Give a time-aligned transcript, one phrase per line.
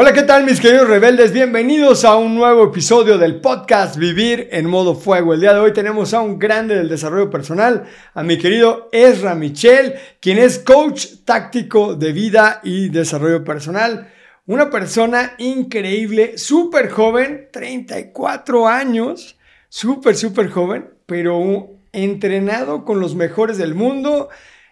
[0.00, 1.32] Hola, ¿qué tal mis queridos rebeldes?
[1.32, 5.34] Bienvenidos a un nuevo episodio del podcast Vivir en modo fuego.
[5.34, 7.82] El día de hoy tenemos a un grande del desarrollo personal,
[8.14, 14.08] a mi querido Ezra Michel, quien es coach táctico de vida y desarrollo personal.
[14.46, 19.36] Una persona increíble, súper joven, 34 años,
[19.68, 24.28] súper, súper joven, pero entrenado con los mejores del mundo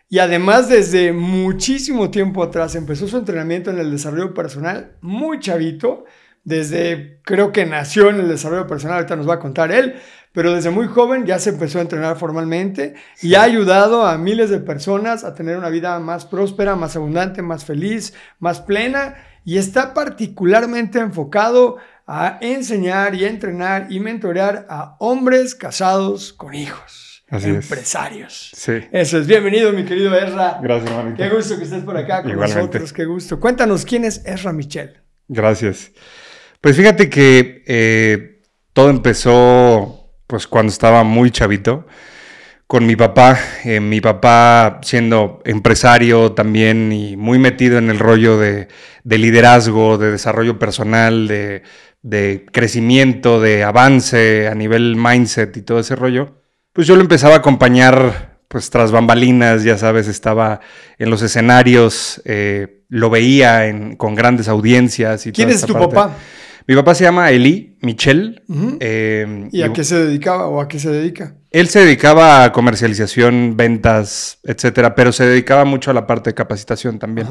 [0.08, 6.04] y además, desde muchísimo tiempo atrás empezó su entrenamiento en el desarrollo personal, muy chavito,
[6.44, 9.96] desde creo que nació en el desarrollo personal, ahorita nos va a contar él,
[10.30, 14.50] pero desde muy joven ya se empezó a entrenar formalmente y ha ayudado a miles
[14.50, 19.58] de personas a tener una vida más próspera, más abundante, más feliz, más plena y
[19.58, 27.05] está particularmente enfocado a enseñar y entrenar y mentorear a hombres casados con hijos.
[27.28, 28.52] Así empresarios.
[28.54, 28.74] Sí.
[28.92, 29.26] Eso es.
[29.26, 30.60] Bienvenido, mi querido Ezra.
[30.62, 31.16] Gracias, hermanito.
[31.16, 32.92] Qué gusto que estés por acá con nosotros.
[32.92, 33.40] Qué gusto.
[33.40, 35.00] Cuéntanos quién es Ezra Michel.
[35.26, 35.90] Gracias.
[36.60, 41.88] Pues fíjate que eh, todo empezó pues cuando estaba muy chavito
[42.68, 43.36] con mi papá.
[43.64, 48.68] Eh, mi papá siendo empresario también y muy metido en el rollo de,
[49.02, 51.64] liderazgo, de desarrollo personal, de,
[52.02, 56.35] de crecimiento, de avance a nivel mindset y todo ese rollo
[56.76, 60.60] pues yo lo empezaba a acompañar pues tras bambalinas, ya sabes, estaba
[60.98, 63.64] en los escenarios, eh, lo veía
[63.96, 65.26] con grandes audiencias.
[65.26, 66.14] Y ¿Quién es tu papá?
[66.66, 68.42] Mi papá se llama Eli Michel.
[68.80, 71.34] Eh, ¿Y a qué se dedicaba o a qué se dedica?
[71.50, 76.34] Él se dedicaba a comercialización, ventas, etcétera, pero se dedicaba mucho a la parte de
[76.34, 77.26] capacitación también.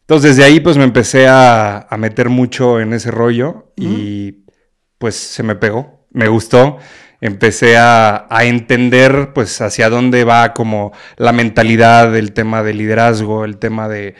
[0.00, 4.44] Entonces, desde ahí, pues me empecé a, meter mucho en ese rollo y
[4.98, 6.78] pues se me pegó, me gustó
[7.26, 13.58] empecé a, entender pues hacia dónde va como la mentalidad, el tema de liderazgo, el
[13.58, 14.14] tema de,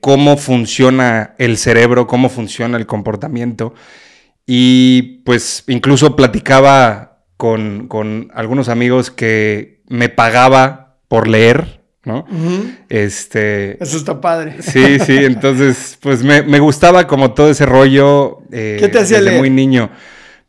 [0.00, 3.74] cómo funciona el cerebro, cómo funciona el comportamiento.
[4.46, 12.26] Y pues incluso platicaba con, algunos amigos que me pagaba por leer, ¿no?
[12.88, 13.82] Este.
[13.82, 14.56] Eso está padre.
[14.60, 15.16] Sí, sí.
[15.18, 18.40] Entonces, pues me, gustaba como todo ese rollo.
[18.52, 19.90] Eh, ¿Qué te hacía desde muy niño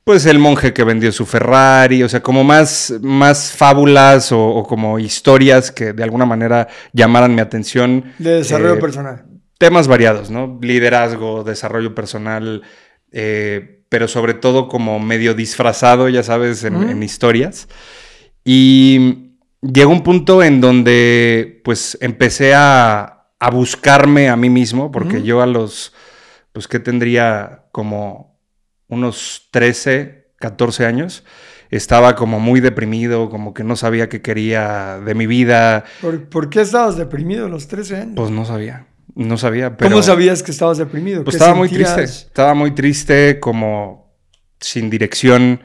[0.10, 4.98] pues el monje que vendió su Ferrari, o sea, como más, más fábulas o, como
[4.98, 8.06] historias que de alguna manera llamaran mi atención.
[8.18, 9.26] De desarrollo eh, personal.
[9.60, 10.58] Temas variados, ¿no?
[10.64, 12.64] Liderazgo, desarrollo personal,
[13.12, 17.68] eh, pero sobre todo como medio disfrazado, ya sabes, en, historias.
[18.44, 25.44] Y llegó un punto en donde pues empecé a, buscarme a mí mismo, porque yo
[25.44, 25.94] a los,
[26.52, 28.29] pues que tendría como
[28.90, 31.24] unos 13, 14 años,
[31.70, 35.86] estaba como muy deprimido, como que no sabía qué quería de mi vida.
[36.02, 38.14] ¿Por, qué estabas deprimido a los 13 años?
[38.16, 39.76] Pues no sabía, no sabía.
[39.78, 41.24] ¿Cómo sabías que estabas deprimido?
[41.24, 44.12] Pues estaba muy triste, estaba muy triste, como
[44.60, 45.62] sin dirección.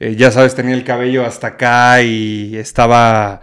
[0.00, 3.40] Eh, ya sabes, tenía el cabello hasta acá y estaba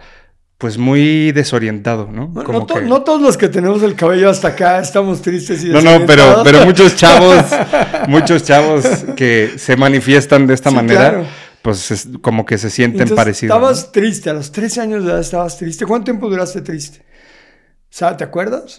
[0.62, 2.28] pues muy desorientado, ¿no?
[2.28, 6.42] No, todos los que tenemos el cabello hasta acá estamos tristes y No, no, pero,
[6.44, 7.44] pero muchos chavos,
[8.06, 8.86] muchos chavos
[9.16, 11.24] que se manifiestan de esta manera,
[11.62, 13.56] pues como que se sienten parecidos.
[13.56, 15.84] Estabas triste, a los 13 años de edad estabas triste.
[15.84, 17.02] ¿Cuánto tiempo duraste triste?
[17.90, 18.18] ¿Sabes?
[18.18, 18.78] ¿Te acuerdas?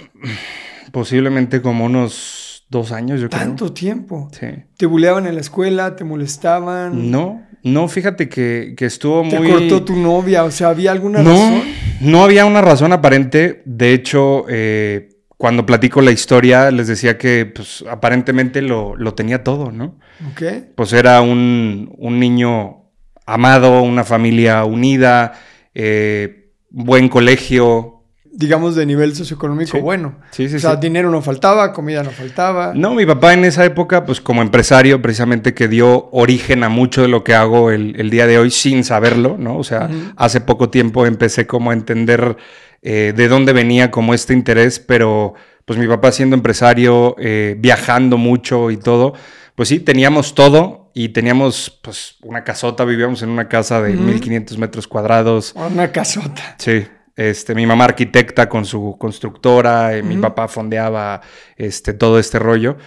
[0.94, 3.42] Posiblemente como unos dos años, yo creo.
[3.42, 4.30] ¿Tanto tiempo?
[4.40, 4.48] Sí.
[4.78, 5.98] ¿Te buleaban en la escuela?
[5.98, 7.12] ¿Te molestaban?
[7.12, 9.48] No, no, fíjate que, estuvo muy...
[9.48, 10.44] ¿Te cortó tu novia?
[10.44, 11.64] O sea, ¿había alguna razón?
[12.02, 13.62] No había una razón aparente.
[13.66, 19.72] De hecho, eh, cuando platico la historia, les decía que pues, aparentemente lo, tenía todo,
[19.72, 19.98] ¿no?
[20.32, 20.44] Ok.
[20.76, 22.84] Pues era un, niño
[23.26, 25.34] amado, una familia unida,
[25.74, 28.03] eh, buen colegio,
[28.36, 30.16] digamos, de nivel socioeconómico bueno.
[30.32, 32.74] Sí, sí, o sea, dinero no faltaba, comida no faltaba.
[32.76, 37.04] No, mi papá en esa época, pues como empresario, precisamente que dio origen a mucho
[37.04, 39.58] de lo que hago el, día de hoy sin saberlo, ¿no?
[39.58, 39.88] O sea,
[40.18, 42.36] hace poco tiempo empecé como a entender
[42.82, 45.36] eh, de dónde venía como este interés, pero
[45.66, 49.14] pues mi papá siendo empresario, eh, viajando mucho y todo,
[49.56, 54.58] pues sí, teníamos todo y teníamos pues una casota, vivíamos en una casa de 1500
[54.58, 55.54] metros cuadrados.
[55.56, 56.56] Una casota.
[56.58, 56.86] Sí.
[57.16, 61.22] Este, mi mamá arquitecta con su constructora, mi papá fondeaba
[61.58, 62.78] este, todo este rollo.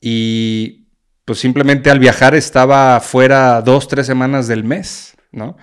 [0.00, 0.86] Y
[1.24, 5.56] pues simplemente al viajar estaba fuera dos, tres semanas del mes, ¿no?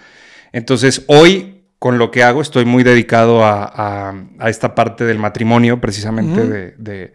[0.52, 4.14] Entonces hoy con lo que hago estoy muy dedicado a,
[4.46, 7.14] esta parte del matrimonio, precisamente de,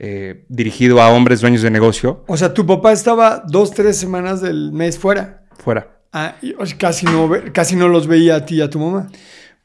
[0.00, 2.24] eh, dirigido a hombres dueños de negocio.
[2.26, 5.44] O sea, tu papá estaba dos, tres semanas del mes fuera.
[5.58, 6.00] Fuera.
[6.12, 6.34] Ah,
[6.78, 9.08] casi, no, casi no los veía a ti y a tu mamá.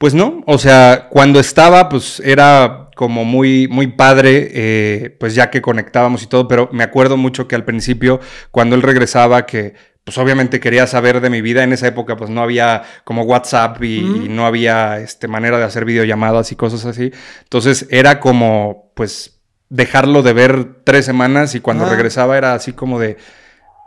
[0.04, 5.50] Pues no, o sea, cuando estaba, pues era como muy, muy padre, eh, pues ya
[5.50, 8.20] que conectábamos y todo, pero me acuerdo mucho que al principio,
[8.52, 11.64] cuando él regresaba, que pues obviamente quería saber de mi vida.
[11.64, 15.86] En esa época pues no había como WhatsApp y, no había este, manera de hacer
[15.86, 17.14] videollamadas y cosas así.
[17.44, 19.40] Entonces era como pues
[19.70, 23.16] dejarlo de ver tres semanas y cuando regresaba era así como de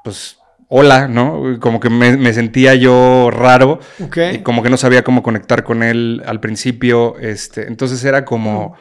[0.03, 1.59] pues hola, ¿no?
[1.61, 3.81] Como que me, sentía yo raro
[4.33, 7.19] y como que no sabía cómo conectar con él al principio.
[7.19, 8.75] Este, entonces era como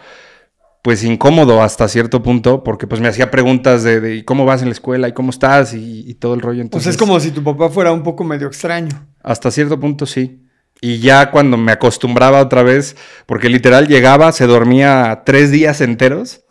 [0.82, 4.74] pues incómodo hasta cierto punto, porque pues me hacía preguntas de, cómo vas en la
[4.74, 6.62] escuela y cómo estás y, todo el rollo.
[6.62, 9.08] Entonces es como si tu papá fuera un poco medio extraño.
[9.24, 10.45] Hasta cierto punto sí.
[10.86, 12.96] Y ya cuando me acostumbraba otra vez,
[13.26, 16.44] porque literal llegaba, se dormía tres días enteros,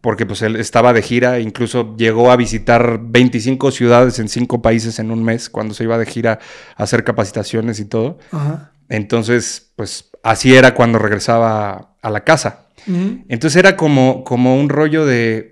[0.00, 4.98] porque pues él estaba de gira, incluso llegó a visitar 25 ciudades en cinco países
[4.98, 6.38] en un mes, cuando se iba de gira
[6.74, 8.16] a hacer capacitaciones y todo.
[8.88, 12.68] Entonces, pues así era cuando regresaba a la casa.
[12.86, 15.51] Entonces era como, como un rollo de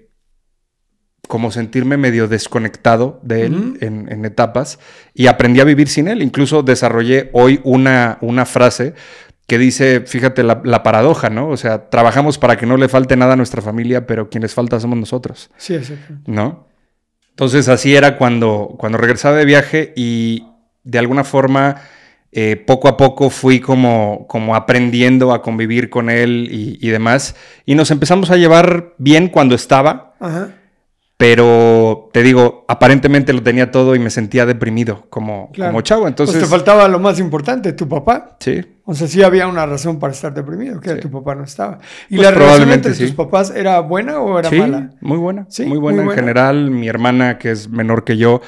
[1.31, 4.81] como sentirme medio desconectado de él en, etapas
[5.15, 6.23] y aprendí a vivir sin él.
[6.23, 8.95] Incluso desarrollé hoy una, una frase
[9.47, 11.49] que dice, fíjate la, paradoja, ¿no?
[11.49, 14.81] O sea, trabajamos para que no le falte nada a nuestra familia, pero quienes falta
[14.81, 15.51] somos nosotros.
[15.57, 15.95] Sí, sí.
[16.27, 16.67] ¿No?
[17.31, 20.45] Entonces así era cuando, cuando regresaba de viaje y
[20.83, 21.77] de alguna forma
[22.33, 27.37] eh, poco a poco fui como, como aprendiendo a convivir con él y, demás.
[27.67, 30.15] Y nos empezamos a llevar bien cuando estaba.
[31.21, 36.09] Pero te digo, aparentemente lo tenía todo y me sentía deprimido como, como chavo.
[36.09, 38.39] Entonces pues te faltaba lo más importante, tu papá.
[38.41, 38.65] Sí.
[38.87, 41.79] O sea, sí había una razón para estar deprimido, que tu papá no estaba.
[42.09, 44.93] ¿Y pues la relación entre tus papás era buena o era mala?
[45.03, 45.45] Muy buena.
[45.51, 46.71] Sí, muy buena, muy buena en general.
[46.71, 48.41] Mi hermana, que es menor que yo,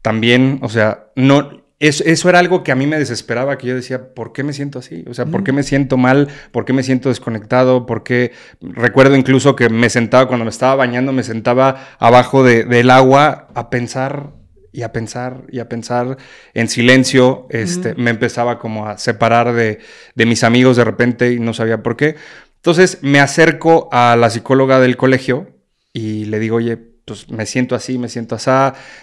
[0.00, 4.14] también, o sea, no, eso, era algo que a mí me desesperaba, que yo decía,
[4.14, 5.04] ¿por qué me siento así?
[5.08, 6.28] O sea, ¿por qué me siento mal?
[6.52, 7.84] ¿Por qué me siento desconectado?
[7.84, 8.32] ¿Por qué?
[8.60, 13.70] Recuerdo incluso que me sentaba, cuando me estaba bañando, me sentaba abajo del agua a
[13.70, 14.30] pensar
[14.72, 16.16] y a pensar y a pensar
[16.54, 17.46] en silencio.
[17.50, 19.80] Este, Me empezaba como a separar de,
[20.14, 22.16] de mis amigos de repente y no sabía por qué.
[22.56, 25.48] Entonces me acerco a la psicóloga del colegio
[25.92, 28.50] y le digo, oye, pues me siento así, me siento así.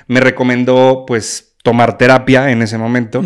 [0.08, 3.24] Me recomendó, pues, tomar terapia en ese momento.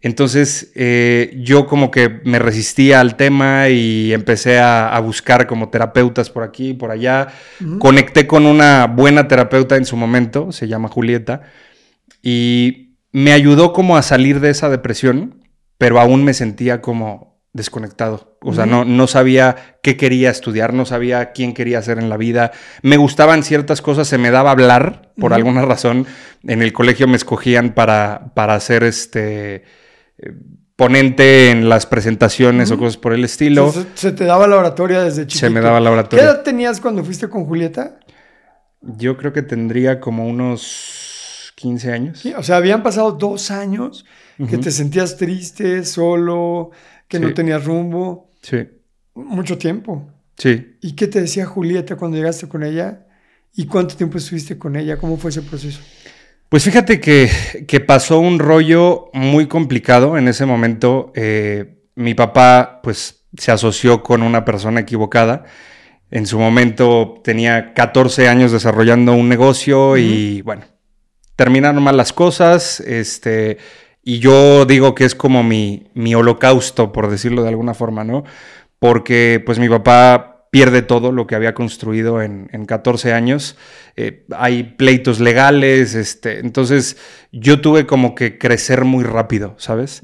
[0.00, 6.28] Entonces eh, yo como que me resistía al tema y empecé a, buscar como terapeutas
[6.28, 7.28] por aquí y por allá.
[7.78, 11.42] Conecté con una buena terapeuta en su momento, se llama Julieta,
[12.20, 15.44] y me ayudó como a salir de esa depresión,
[15.78, 18.36] pero aún me sentía como desconectado.
[18.40, 22.16] O sea, no, no sabía qué quería estudiar, no sabía quién quería hacer en la
[22.16, 22.52] vida.
[22.82, 26.06] Me gustaban ciertas cosas, se me daba hablar, por alguna razón.
[26.44, 29.64] En el colegio me escogían para, para ser este
[30.76, 33.72] ponente en las presentaciones o cosas por el estilo.
[33.94, 35.46] Se, te daba la oratoria desde chiquito.
[35.46, 36.24] Se me daba la oratoria.
[36.24, 38.00] ¿Qué edad tenías cuando fuiste con Julieta?
[38.80, 42.26] Yo creo que tendría como unos 15 años.
[42.36, 44.04] o sea, habían pasado dos años
[44.48, 46.72] que te sentías triste, solo,
[47.12, 48.30] que no tenías rumbo.
[48.40, 48.66] Sí.
[49.14, 50.10] Mucho tiempo.
[50.38, 50.78] Sí.
[50.80, 53.06] ¿Y qué te decía Julieta cuando llegaste con ella?
[53.54, 54.96] ¿Y cuánto tiempo estuviste con ella?
[54.96, 55.80] ¿Cómo fue ese proceso?
[56.48, 61.12] Pues fíjate que, que pasó un rollo muy complicado en ese momento.
[61.14, 65.44] Eh, mi papá, pues, se asoció con una persona equivocada.
[66.10, 70.62] En su momento tenía 14 años desarrollando un negocio y, bueno,
[71.36, 72.80] terminaron mal las cosas.
[72.80, 73.58] Este,
[74.02, 78.24] y yo digo que es como mi, mi holocausto, por decirlo de alguna forma, ¿no?
[78.78, 83.56] Porque pues mi papá pierde todo lo que había construido en, en 14 años.
[83.96, 86.98] Eh, hay pleitos legales, este, entonces
[87.32, 90.02] yo tuve como que crecer muy rápido, ¿sabes?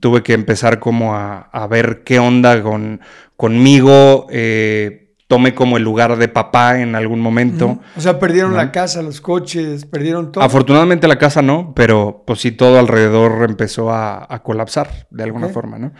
[0.00, 3.00] Tuve que empezar como a, a, ver qué onda con,
[3.36, 4.26] conmigo.
[4.30, 7.78] Eh, tomé como el lugar de papá en algún momento.
[7.96, 10.42] O sea, perdieron la casa, los coches, perdieron todo.
[10.42, 15.78] Afortunadamente la casa no, pero pues sí todo alrededor empezó a, colapsar de alguna forma,
[15.78, 15.92] ¿no?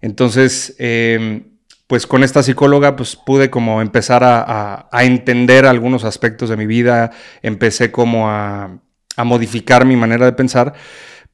[0.00, 6.56] Entonces, em, pues con esta psicóloga pues pude como empezar a, entender algunos aspectos de
[6.56, 7.10] mi vida,
[7.42, 8.78] empecé como a,
[9.16, 10.72] a modificar mi manera de pensar.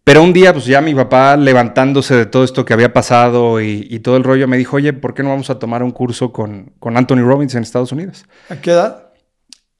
[0.09, 4.00] Pero un día, pues ya mi papá levantándose de todo esto que había pasado y,
[4.00, 6.73] todo el rollo, me dijo, oye, ¿por qué no vamos a tomar un curso con,
[6.79, 8.25] con Anthony Robbins en Estados Unidos?
[8.49, 9.11] ¿A qué edad?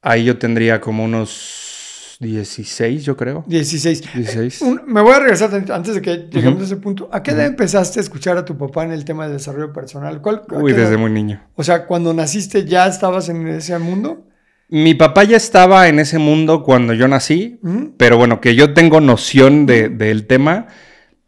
[0.03, 3.43] Ahí yo tendría como unos 16, yo creo.
[3.47, 4.13] 16.
[4.13, 4.61] 16.
[4.85, 7.09] me voy a regresar antes de que lleguemos a ese punto.
[7.11, 10.21] ¿A qué edad empezaste a escuchar a tu papá en el tema del desarrollo personal?
[10.21, 11.41] ¿Cuál, Uy, desde muy niño.
[11.55, 14.28] O sea, cuando naciste ya estabas en ese mundo.
[14.69, 17.59] Mi papá ya estaba en ese mundo cuando yo nací,
[17.97, 20.67] pero bueno, que yo tengo noción de, del tema,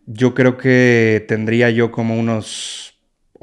[0.06, 2.91] yo creo que tendría yo como unos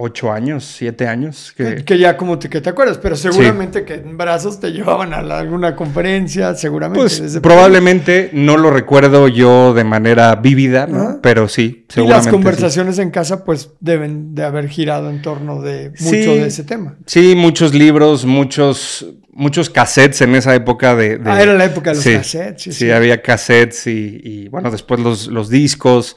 [0.01, 1.53] ocho años, siete años.
[1.57, 5.19] Que, ya como te, que te acuerdas, pero seguramente que en brazos te llevaban a
[5.19, 7.01] alguna conferencia, seguramente.
[7.01, 11.19] Pues probablemente no lo recuerdo yo de manera vívida, ¿no?
[11.21, 12.29] pero sí, seguramente.
[12.29, 16.47] Y las conversaciones en casa pues deben de haber girado en torno de mucho de
[16.47, 16.97] ese tema.
[17.07, 19.05] Sí, muchos libros, muchos
[19.39, 21.21] muchos cassettes en esa época de...
[21.25, 22.63] ah, era la época de los cassettes.
[22.63, 26.17] Sí, sí, había cassettes y, bueno, después los, los, discos,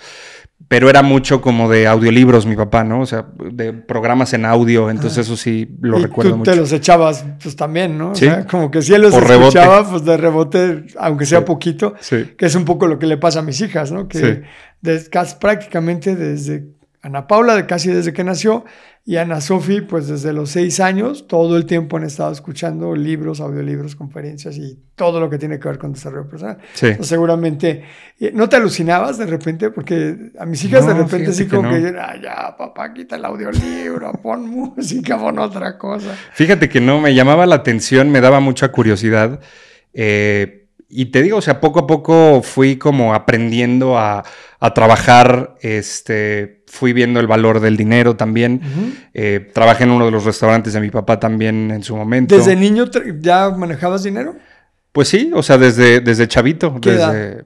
[0.71, 3.01] pero era mucho como de audiolibros mi papá, ¿no?
[3.01, 6.71] O sea, de programas en audio, entonces eso sí lo y recuerdo tú te los
[6.71, 8.11] echabas pues también, ¿no?
[8.11, 12.45] O sea, como que si él los escuchaba, pues de rebote, aunque sea poquito, que
[12.45, 14.07] es un poco lo que le pasa a mis hijas, ¿no?
[14.07, 14.43] Que
[15.41, 16.69] prácticamente desde
[17.03, 18.63] Ana Paula, de casi desde que nació,
[19.03, 23.41] y Ana Sofi, pues desde los seis años, todo el tiempo han estado escuchando libros,
[23.41, 26.59] audiolibros, conferencias y todo lo que tiene que ver con desarrollo personal.
[26.73, 26.93] Sí.
[27.01, 27.83] seguramente,
[28.19, 29.71] eh, ¿no te alucinabas de repente?
[29.71, 34.11] Porque a mis hijas de repente sí como que, ah, ya, papá, quita el audiolibro,
[34.21, 36.15] pon música, pon otra cosa.
[36.33, 39.39] Fíjate que no, me llamaba la atención, me daba mucha curiosidad.
[39.93, 40.60] Eh,
[40.91, 44.23] y te digo, o sea, poco a poco fui como aprendiendo a,
[44.75, 48.61] trabajar, este, fui viendo el valor del dinero también.
[49.13, 52.37] Eh, trabajé en uno de los restaurantes de mi papá también en su momento.
[52.37, 52.85] ¿Desde niño
[53.19, 54.35] ya manejabas dinero?
[54.91, 56.75] Pues sí, o sea, desde, desde chavito.
[56.79, 57.45] desde,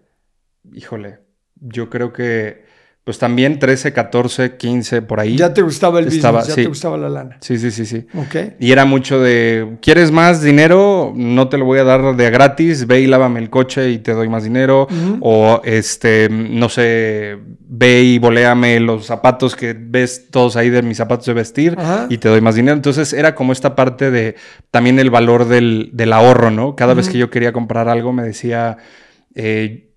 [0.73, 1.19] híjole,
[1.55, 2.64] yo creo que
[3.05, 5.37] pues también 13, 14, 15, por ahí.
[5.37, 7.37] Ya te gustaba el business, ya te gustaba la lana.
[7.39, 8.07] Sí, sí, sí, sí.
[8.15, 8.55] Ok.
[8.59, 11.13] Y era mucho de, ¿quieres más dinero?
[11.15, 14.13] No te lo voy a dar de gratis, ve y lávame el coche y te
[14.13, 14.87] doy más dinero.
[15.19, 20.97] O, este, no sé, ve y boleame los zapatos que ves todos ahí de mis
[20.97, 21.77] zapatos de vestir
[22.09, 22.75] y te doy más dinero.
[22.75, 24.35] Entonces era como esta parte de
[24.71, 26.75] también el valor del, ahorro, ¿no?
[26.75, 28.77] Cada vez que yo quería comprar algo me decía...
[29.35, 29.91] Eh,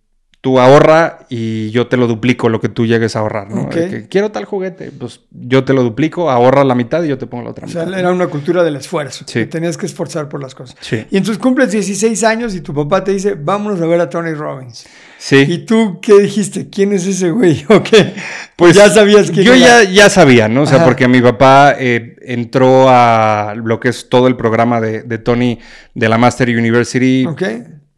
[0.49, 3.69] tú ahorra y yo te lo duplico lo que tú llegues a ahorrar, ¿no?
[4.09, 7.45] quiero tal juguete, pues yo te lo duplico, ahorra la mitad y yo te pongo
[7.45, 9.27] la otra o sea, era una cultura del esfuerzo.
[9.29, 9.45] Sí.
[9.45, 10.75] tenías que esforzar por las cosas.
[10.81, 11.05] Sí.
[11.11, 14.33] Y entonces cumples 16 años y tu papá te dice, vámonos a ver a Tony
[14.33, 14.87] Robbins.
[15.19, 15.45] Sí.
[15.47, 16.71] ¿Y tú qué dijiste?
[16.71, 17.67] ¿Quién es ese güey?
[17.69, 18.15] ¿O qué?
[18.57, 19.45] Pues ya sabías que...
[19.45, 20.63] Yo ya, ya sabía, ¿no?
[20.63, 25.03] O sea, porque mi papá eh, entró a lo que es todo el programa de,
[25.03, 25.59] de Tony
[25.95, 27.27] de la Master University.
[27.27, 27.43] Ok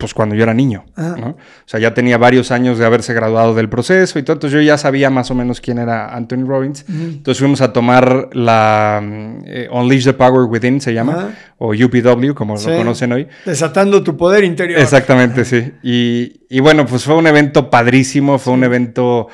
[0.00, 0.86] pues cuando yo era niño.
[0.96, 1.28] ¿no?
[1.28, 4.62] O sea, ya tenía varios años de haberse graduado del proceso y todo, entonces yo
[4.62, 6.84] ya sabía más o menos quién era Anthony Robbins.
[6.88, 9.00] Entonces fuimos a tomar la
[9.44, 13.28] eh, Unleash the Power Within, se llama, o UPW, como lo conocen hoy.
[13.44, 14.80] Desatando tu poder interior.
[14.80, 15.72] Exactamente, sí.
[15.82, 19.28] Y, y, bueno, pues fue un evento padrísimo, fue un evento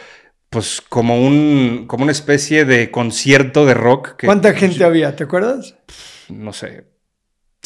[0.49, 4.25] pues como un como una especie de concierto de rock.
[4.25, 5.15] ¿Cuánta gente había?
[5.15, 5.77] ¿Te acuerdas?
[6.29, 6.85] No sé,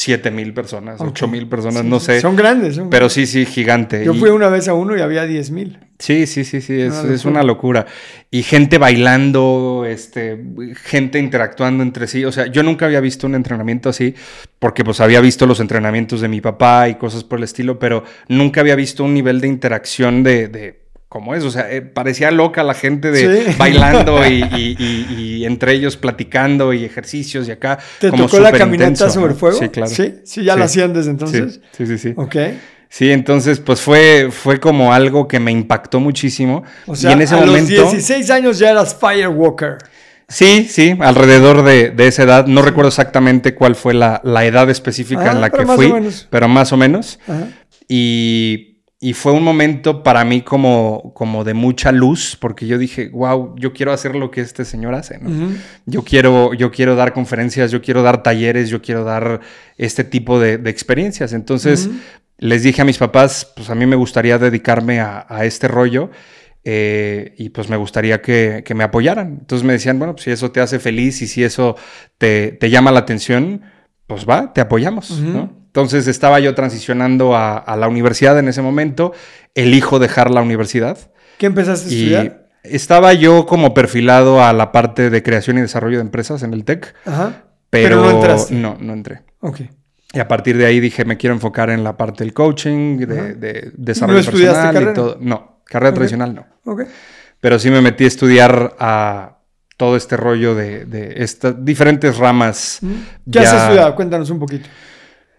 [0.01, 2.23] 7 mil personas, 8 mil personas, no sé.
[2.23, 2.81] Son grandes.
[2.91, 4.03] pero sí, sí, gigante.
[4.03, 5.79] Yo fui una vez a uno y había 10 mil.
[5.99, 7.85] Sí, sí, sí, sí, es, es, una locura.
[8.31, 10.43] Y gente bailando, este,
[10.85, 12.25] gente interactuando entre sí.
[12.25, 14.15] O sea, yo nunca había visto un entrenamiento así,
[14.59, 18.03] porque pues había visto los entrenamientos de mi papá y cosas por el estilo, pero
[18.27, 20.80] nunca había visto un nivel de interacción de
[21.11, 26.73] como es, o sea, eh, parecía loca la gente de bailando y, entre ellos platicando
[26.73, 27.81] y ejercicios y acá.
[27.99, 29.59] ¿Te tocó la caminata sobre fuego?
[29.59, 29.91] Sí, claro.
[29.91, 31.61] Sí, sí, ya la hacían desde entonces.
[31.77, 32.13] Sí, sí, sí.
[32.15, 32.37] Ok.
[32.89, 36.63] Sí, entonces pues fue, fue como algo que me impactó muchísimo.
[36.87, 39.79] O sea, y en ese a momento, los 16 años ya eras Firewalker.
[40.29, 42.47] Sí, sí, alrededor de, esa edad.
[42.47, 45.93] No recuerdo exactamente cuál fue la, edad específica en la que fui,
[46.31, 47.19] pero más o menos.
[47.27, 47.49] Ajá.
[47.93, 48.70] Y
[49.03, 53.55] y fue un momento para mí como, como de mucha luz, porque yo dije, wow,
[53.57, 55.55] yo quiero hacer lo que este señor hace, ¿no?
[55.87, 59.41] yo, quiero, yo quiero dar conferencias, yo quiero dar talleres, yo quiero dar
[59.79, 61.33] este tipo de, experiencias.
[61.33, 61.89] Entonces
[62.37, 66.11] les dije a mis papás, pues a mí me gustaría dedicarme a, este rollo.
[66.63, 69.39] Eh, y pues me gustaría que, me apoyaran.
[69.41, 71.75] Entonces me decían, bueno, pues si eso te hace feliz y si eso
[72.19, 73.63] te, te llama la atención,
[74.07, 75.60] pues va, te apoyamos, ¿no?
[75.71, 79.13] Entonces estaba yo transicionando a, la universidad en ese momento,
[79.55, 80.99] elijo dejar la universidad.
[81.39, 82.49] ¿Qué empezaste a estudiar?
[82.65, 86.65] Estaba yo como perfilado a la parte de creación y desarrollo de empresas en el
[86.65, 86.93] TEC.
[87.07, 87.45] Ajá.
[87.71, 88.53] Pero, no entraste.
[88.53, 89.23] No, no entré.
[89.39, 89.61] Ok.
[90.13, 93.35] Y a partir de ahí dije, me quiero enfocar en la parte del coaching, de,
[93.35, 95.19] de desarrollo ¿No personal y todo.
[95.21, 95.61] No.
[95.67, 96.47] Carrera tradicional no.
[96.65, 96.83] Ok.
[97.41, 99.39] Pero sí me metí a estudiar a
[99.77, 102.81] todo este rollo de, de estas diferentes ramas.
[103.31, 103.95] ¿Qué has estudiado?
[103.95, 104.69] Cuéntanos un poquito.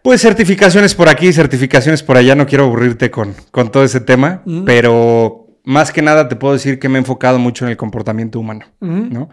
[0.03, 2.35] Pues certificaciones por aquí, certificaciones por allá.
[2.35, 6.79] No quiero aburrirte con, con todo ese tema, pero más que nada te puedo decir
[6.79, 9.29] que me he enfocado mucho en el comportamiento humano, ¿no?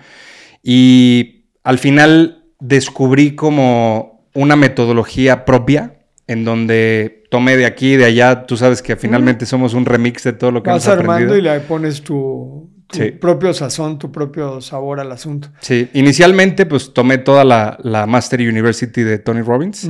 [0.63, 5.95] Y al final descubrí como una metodología propia
[6.27, 8.45] en donde tomé de aquí y de allá.
[8.47, 11.15] Tú sabes que finalmente somos un remix de todo lo que Vas hemos aprendido.
[11.33, 13.11] armando y le pones tu, tu Sí.
[13.13, 15.49] propio sazón, tu propio sabor al asunto.
[15.61, 19.89] Sí, inicialmente pues tomé toda la, la Master University de Tony Robbins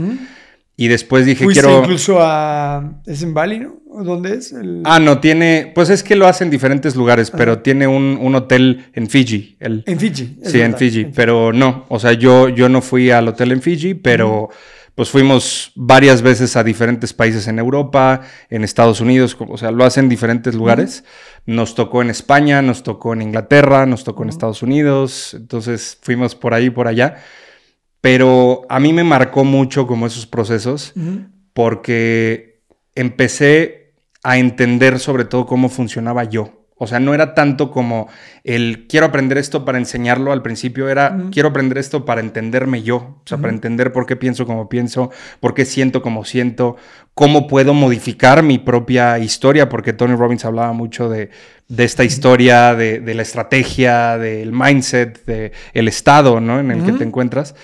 [0.81, 1.81] y después dije Fuiste quiero...
[1.81, 3.01] incluso a...
[3.05, 3.81] ¿Es en Bali, no?
[3.91, 4.53] ¿O ¿Dónde es?
[4.53, 5.73] El- Ah, no, tiene...
[5.75, 9.57] Pues es que lo hace en diferentes lugares, pero tiene un, un hotel en Fiji.
[9.59, 10.39] El, En Fiji.
[10.45, 13.61] sí, en verdad, Fiji, pero no, o sea, yo, yo no fui al hotel en
[13.61, 14.51] Fiji, pero
[14.95, 19.85] pues fuimos varias veces a diferentes países en Europa, en Estados Unidos, o sea, lo
[19.85, 21.03] hacen en diferentes lugares.
[21.45, 26.35] Nos tocó en España, nos tocó en Inglaterra, nos tocó en Estados Unidos, entonces fuimos
[26.37, 27.17] por ahí, por allá.
[28.01, 30.93] Pero a mí me marcó mucho como esos procesos
[31.53, 32.63] porque
[32.95, 36.59] empecé a entender sobre todo cómo funcionaba yo.
[36.81, 38.09] O sea, no era tanto como
[38.45, 42.97] el quiero aprender esto para enseñarlo al principio, era quiero aprender esto para entenderme yo,
[42.97, 46.77] o sea, para entender por qué pienso como pienso, por qué siento como siento,
[47.15, 51.31] cómo puedo modificar mi propia historia, porque Tony Robbins hablaba mucho de,
[51.67, 56.61] de esta historia, de, de la estrategia, del mindset, del estado ¿no?
[56.61, 57.57] en el que te encuentras.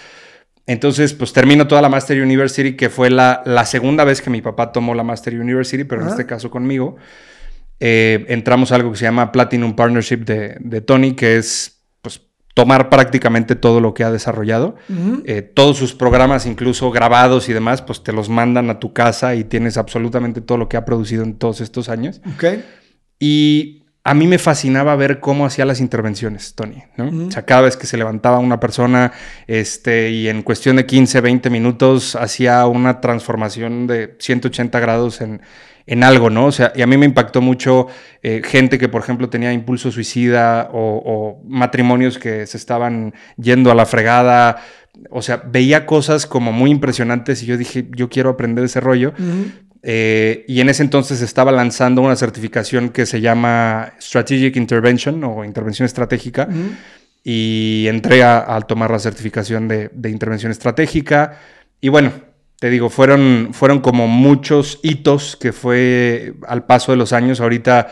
[0.67, 4.41] Entonces, pues termino toda la Master University, que fue la, la segunda vez que mi
[4.41, 6.97] papá tomó la Master University, pero en este caso conmigo.
[7.81, 12.23] Eh, entramos a algo que se llama Platinum Partnership de, de Tony, que es pues,
[12.55, 14.77] tomar prácticamente todo lo que ha desarrollado.
[15.27, 19.35] Eh, todos sus programas, incluso grabados y demás, pues te los mandan a tu casa
[19.35, 22.23] y tienes absolutamente todo lo que ha producido en todos estos años.
[22.35, 22.45] Ok.
[23.19, 27.27] Y a mí me fascinaba ver cómo hacía las intervenciones, Tony, ¿no?
[27.27, 29.13] O sea, cada vez que se levantaba una persona
[29.47, 35.41] este, y en cuestión de 15, 20 minutos hacía una transformación de 180 grados en,
[35.87, 36.47] en algo, ¿no?
[36.47, 37.87] O sea, y a mí me impactó mucho
[38.23, 43.71] eh, gente que, por ejemplo, tenía impulso suicida o, o matrimonios que se estaban yendo
[43.71, 44.59] a la fregada.
[45.11, 49.15] O sea, veía cosas como muy impresionantes y yo dije, yo quiero aprender ese rollo.
[49.87, 55.45] Eh, y en ese entonces estaba lanzando una certificación que se llama Strategic Intervention o
[55.45, 56.49] Intervención Estratégica.
[56.51, 56.75] Ujú.
[57.23, 61.39] Y entré a, a tomar la certificación de, de Intervención Estratégica.
[61.81, 62.13] Y bueno,
[62.59, 67.41] te digo, fueron, fueron como muchos hitos que fue al paso de los años.
[67.41, 67.89] Ahorita,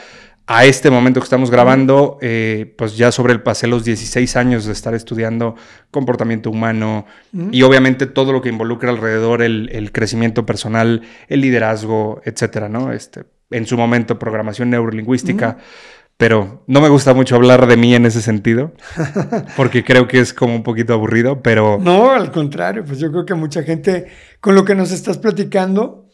[0.54, 4.66] a este momento que estamos grabando, eh, pues ya sobre el pasé los 16 años
[4.66, 5.56] de estar estudiando
[5.90, 7.06] comportamiento humano
[7.50, 12.92] y obviamente todo lo que involucra alrededor el, el crecimiento personal, el liderazgo, etcétera, ¿no?
[12.92, 15.56] Este, en su momento, programación neurolingüística.
[16.18, 18.72] Pero no me gusta mucho hablar de mí en ese sentido,
[19.56, 23.24] porque creo que es como un poquito aburrido, pero No, al contrario, pues yo creo
[23.24, 26.10] que mucha gente, con lo que nos estás platicando,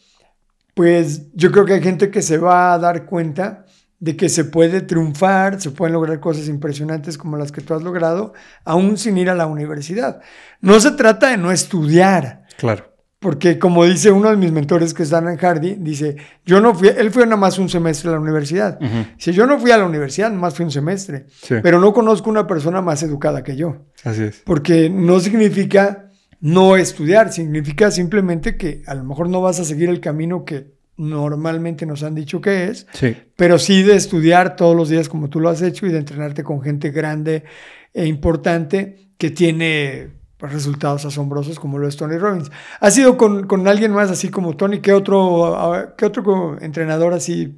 [0.75, 3.65] pues yo creo que hay gente que se va a dar cuenta
[3.99, 7.81] de que se puede triunfar, se pueden lograr cosas impresionantes como las que tú has
[7.83, 8.33] logrado,
[8.63, 10.21] aún sin ir a la universidad.
[10.61, 12.85] No se trata de no estudiar, claro.
[13.19, 16.87] porque como dice uno de mis mentores que es Dan Hardy, dice, yo no fui,
[16.87, 18.79] él fue nada más un semestre a la universidad.
[19.17, 21.55] Si yo no fui a la universidad, nada más fui un semestre, Sí.
[21.61, 24.41] pero no conozco una persona más educada que yo Así es.
[24.45, 26.05] porque no significa
[26.39, 30.78] no estudiar, significa simplemente que a lo mejor no vas a seguir el camino que
[30.99, 33.15] normalmente nos han dicho que es, Sí.
[33.35, 36.43] pero sí de estudiar todos los días como tú lo has hecho y de entrenarte
[36.43, 37.45] con gente grande
[37.93, 42.51] e importante que tiene pues, resultados asombrosos como lo es Tony Robbins.
[42.79, 44.79] ¿Has sido con, con alguien más así como Tony?
[44.79, 47.55] ¿Qué otro, a- qué otro entrenador así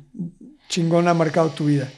[0.70, 1.90] chingón ha marcado tu vida?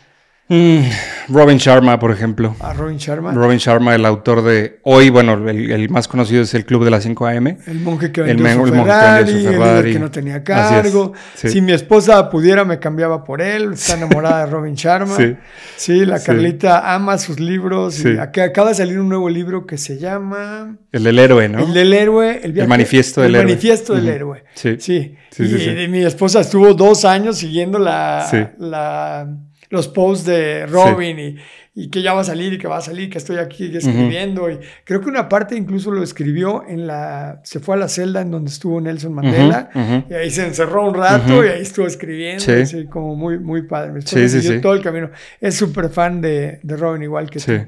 [0.49, 0.81] Mm,
[1.29, 2.53] Robin Sharma, por ejemplo.
[2.59, 6.53] A Robin Sharma, Robin Sharma, el autor de hoy, bueno, el, el más conocido es
[6.53, 7.47] el Club de las 5 AM.
[7.65, 9.93] El monje que El vendió men- su el monje que Ferrari, su el Ferrari.
[9.93, 11.13] que no tenía cargo.
[11.35, 11.47] sí.
[11.47, 13.73] Si mi esposa pudiera, me cambiaba por él.
[13.73, 15.15] Está enamorada de Robin Sharma.
[15.15, 15.35] Sí.
[15.77, 16.25] Sí, la Sí.
[16.25, 17.93] Carlita ama sus libros.
[17.95, 18.09] Sí.
[18.09, 21.59] Y ac- acaba de salir un nuevo libro que se llama El del héroe, ¿no?
[21.59, 22.41] El del héroe.
[22.43, 23.51] El, viaje- manifiesto del el héroe.
[23.53, 24.43] manifiesto del héroe.
[24.55, 24.75] Sí.
[24.77, 25.15] Sí.
[25.31, 25.69] Sí, y sí, sí.
[25.69, 28.37] y mi esposa estuvo dos años siguiendo la, Sí.
[28.59, 29.25] la-
[29.69, 31.35] los posts de Robin y,
[31.75, 34.49] y que ya va a salir y que va a salir, que estoy aquí escribiendo.
[34.49, 37.41] Y creo que una parte incluso lo escribió en la.
[37.43, 39.69] Se fue a la celda en donde estuvo Nelson Mandela.
[40.09, 42.43] Y ahí se encerró un rato y ahí estuvo escribiendo.
[42.43, 42.51] Sí.
[42.51, 44.01] así como muy, muy padre.
[44.05, 45.09] Sí, sí, todo el camino.
[45.41, 47.51] Es súper fan de, de Robin, igual que Sí.
[47.57, 47.67] tú.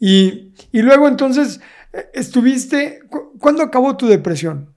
[0.00, 1.60] Y, y luego entonces,
[1.92, 3.00] eh, estuviste.
[3.08, 4.68] cu- ¿Cuándo acabó tu depresión?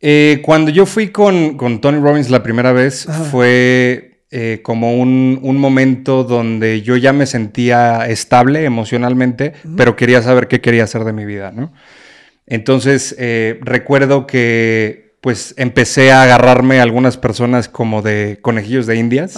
[0.00, 5.40] Eh, cuando yo fui con, con Tony Robbins la primera vez fue eh, como un,
[5.58, 11.12] momento donde yo ya me sentía estable emocionalmente, pero quería saber qué quería hacer de
[11.12, 11.72] mi vida, ¿no?
[12.46, 18.96] Entonces, eh, recuerdo que pues empecé a agarrarme a algunas personas como de conejillos de
[18.96, 19.36] indias.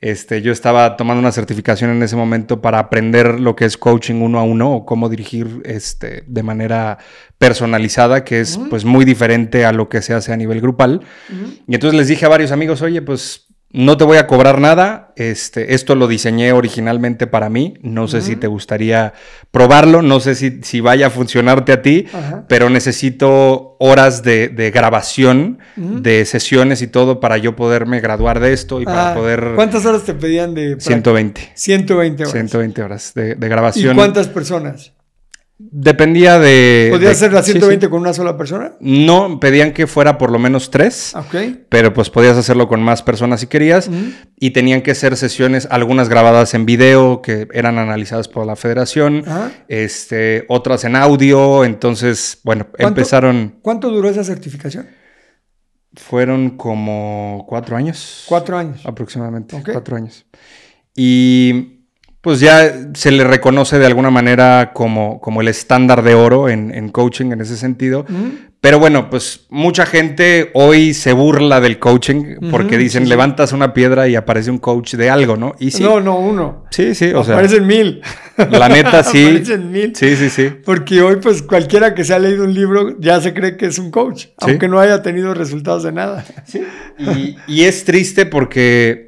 [0.00, 4.22] Este, yo estaba tomando una certificación en ese momento para aprender lo que es coaching
[4.22, 6.98] uno a uno o cómo dirigir este, de manera
[7.36, 11.00] personalizada, que es pues muy diferente a lo que se hace a nivel grupal.
[11.66, 15.12] Y entonces les dije a varios amigos, oye, pues no te voy a cobrar nada.
[15.16, 17.74] Este, esto lo diseñé originalmente para mí.
[17.82, 19.12] No sé si te gustaría
[19.50, 20.00] probarlo.
[20.00, 22.06] No sé si, si vaya a funcionarte a ti,
[22.48, 28.80] pero necesito horas de, grabación, de sesiones y todo para yo poderme graduar de esto
[28.80, 29.52] y para ah, poder.
[29.54, 30.80] ¿Cuántas horas te pedían de?
[30.80, 31.52] 120.
[31.54, 32.32] 120 horas.
[32.32, 33.92] 120 horas de, de grabación.
[33.92, 34.92] ¿Y cuántas personas?
[35.60, 36.88] Dependía de.
[36.92, 38.74] ¿Podía ser la 120 con una sola persona?
[38.78, 41.16] No, pedían que fuera por lo menos tres.
[41.16, 41.34] Ok.
[41.68, 43.90] Pero pues podías hacerlo con más personas si querías.
[44.36, 49.24] Y tenían que ser sesiones, algunas grabadas en video, que eran analizadas por la federación.
[49.66, 51.64] Este, otras en audio.
[51.64, 53.56] Entonces, bueno, empezaron.
[53.60, 54.86] ¿Cuánto duró esa certificación?
[55.96, 58.26] Fueron como cuatro años.
[58.28, 58.86] Cuatro años.
[58.86, 59.60] Aproximadamente.
[59.72, 60.24] Cuatro años.
[60.94, 61.77] Y
[62.28, 66.90] pues ya se le reconoce de alguna manera como, como el estándar de oro en,
[66.90, 68.04] coaching en ese sentido.
[68.60, 74.08] Pero bueno, pues mucha gente hoy se burla del coaching porque dicen levantas una piedra
[74.08, 75.54] y aparece un coach de algo, ¿no?
[75.58, 75.82] Y sí.
[75.82, 76.66] No, no, uno.
[76.70, 77.32] Sí, sí, o sea.
[77.32, 78.02] Aparecen mil.
[78.36, 79.24] La neta sí.
[79.24, 79.96] aparecen mil.
[79.96, 80.50] Sí, sí, sí.
[80.66, 83.78] Porque hoy, pues cualquiera que se ha leído un libro ya se cree que es
[83.78, 86.26] un coach, aunque no haya tenido resultados de nada.
[86.44, 86.62] Sí.
[86.98, 89.07] Y, y es triste porque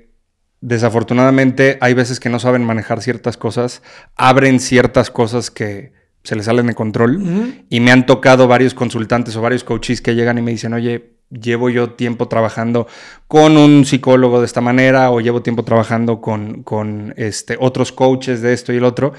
[0.61, 3.83] desafortunadamente hay veces que no saben manejar ciertas cosas,
[4.17, 5.93] abren ciertas cosas que
[6.23, 10.15] se les salen de control y me han tocado varios consultantes o varios coaches que
[10.15, 12.87] llegan y me dicen, oye, llevo yo tiempo trabajando
[13.27, 18.43] con un psicólogo de esta manera o llevo tiempo trabajando con, con este, otros coaches
[18.43, 19.15] de esto y el otro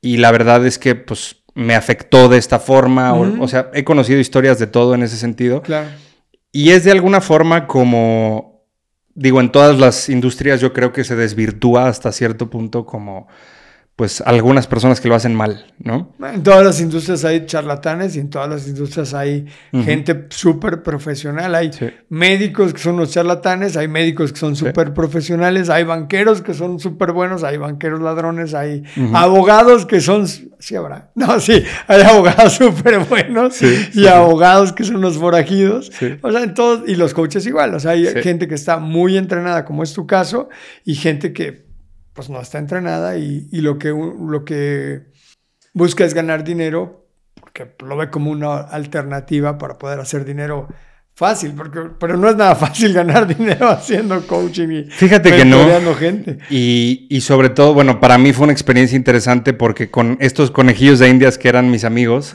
[0.00, 3.82] y la verdad es que pues me afectó de esta forma, o, o, sea, he
[3.82, 5.60] conocido historias de todo en ese sentido.
[5.60, 5.88] Claro.
[6.52, 8.57] Y es de alguna forma como
[9.18, 13.26] digo, en todas las industrias yo creo que se desvirtúa hasta cierto punto como
[13.98, 16.14] pues algunas personas que lo hacen mal, ¿no?
[16.22, 21.52] En todas las industrias hay charlatanes y en todas las industrias hay gente súper profesional.
[21.56, 21.72] Hay
[22.08, 26.78] médicos que son los charlatanes, hay médicos que son súper profesionales, hay banqueros que son
[26.78, 30.28] súper buenos, hay banqueros ladrones, hay abogados que son...
[30.28, 31.10] Sí habrá.
[31.16, 33.60] No, sí, hay abogados súper buenos
[33.94, 35.90] y abogados que son los forajidos.
[36.22, 37.74] O sea, en todos, y los coaches igual.
[37.74, 40.48] O sea, hay gente que está muy entrenada, como es tu caso,
[40.84, 41.67] y gente que
[42.18, 45.02] pues no está entrenada y, lo, que, lo que
[45.72, 47.06] busca es ganar dinero,
[47.40, 50.66] porque lo ve como una alternativa para poder hacer dinero
[51.14, 55.94] fácil, porque, pero no es nada fácil ganar dinero haciendo coaching y Fíjate que no.
[55.94, 56.38] gente.
[56.50, 60.98] Y, y, sobre todo, bueno, para mí fue una experiencia interesante porque con estos conejillos
[60.98, 62.34] de indias que eran mis amigos,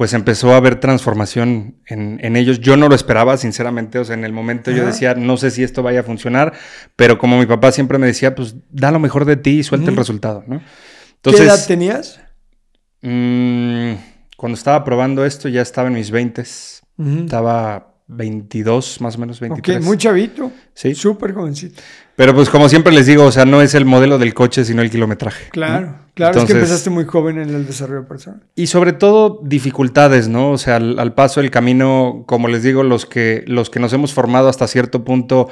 [0.00, 2.60] pues empezó a haber transformación en, ellos.
[2.60, 3.98] Yo no lo esperaba, sinceramente.
[3.98, 6.54] O sea, en el momento yo decía, no sé si esto vaya a funcionar,
[6.96, 9.90] pero como mi papá siempre me decía, pues da lo mejor de ti y suelta
[9.90, 10.62] el resultado, ¿no?
[11.16, 12.18] Entonces, ¿Qué edad tenías?
[13.02, 13.92] Mm,
[14.38, 16.40] cuando estaba probando esto ya estaba en mis 20.
[16.40, 19.78] Estaba 22, más o menos 23.
[19.78, 20.50] Ok, muy chavito.
[20.74, 20.94] Sí.
[20.94, 21.80] Súper jovencito.
[22.16, 24.82] Pero pues como siempre les digo, o sea, no es el modelo del coche, sino
[24.82, 25.48] el kilometraje.
[25.50, 28.42] Claro, claro, es que empezaste muy joven en el desarrollo personal.
[28.54, 30.50] Y sobre todo dificultades, ¿no?
[30.50, 34.12] O sea, al, paso del camino, como les digo, los que, los que nos hemos
[34.12, 35.48] formado hasta cierto punto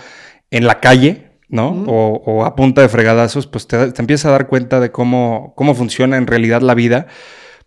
[0.51, 1.71] en la calle, ¿no?
[1.87, 5.75] o, a punta de fregadazos, pues te, te empiezas a dar cuenta de cómo, cómo
[5.75, 7.07] funciona en realidad la vida,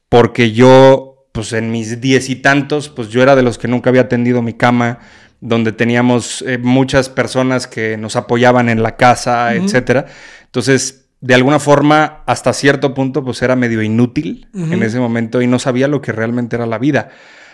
[0.09, 3.89] porque yo pues en mis diez y tantos, pues yo era de los que nunca
[3.89, 4.99] había atendido mi cama,
[5.39, 10.05] donde teníamos eh, muchas personas que nos apoyaban en la casa, etcétera.
[10.45, 15.47] Entonces, de alguna forma, hasta cierto punto, pues era medio inútil en ese momento y
[15.47, 17.09] no sabía lo que realmente era la vida.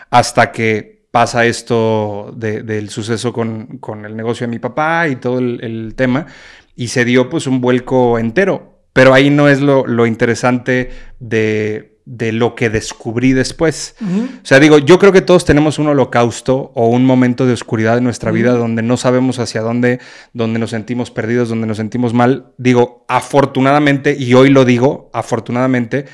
[0.09, 5.93] Hasta que pasa esto del suceso con, el negocio de mi papá y todo el,
[5.95, 6.27] tema,
[6.75, 8.81] y se dio pues un vuelco entero.
[8.93, 13.95] Pero ahí no es lo interesante de de lo que descubrí después.
[14.01, 17.97] O sea, digo, yo creo que todos tenemos un holocausto o un momento de oscuridad
[17.97, 19.99] en nuestra vida donde no sabemos hacia dónde,
[20.31, 22.53] donde nos sentimos perdidos, donde nos sentimos mal.
[22.57, 26.05] Digo, afortunadamente, y hoy lo digo, afortunadamente,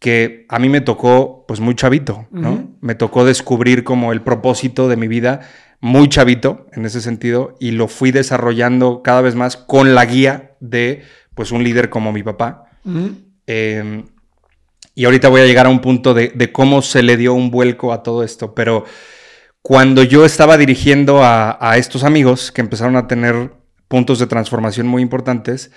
[0.00, 2.76] que a mí me tocó, pues muy chavito, ¿no?
[2.80, 5.40] Me tocó descubrir como el propósito de mi vida
[5.80, 10.56] muy chavito en ese sentido y lo fui desarrollando cada vez más con la guía
[10.60, 11.02] de,
[11.34, 12.64] pues, un líder como mi papá.
[14.98, 17.92] Y ahorita voy a llegar a un punto de, cómo se le dio un vuelco
[17.92, 18.84] a todo esto, pero
[19.62, 23.52] cuando yo estaba dirigiendo a, estos amigos que empezaron a tener
[23.86, 25.70] puntos de transformación muy importantes,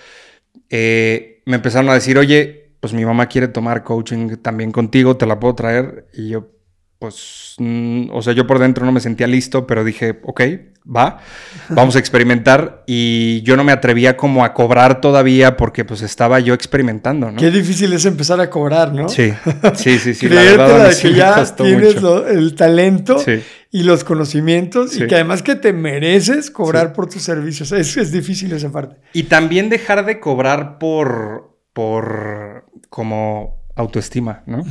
[0.70, 5.26] eh, me empezaron a decir, oye, pues mi mamá quiere tomar coaching también contigo, te
[5.26, 6.08] la puedo traer.
[6.12, 6.48] Y yo,
[7.02, 10.40] pues, mm, o sea, yo por dentro no me sentía listo, pero dije, ok,
[10.86, 11.18] va,
[11.68, 12.84] vamos a experimentar.
[12.86, 17.40] Y yo no me atrevía como a cobrar todavía porque pues estaba yo experimentando, ¿no?
[17.40, 19.08] Qué difícil es empezar a cobrar, ¿no?
[19.08, 19.34] Sí,
[19.74, 20.28] sí, sí, sí.
[20.28, 21.96] la verdad, de que ya tienes
[22.28, 23.16] el talento
[23.72, 27.72] y los conocimientos y que además que te mereces cobrar por tus servicios.
[27.72, 29.00] Es, es difícil esa parte.
[29.12, 34.64] Y también dejar de cobrar por, por como autoestima, ¿no?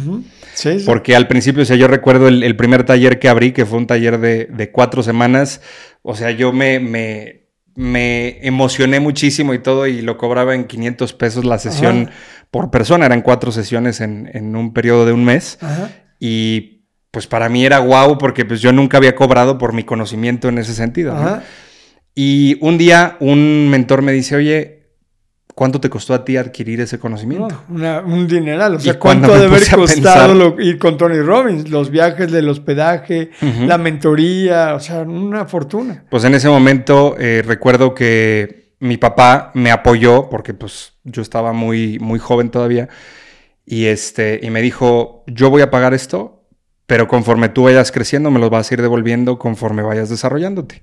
[0.53, 3.65] sí, sí, Porque al principio, o sea, yo recuerdo el, primer taller que abrí, que
[3.65, 5.61] fue un taller de, cuatro semanas,
[6.03, 11.13] o sea, yo me, me, me, emocioné muchísimo y todo y lo cobraba en 500
[11.13, 12.11] pesos la sesión
[12.51, 15.57] por persona, eran cuatro sesiones en, un periodo de un mes.
[16.19, 20.47] Y pues para mí era guau porque pues yo nunca había cobrado por mi conocimiento
[20.49, 21.15] en ese sentido.
[22.13, 24.80] Y un día un mentor me dice, oye,
[25.61, 27.65] ¿Cuánto te costó a ti adquirir ese conocimiento?
[27.69, 28.73] un dineral.
[28.73, 31.69] O sea, ¿cuánto debe haber costado ir con Tony Robbins?
[31.69, 33.29] Los viajes del hospedaje,
[33.67, 36.03] la mentoría, o sea, una fortuna.
[36.09, 41.53] Pues en ese momento eh, recuerdo que mi papá me apoyó porque pues yo estaba
[41.53, 42.89] muy, muy joven todavía
[43.63, 46.40] y, este, y me dijo, yo voy a pagar esto
[46.91, 50.81] pero conforme tú vayas creciendo me los vas a ir devolviendo conforme vayas desarrollándote.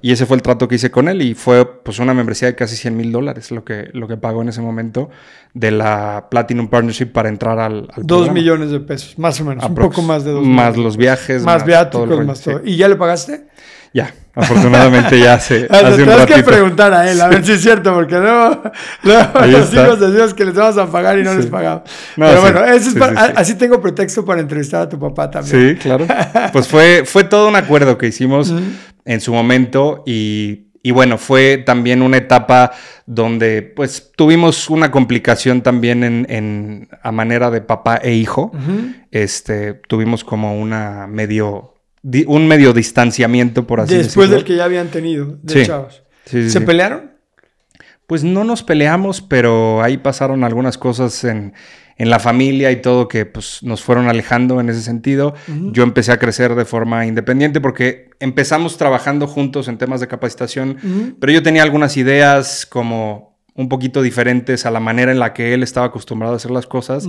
[0.00, 2.54] Y ese fue el trato que hice con él y fue pues una membresía de
[2.54, 5.10] casi 100 mil dólares lo que, lo que pagó en ese momento
[5.52, 9.62] de la Platinum Partnership para entrar al, al Dos millones de pesos, más o menos,
[9.62, 11.42] un poco más de dos Más los viajes.
[11.42, 12.62] Más, viáticos, más todo.
[12.64, 13.44] ¿Y ya le pagaste?
[13.92, 17.92] Ya, afortunadamente ya hace, hace un que preguntar a él, a ver si es cierto,
[17.92, 18.62] porque luego,
[19.02, 21.82] los hijos decimos que les vamos a pagar y no les pagamos.
[22.14, 22.60] Pero bueno,
[23.34, 25.70] así tengo pretexto para entrevistar a tu papá también.
[25.70, 26.06] Sí, claro.
[26.52, 28.54] Pues fue, fue todo un acuerdo que hicimos
[29.04, 32.70] en su momento y, y, bueno, fue también una etapa
[33.06, 38.52] donde pues tuvimos una complicación también en, en a manera de papá e hijo.
[39.10, 41.69] Este, tuvimos como una medio
[42.02, 44.06] un medio distanciamiento, por así decirlo.
[44.06, 46.02] Después del que ya habían tenido, de chavos.
[46.24, 47.10] ¿Se pelearon?
[48.06, 51.52] Pues no nos peleamos, pero ahí pasaron algunas cosas en,
[51.96, 55.34] la familia y todo que pues, nos fueron alejando en ese sentido.
[55.72, 60.78] Yo empecé a crecer de forma independiente porque empezamos trabajando juntos en temas de capacitación,
[61.20, 65.52] pero yo tenía algunas ideas como un poquito diferentes a la manera en la que
[65.52, 67.06] él estaba acostumbrado a hacer las cosas.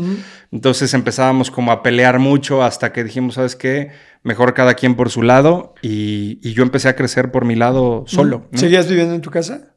[0.52, 3.92] Entonces empezábamos como a pelear mucho hasta que dijimos, ¿sabes qué?
[4.24, 8.48] Mejor cada quien por su lado y, yo empecé a crecer por mi lado solo.
[8.54, 9.74] ¿Seguías viviendo en tu casa?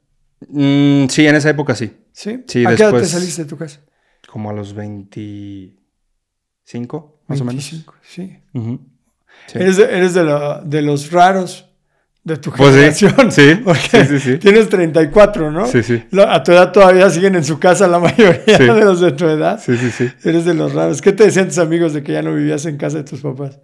[0.49, 1.93] Mm, sí, en esa época sí.
[2.13, 2.45] ¿Sí?
[2.47, 3.81] sí ¿A qué edad te saliste de tu casa?
[4.29, 7.65] Como a los 25, más o menos.
[7.65, 7.83] sí.
[8.03, 8.39] sí.
[9.55, 11.71] Eres, de, eres de los raros
[12.25, 13.31] de tu pues generación.
[13.31, 13.53] Sí,
[13.91, 15.67] sí, sí, sí, Tienes 34, ¿no?
[15.67, 16.03] Sí, sí.
[16.27, 19.61] A tu edad todavía siguen en su casa la mayoría de los de tu edad.
[19.63, 20.11] Sí, sí, sí.
[20.25, 21.03] Eres de los raros.
[21.03, 23.61] ¿Qué te decían tus amigos de que ya no vivías en casa de tus papás?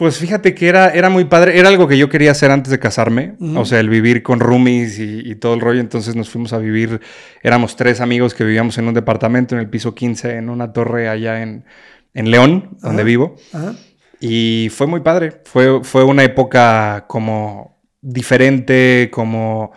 [0.00, 2.78] Pues fíjate que era, era muy padre, era algo que yo quería hacer antes de
[2.78, 6.58] casarme, o sea, el vivir con roomies y, todo el rollo, entonces nos fuimos a
[6.58, 7.02] vivir,
[7.42, 11.10] éramos tres amigos que vivíamos en un departamento en el piso 15, en una torre
[11.10, 11.66] allá en,
[12.14, 13.74] en León, donde vivo, Ajá.
[14.20, 19.72] y fue muy padre, fue, fue una época como diferente, como,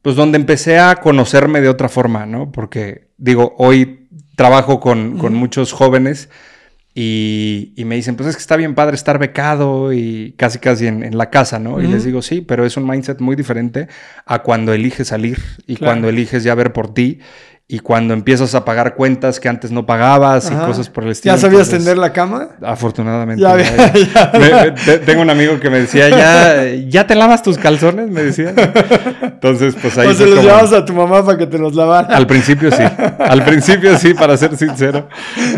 [0.00, 2.52] pues donde empecé a conocerme de otra forma, ¿no?
[2.52, 6.28] Porque digo, hoy trabajo con, muchos jóvenes
[6.98, 11.18] y, me dicen, pues es que está bien padre estar becado y casi casi en,
[11.18, 11.82] la casa, ¿no?
[11.82, 13.86] Y les digo, sí, pero es un mindset muy diferente
[14.24, 17.20] a cuando eliges salir y cuando eliges ya ver por ti
[17.68, 21.34] y cuando empiezas a pagar cuentas que antes no pagabas y cosas por el estilo.
[21.34, 22.50] ¿Ya sabías tender la cama?
[22.62, 23.44] Afortunadamente.
[25.04, 28.08] tengo un amigo que me decía, ¿ya, ¿ya te lavas tus calzones?
[28.08, 28.54] Me decía.
[29.20, 30.06] Entonces, pues ahí...
[30.06, 32.16] O se los llevabas a tu mamá para que te los lavara.
[32.16, 32.84] Al principio sí.
[33.18, 35.08] Al principio sí, para ser sincero.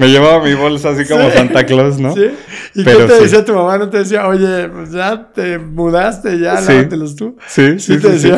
[0.00, 2.14] Me llevaba mi bolsa así como Santa Claus, ¿no?
[2.14, 2.30] Sí.
[2.74, 3.78] ¿Y qué te decía tu mamá?
[3.78, 7.36] ¿No te decía, oye, pues ya te mudaste, ya lávatelos tú?
[7.46, 8.18] Sí, sí, sí.
[8.18, 8.32] Sí,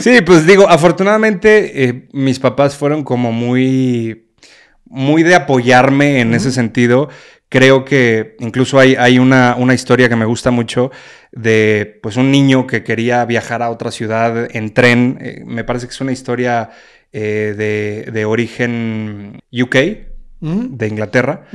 [0.00, 4.30] sí, pues digo, afortunadamente eh, mis papás fueron como muy,
[4.84, 7.08] muy de apoyarme en ese sentido.
[7.48, 10.90] Creo que incluso hay, hay una, una, historia que me gusta mucho
[11.30, 15.18] de pues un niño que quería viajar a otra ciudad en tren.
[15.20, 16.70] Eh, me parece que es una historia
[17.12, 19.76] eh, de, de, origen UK,
[20.40, 21.46] de Inglaterra.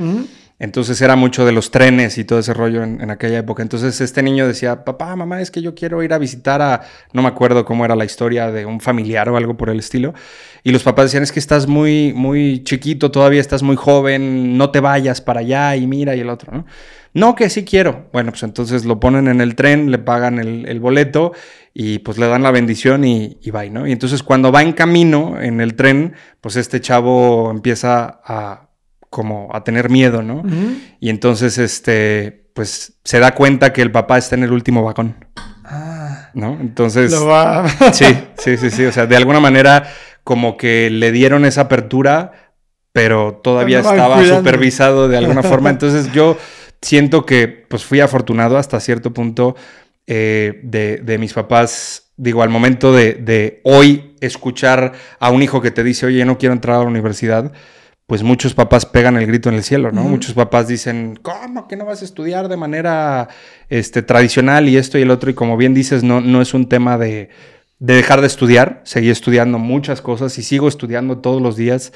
[0.60, 3.62] Entonces era mucho de los trenes y todo ese rollo en, aquella época.
[3.62, 6.82] Entonces este niño decía, papá, mamá, es que yo quiero ir a visitar a,
[7.14, 10.12] no me acuerdo cómo era la historia de un familiar o algo por el estilo.
[10.62, 14.70] Y los papás decían, es que estás muy, muy chiquito, todavía estás muy joven, no
[14.70, 16.66] te vayas para allá y mira y el otro, ¿no?
[17.14, 18.08] No, que sí quiero.
[18.12, 21.32] Bueno, pues entonces lo ponen en el tren, le pagan el, boleto
[21.72, 23.86] y pues le dan la bendición y, y va, ¿no?
[23.86, 28.69] Y entonces cuando va en camino en el tren, pues este chavo empieza a
[29.10, 30.42] como a tener miedo, ¿no?
[31.00, 35.26] Y entonces, este, pues se da cuenta que el papá está en el último vagón.
[35.64, 36.30] Ah.
[36.34, 36.56] ¿No?
[36.60, 37.10] Entonces...
[37.10, 37.68] Lo va.
[37.92, 38.06] sí,
[38.38, 38.84] sí, sí, sí.
[38.84, 39.84] O sea, de alguna manera
[40.24, 42.54] como que le dieron esa apertura,
[42.92, 45.70] pero todavía estaba supervisado de alguna forma.
[45.70, 46.36] Entonces yo
[46.80, 49.56] siento que pues fui afortunado hasta cierto punto
[50.06, 52.12] eh, de, de, mis papás.
[52.16, 56.38] Digo, al momento de, de hoy escuchar a un hijo que te dice, oye, no
[56.38, 57.52] quiero entrar a la universidad,
[58.10, 60.02] pues muchos papás pegan el grito en el cielo, ¿no?
[60.02, 63.28] Muchos papás dicen, ¿cómo que no vas a estudiar de manera
[63.68, 65.30] este, tradicional y esto y el otro?
[65.30, 67.28] Y como bien dices, no, no es un tema de,
[67.78, 71.92] dejar de estudiar, seguí estudiando muchas cosas y sigo estudiando todos los días,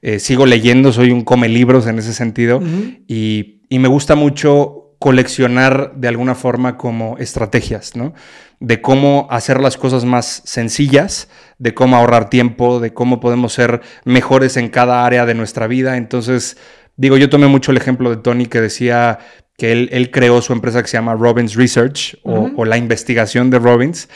[0.00, 2.62] eh, sigo leyendo, soy un come libros en ese sentido.
[3.06, 8.14] Y, y me gusta mucho coleccionar de alguna forma como estrategias, ¿no?
[8.60, 13.82] de cómo hacer las cosas más sencillas, de cómo ahorrar tiempo, de cómo podemos ser
[14.04, 15.96] mejores en cada área de nuestra vida.
[15.96, 16.56] Entonces,
[16.96, 19.20] digo, yo tomé mucho el ejemplo de Tony que decía
[19.56, 24.08] que él, creó su empresa que se llama Robbins Research o, la investigación de Robbins.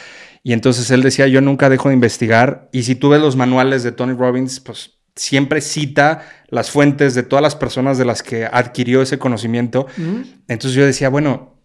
[0.45, 2.69] Y entonces él decía, yo nunca dejo de investigar.
[2.73, 7.23] Y si tú ves los manuales de Tony Robbins, pues siempre cita las fuentes de
[7.23, 9.87] todas las personas de las que adquirió ese conocimiento.
[10.49, 11.57] Entonces yo decía, bueno,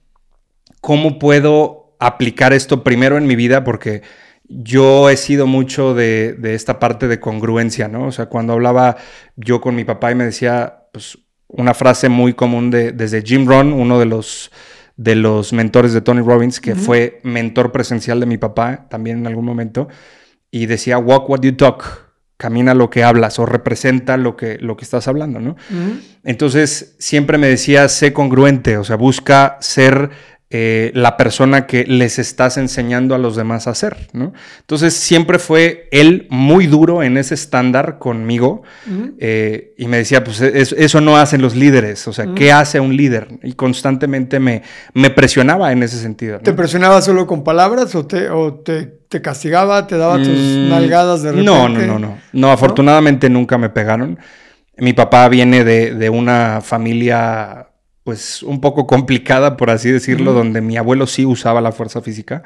[0.81, 4.01] ¿cómo puedo aplicar esto primero en mi vida porque
[4.49, 8.07] yo he sido mucho de, esta parte de congruencia, ¿no?
[8.07, 8.97] O sea, cuando hablaba
[9.35, 13.45] yo con mi papá y me decía, pues, una frase muy común de, desde Jim
[13.45, 14.51] Rohn, uno de los,
[14.95, 19.27] de los mentores de Tony Robbins, que fue mentor presencial de mi papá también en
[19.27, 19.87] algún momento,
[20.49, 22.06] y decía, walk what you talk,
[22.37, 25.55] camina lo que hablas o representa lo que, lo que estás hablando, ¿no?
[26.23, 30.11] Entonces, siempre me decía, sé congruente, o sea, busca ser
[30.49, 34.31] eh, la persona que les estás enseñando a los demás a hacer, ¿no?
[34.61, 38.63] Entonces siempre fue él muy duro en ese estándar conmigo
[39.19, 42.95] eh, y me decía, pues eso no hacen los líderes, o sea, ¿qué hace un
[42.95, 43.27] líder?
[43.43, 44.61] Y constantemente me,
[44.93, 46.39] me presionaba en ese sentido.
[46.39, 48.29] ¿Te presionaba solo con palabras o te,
[49.09, 51.51] te, castigaba, te daba tus mm, nalgadas de repente?
[51.51, 52.17] No, no, no, no.
[52.31, 54.17] No, afortunadamente nunca me pegaron.
[54.77, 57.67] Mi papá viene de, de una familia
[58.07, 62.41] pues un poco complicada, por así decirlo, donde mi abuelo sí usaba la fuerza física.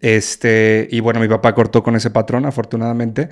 [0.00, 3.28] Este, y bueno, mi papá cortó con ese patrón, afortunadamente.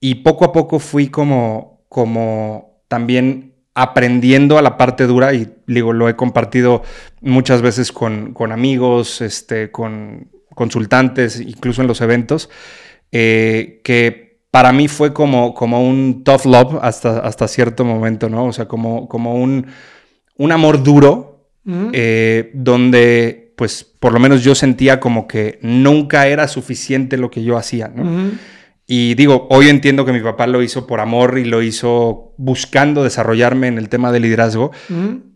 [0.00, 5.94] Y poco a poco fui como, como también aprendiendo a la parte dura y digo,
[5.94, 6.82] lo he compartido
[7.22, 12.50] muchas veces con, amigos, este, con consultantes, incluso en los eventos,
[13.12, 18.44] eh, que para mí fue como, como un tough love hasta, hasta cierto momento, ¿no?
[18.44, 19.68] O sea, como, como un
[20.36, 21.48] un amor duro,
[21.92, 27.44] eh, donde pues por lo menos yo sentía como que nunca era suficiente lo que
[27.44, 28.32] yo hacía, ¿no?
[28.84, 33.04] Y digo, hoy entiendo que mi papá lo hizo por amor y lo hizo buscando
[33.04, 34.72] desarrollarme en el tema del liderazgo,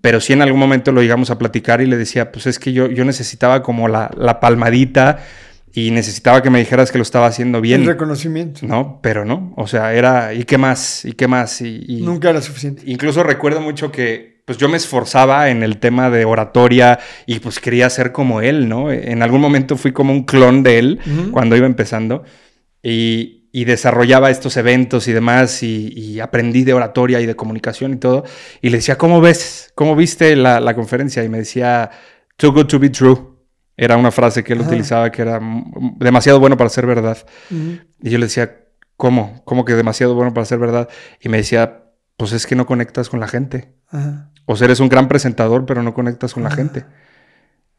[0.00, 2.72] pero sí en algún momento lo llegamos a platicar y le decía, pues es que
[2.72, 5.20] yo, yo necesitaba como la, la palmadita
[5.72, 7.82] y necesitaba que me dijeras que lo estaba haciendo bien.
[7.82, 8.66] El reconocimiento.
[8.66, 9.52] No, pero no.
[9.56, 11.04] O sea, era, ¿y qué más?
[11.04, 11.60] ¿Y qué más?
[11.60, 12.82] Y, Nunca era suficiente.
[12.86, 17.58] Incluso recuerdo mucho que pues yo me esforzaba en el tema de oratoria y pues
[17.58, 18.92] quería ser como él, ¿no?
[18.92, 21.00] En algún momento fui como un clon de él
[21.32, 22.24] cuando iba empezando
[22.82, 28.24] y, desarrollaba estos eventos y demás y, aprendí de oratoria y de comunicación y todo.
[28.62, 29.72] Y le decía, ¿cómo ves?
[29.74, 31.24] ¿Cómo viste la, conferencia?
[31.24, 31.90] Y me decía,
[32.36, 33.18] too good to be true.
[33.76, 35.40] Era una frase que él utilizaba que era
[35.96, 37.18] demasiado bueno para ser verdad.
[37.50, 38.60] Y yo le decía,
[38.96, 39.42] ¿cómo?
[39.44, 40.88] ¿Cómo que demasiado bueno para ser verdad?
[41.20, 41.85] Y me decía,
[42.16, 43.72] pues es que no conectas con la gente.
[44.46, 46.84] O sea, eres un gran presentador, pero no conectas con la gente.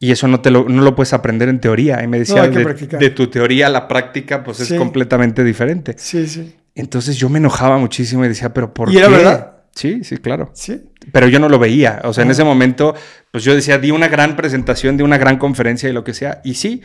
[0.00, 2.02] Y eso no, te lo, no lo puedes aprender en teoría.
[2.04, 5.94] Y me decía, de, tu teoría a la práctica, pues es completamente diferente.
[5.98, 6.56] Sí, sí.
[6.74, 8.94] Entonces yo me enojaba muchísimo y decía, pero ¿por qué?
[8.94, 9.54] ¿Y era verdad?
[9.74, 10.50] Sí, sí, claro.
[10.54, 10.84] Sí.
[11.12, 12.00] Pero yo no lo veía.
[12.04, 12.94] O sea, en ese momento,
[13.32, 16.40] pues yo decía, di una gran presentación, di una gran conferencia y lo que sea.
[16.44, 16.82] Y sí,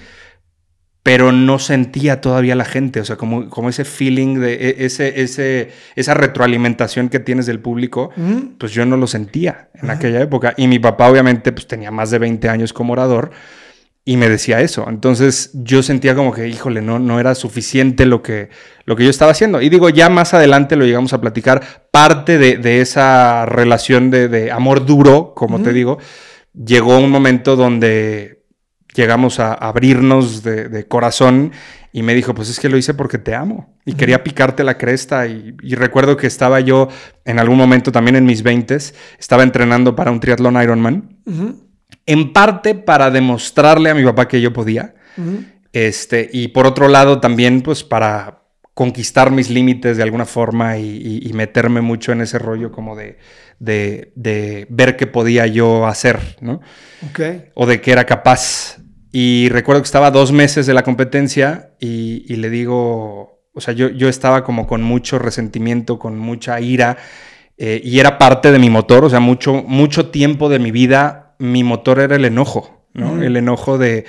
[1.04, 5.22] pero no sentía todavía la gente, o sea, como, como ese feeling de e, ese,
[5.22, 8.12] ese, esa retroalimentación que tienes del público,
[8.58, 10.54] pues yo no lo sentía en aquella época.
[10.56, 13.32] Y mi papá obviamente pues tenía más de 20 años como orador
[14.06, 14.86] y me decía eso.
[14.88, 18.50] Entonces yo sentía como que, híjole, no, no era suficiente lo que,
[18.86, 19.62] lo que yo estaba haciendo.
[19.62, 24.86] Y digo, ya más adelante lo llegamos a platicar, parte de, esa relación de, amor
[24.86, 26.00] duro, como te digo,
[26.54, 28.33] llegó un momento donde
[28.94, 31.52] llegamos a abrirnos de, corazón
[31.92, 34.78] y me dijo, pues es que lo hice porque te amo y quería picarte la
[34.78, 36.90] cresta y, recuerdo que estaba yo
[37.26, 38.76] en algún momento también en mis 20
[39.20, 41.18] estaba entrenando para un triatlón Ironman,
[42.06, 44.96] en parte para demostrarle a mi papá que yo podía,
[45.72, 51.30] este, y por otro lado también pues para conquistar mis límites de alguna forma y,
[51.34, 53.18] meterme mucho en ese rollo como de,
[53.60, 56.62] de, ver qué podía yo hacer, ¿no?
[57.54, 58.80] O de qué era capaz.
[59.16, 63.90] Y recuerdo que estaba dos meses de la competencia y, le digo, o sea, yo,
[63.90, 66.98] yo, estaba como con mucho resentimiento, con mucha ira,
[67.60, 71.36] eh, y era parte de mi motor, o sea, mucho, mucho tiempo de mi vida,
[71.38, 72.83] mi motor era el enojo.
[72.96, 74.06] El enojo de,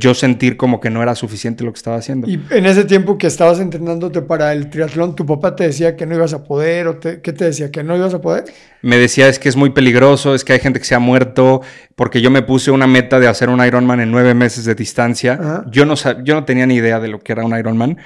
[0.00, 2.28] yo sentir como que no era suficiente lo que estaba haciendo.
[2.28, 6.04] Y en ese tiempo que estabas entrenándote para el triatlón, ¿tu papá te decía que
[6.04, 7.70] no ibas a poder o qué te decía?
[7.70, 8.46] ¿Que no ibas a poder?
[8.82, 11.62] Me decía es que es muy peligroso, es que hay gente que se ha muerto,
[11.94, 15.64] porque yo me puse una meta de hacer un Ironman en nueve meses de distancia.
[15.70, 17.98] Yo no, yo no tenía ni idea de lo que era un Ironman.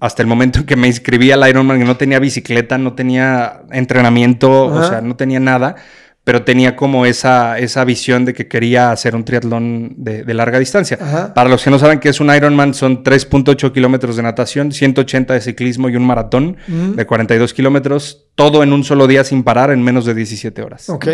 [0.00, 3.62] Hasta el momento en que me inscribí al Ironman, que no tenía bicicleta, no tenía
[3.70, 5.76] entrenamiento, o sea, no tenía nada
[6.24, 10.98] pero tenía como esa, esa visión de que quería hacer un triatlón de, larga distancia.
[11.34, 15.34] Para los que no saben qué es un Ironman, son 3.8 kilómetros de natación, 180
[15.34, 19.70] de ciclismo y un maratón de 42 kilómetros, todo en un solo día sin parar
[19.70, 20.88] en menos de 17 horas.
[20.88, 21.08] Ok.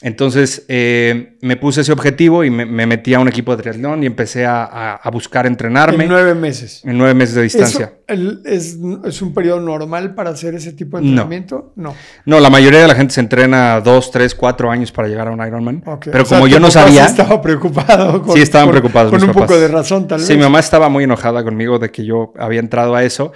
[0.00, 4.06] Entonces eh, me puse ese objetivo y me, metí a un equipo de triatlón y
[4.06, 6.04] empecé a, buscar entrenarme.
[6.04, 6.82] En nueve meses.
[6.84, 7.97] En nueve meses de distancia.
[8.08, 8.76] Es,
[9.20, 11.72] un periodo normal para hacer ese tipo de entrenamiento?
[11.76, 11.94] No.
[12.24, 12.40] no.
[12.40, 15.46] la mayoría de la gente se entrena dos, tres, cuatro años para llegar a un
[15.46, 15.84] Ironman.
[16.00, 17.06] Pero como yo no sabía.
[17.06, 18.24] Sí estaba preocupado.
[18.32, 19.12] sí, estaban preocupados.
[19.12, 20.26] Con un poco de razón, tal vez.
[20.26, 23.32] Sí, mi mamá estaba muy enojada conmigo de que yo había entrado a eso.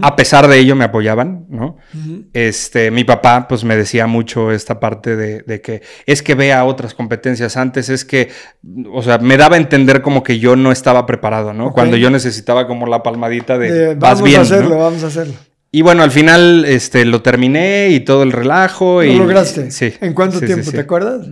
[0.00, 1.76] A pesar de ello, me apoyaban, ¿no?
[2.32, 6.64] este, mi papá, pues me decía mucho esta parte de, de que es que vea
[6.64, 8.30] otras competencias antes, es que,
[8.92, 11.72] o sea, me daba a entender como que yo no estaba preparado, ¿no?
[11.72, 15.34] Cuando yo necesitaba como la palmadita de, vamos a hacerlo, vamos a hacerlo.
[15.74, 19.02] Y bueno, al final este, lo terminé y todo el relajo.
[19.02, 19.72] ¿Lo lograste?
[19.72, 19.92] Sí.
[20.00, 20.70] ¿En cuánto tiempo?
[20.70, 21.26] ¿Te acuerdas?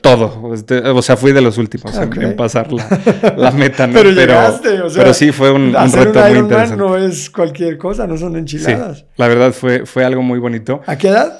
[0.00, 0.54] Todo.
[0.54, 3.90] Este, o sea, fui de los últimos en, pasar la, meta.
[3.92, 6.76] Pero, llegaste, o sea, pero sí fue un, un reto muy interesante.
[6.78, 9.04] no es cualquier cosa, no son enchiladas.
[9.18, 10.80] la verdad fue, fue algo muy bonito.
[10.86, 11.38] ¿A qué edad?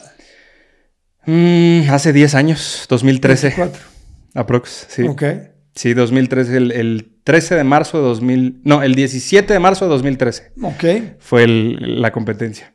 [1.24, 3.47] Mm, hace 10 años, 2013.
[3.47, 3.82] 24.
[4.34, 5.05] Aprox, sí.
[5.05, 5.22] Ok.
[5.74, 10.52] Sí, 2013, el, 13 de marzo de 2000, no, el 17 de marzo de 2013.
[10.62, 10.84] Ok.
[11.18, 12.74] Fue la competencia.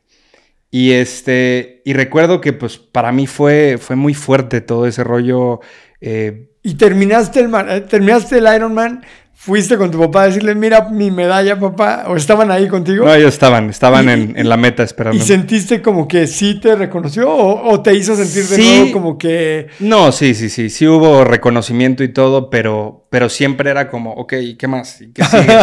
[0.70, 5.60] Y este, y recuerdo que pues para mí fue, fue muy fuerte todo ese rollo.
[6.00, 9.02] Eh, y terminaste el, eh, terminaste el Ironman
[9.40, 12.06] ¿Fuiste con tu papá a decirle, mira mi medalla, papá?
[12.08, 13.04] ¿O estaban ahí contigo?
[13.04, 15.16] No, ellos estaban, estaban en, la meta esperando.
[15.16, 19.68] ¿Y sentiste como que sí te reconoció o, te hizo sentir de nuevo como que...?
[19.78, 24.34] No, sí, sí, sí, sí hubo reconocimiento y todo, pero, pero siempre era como, ok,
[24.58, 25.00] ¿qué más?
[25.00, 25.56] ¿Y qué sigue?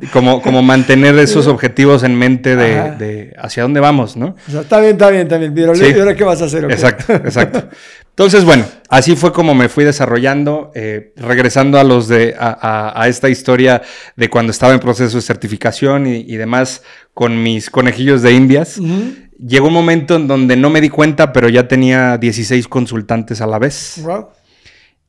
[0.00, 4.36] Y, como, como mantener esos objetivos en mente de, hacia dónde vamos, ¿no?
[4.48, 6.64] O sea, está bien, está bien, está bien, pero ¿y ahora qué vas a hacer?
[6.64, 7.68] Exacto, exacto.
[8.10, 13.28] Entonces, bueno, así fue como me fui desarrollando, eh, regresando a los de a, esta
[13.28, 13.82] historia
[14.16, 16.82] de cuando estaba en proceso de certificación y, demás
[17.14, 18.78] con mis conejillos de indias.
[19.38, 23.46] Llegó un momento en donde no me di cuenta, pero ya tenía 16 consultantes a
[23.46, 24.02] la vez.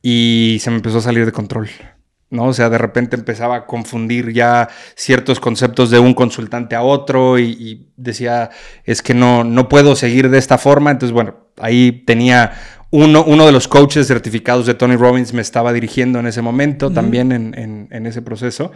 [0.02, 1.70] Y se me empezó a salir de control.
[2.30, 2.46] ¿no?
[2.46, 7.38] O sea, de repente empezaba a confundir ya ciertos conceptos de un consultante a otro
[7.38, 8.50] y, y, decía,
[8.86, 10.92] es que no, no puedo seguir de esta forma.
[10.92, 12.54] Entonces, bueno, ahí tenía
[12.92, 16.92] uno, uno, de los coaches certificados de Tony Robbins me estaba dirigiendo en ese momento,
[16.92, 18.72] también en, ese proceso.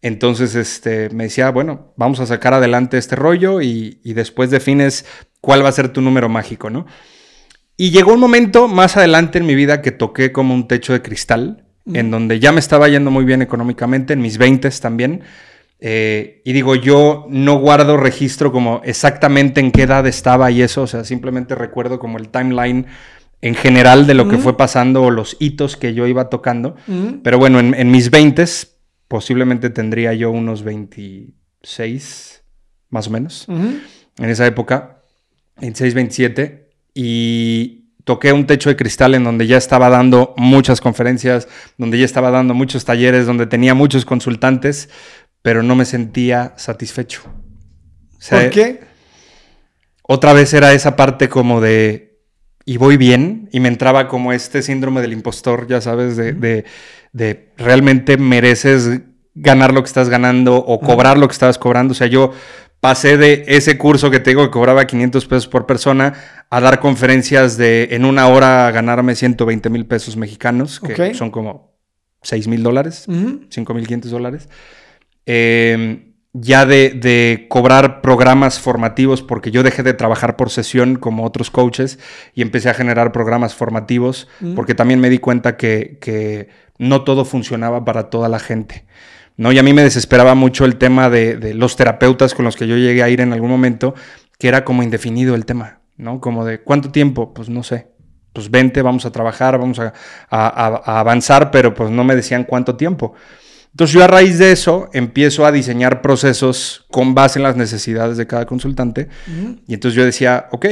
[0.00, 5.04] Entonces este, me decía, bueno, vamos a sacar adelante este rollo y, después defines
[5.42, 6.86] cuál va a ser tu número mágico, ¿no?
[7.76, 11.02] Y llegó un momento más adelante en mi vida que toqué como un techo de
[11.02, 15.22] cristal, en donde ya me estaba yendo muy bien económicamente, en mis 20 también.
[15.80, 20.82] Eh, y digo, yo no guardo registro como exactamente en qué edad estaba y eso,
[20.82, 22.86] o sea, simplemente recuerdo como el timeline
[23.42, 26.76] en general de lo que fue pasando o los hitos que yo iba tocando.
[27.22, 28.44] Pero bueno, en, mis 20
[29.08, 32.44] posiblemente tendría yo unos 26,
[32.88, 35.02] más o menos, en esa época,
[35.60, 36.63] 26, 27,
[36.94, 42.04] y toqué un techo de cristal en donde ya estaba dando muchas conferencias, donde ya
[42.04, 44.88] estaba dando muchos talleres, donde tenía muchos consultantes,
[45.42, 47.22] pero no me sentía satisfecho.
[48.30, 48.80] ¿Por qué?
[50.02, 52.20] Otra vez era esa parte como de
[52.66, 56.64] y voy bien y me entraba como este síndrome del impostor, ya sabes, de, de,
[57.12, 59.02] de realmente mereces
[59.34, 61.92] ganar lo que estás ganando o cobrar lo que estabas cobrando.
[61.92, 62.32] O sea, yo
[62.84, 66.12] pasé de ese curso que te digo que cobraba 500 pesos por persona
[66.50, 71.78] a dar conferencias de en una hora ganarme 120 mil pesos mexicanos, que son como
[72.20, 73.06] 6 mil dólares,
[73.48, 74.50] 5 mil 500 dólares.
[75.24, 81.50] Eh, ya de, cobrar programas formativos, porque yo dejé de trabajar por sesión como otros
[81.50, 81.98] coaches
[82.34, 87.86] y empecé a generar programas formativos, porque también me di cuenta que, no todo funcionaba
[87.86, 88.84] para toda la gente.
[89.36, 89.52] ¿No?
[89.52, 92.76] Y a mí me desesperaba mucho el tema de, los terapeutas con los que yo
[92.76, 93.94] llegué a ir en algún momento,
[94.38, 96.20] que era como indefinido el tema, ¿no?
[96.20, 97.88] Como de cuánto tiempo, pues no sé.
[98.32, 99.92] Pues vente, vamos a trabajar, vamos a,
[100.30, 103.14] a avanzar, pero pues no me decían cuánto tiempo.
[103.74, 108.16] Entonces yo a raíz de eso empiezo a diseñar procesos con base en las necesidades
[108.16, 109.08] de cada consultante.
[109.66, 110.66] Y entonces yo decía, ok,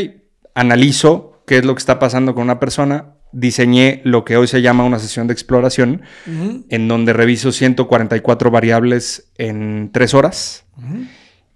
[0.54, 4.62] analizo qué es lo que está pasando con una persona, diseñé lo que hoy se
[4.62, 10.64] llama una sesión de exploración, en donde reviso 144 variables en tres horas.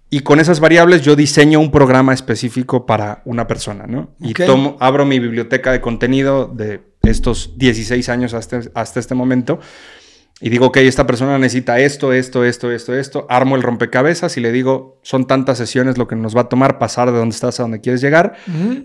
[0.09, 4.11] Y con esas variables yo diseño un programa específico para una persona, ¿no?
[4.19, 9.59] Y tomo, abro mi biblioteca de contenido de estos 16 años hasta, hasta este momento
[10.39, 14.41] y digo, ok, esta persona necesita esto, esto, esto, esto, esto, armo el rompecabezas y
[14.41, 17.59] le digo, son tantas sesiones lo que nos va a tomar pasar de donde estás
[17.59, 18.35] a donde quieres llegar.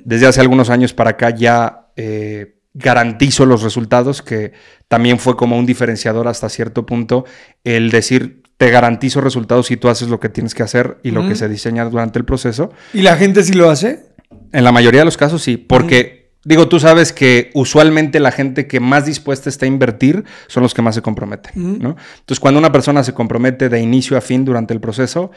[0.05, 4.53] Desde hace algunos años para acá ya eh, garantizo los resultados, que
[4.89, 7.25] también fue como un diferenciador hasta cierto punto
[7.65, 11.27] el decir, te garantizo resultados si tú haces lo que tienes que hacer y lo
[11.27, 12.73] que se diseña durante el proceso.
[12.93, 14.07] ¿Y la gente sí lo hace?
[14.53, 16.23] En la mayoría de los casos sí, porque...
[16.45, 20.75] Digo, tú sabes que usualmente la gente que más dispuesta está a invertir son los
[20.75, 21.95] que más se comprometen, ¿no?
[22.19, 25.31] Entonces, cuando una persona se compromete de inicio a fin durante el proceso,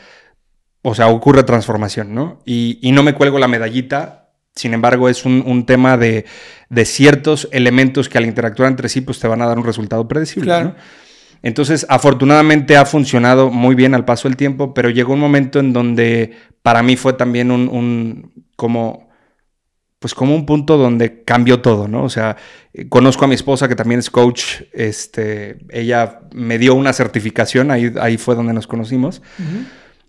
[0.87, 2.39] o sea, ocurre transformación, ¿no?
[2.45, 4.24] Y, no me cuelgo la medallita,
[4.55, 6.25] sin embargo, es un, tema de,
[6.85, 10.63] ciertos elementos que al interactuar entre sí, pues te van a dar un resultado predecible,
[10.63, 10.75] ¿no?
[11.43, 15.73] Entonces, afortunadamente ha funcionado muy bien al paso del tiempo, pero llegó un momento en
[15.73, 16.33] donde
[16.63, 19.05] para mí fue también un, un como
[19.99, 22.03] pues como un punto donde cambió todo, ¿no?
[22.03, 22.37] O sea,
[22.89, 27.91] conozco a mi esposa que también es coach, este, ella me dio una certificación, ahí,
[27.99, 29.23] ahí fue donde nos conocimos.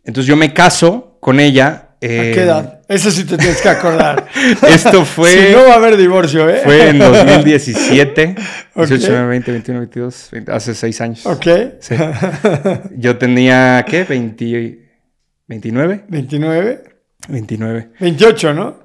[0.05, 1.86] Entonces yo me caso con ella.
[1.97, 2.83] ¿A qué eh, edad?
[2.89, 4.29] Eso sí te tienes que acordar.
[4.69, 5.31] Esto fue...
[5.31, 6.61] si no va a haber divorcio, ¿eh?
[6.63, 8.35] Fue en 2017.
[8.77, 11.25] 18, 20, 21, 22, hace seis años.
[11.25, 11.47] Ok.
[11.81, 11.95] Sí.
[12.97, 14.05] Yo tenía, ¿qué?
[14.05, 14.79] 20,
[15.47, 16.05] 29.
[16.09, 16.85] 29.
[17.29, 17.91] 29.
[17.99, 18.79] 28, ¿no?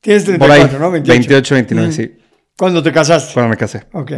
[0.00, 0.90] Tienes 34, ¿no?
[0.90, 1.54] 28.
[1.54, 2.16] 29, sí.
[2.56, 3.32] ¿Cuándo te casaste?
[3.32, 3.86] Cuando me casé.
[3.92, 4.12] Ok.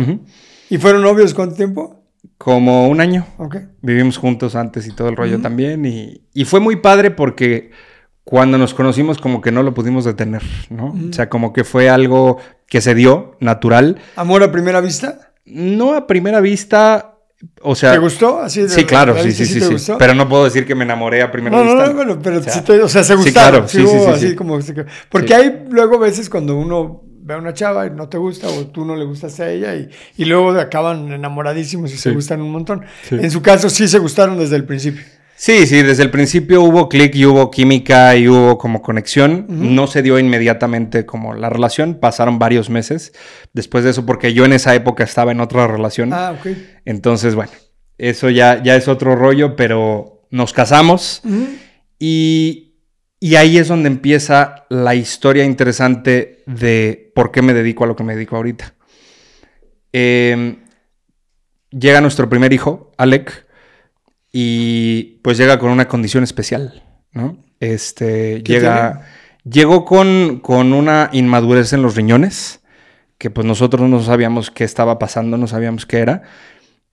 [0.68, 2.02] ¿Y fueron novios cuánto tiempo?
[2.38, 3.26] Como un año.
[3.38, 3.56] Ok.
[3.82, 5.84] Vivimos juntos antes y todo el rollo también.
[5.84, 7.70] Y, y, fue muy padre porque
[8.24, 10.94] cuando nos conocimos como que no lo pudimos detener, ¿no?
[11.10, 13.98] O sea, como que fue algo que se dio natural.
[14.16, 15.32] ¿Amor a primera vista?
[15.44, 17.12] No a primera vista,
[17.60, 18.40] o sea, ¿Te gustó?
[18.40, 19.92] Así sí, claro, sí, sí, sí, sí.
[19.98, 21.74] Pero no puedo decir que me enamoré a primera vista.
[21.74, 23.68] No, no, bueno, pero o sea, o sea se gustaron.
[23.68, 24.58] Sí, claro, sí, sí, así como
[25.08, 28.66] porque hay luego veces cuando uno ve a una chava y no te gusta o
[28.68, 32.52] tú no le gustas a ella y, y luego acaban enamoradísimos y se gustan un
[32.52, 32.84] montón.
[33.10, 35.02] En su caso sí se gustaron desde el principio.
[35.42, 39.46] Sí, sí, desde el principio hubo clic y hubo química y hubo como conexión.
[39.48, 43.12] No se dio inmediatamente como la relación, pasaron varios meses
[43.52, 46.12] después de eso porque yo en esa época estaba en otra relación.
[46.12, 46.46] Ah, ok.
[46.84, 47.50] Entonces, bueno,
[47.98, 51.22] eso ya, ya es otro rollo, pero nos casamos
[51.98, 52.76] y,
[53.18, 57.96] y ahí es donde empieza la historia interesante de por qué me dedico a lo
[57.96, 58.76] que me dedico ahorita.
[59.90, 60.58] Em,
[61.72, 63.50] llega nuestro primer hijo, Alec
[64.32, 67.36] y pues llega con una condición especial, ¿no?
[67.60, 69.02] Este, llega,
[69.44, 72.60] llegó con, con una inmadurez en los riñones,
[73.18, 76.22] que pues nosotros no sabíamos qué estaba pasando, no sabíamos qué era.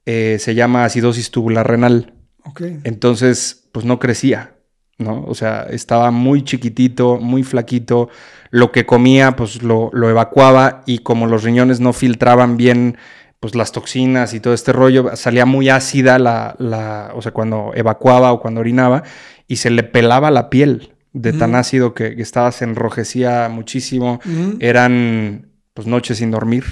[0.06, 2.14] Eh, se llama acidosis tubular renal.
[2.44, 2.80] Okay.
[2.84, 4.56] Entonces, pues no crecía,
[4.98, 5.24] ¿no?
[5.26, 8.10] O sea, estaba muy chiquitito, muy flaquito.
[8.52, 12.98] Lo que comía, pues lo, lo evacuaba y como los riñones no filtraban bien
[13.40, 17.72] pues las toxinas y todo este rollo, salía muy ácida la, la, o sea, cuando
[17.74, 19.04] evacuaba o cuando orinaba
[19.48, 24.20] y se le pelaba la piel de tan ácido que, estaba, se enrojecía muchísimo,
[24.60, 26.66] eran pues noches sin dormir,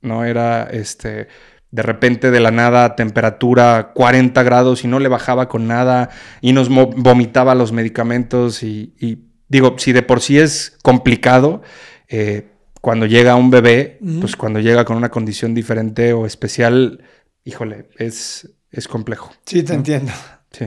[0.00, 0.24] ¿no?
[0.24, 1.28] Era este,
[1.70, 6.10] de repente de la nada temperatura 40 grados y no le bajaba con nada
[6.40, 11.62] y nos vomitaba los medicamentos y, y digo, si de por sí es complicado,
[12.08, 12.55] eh,
[12.86, 17.00] cuando llega un bebé, pues cuando llega con una condición diferente o especial,
[17.42, 19.32] híjole, es, es complejo.
[19.44, 20.12] Sí, te entiendo.
[20.52, 20.66] Sí.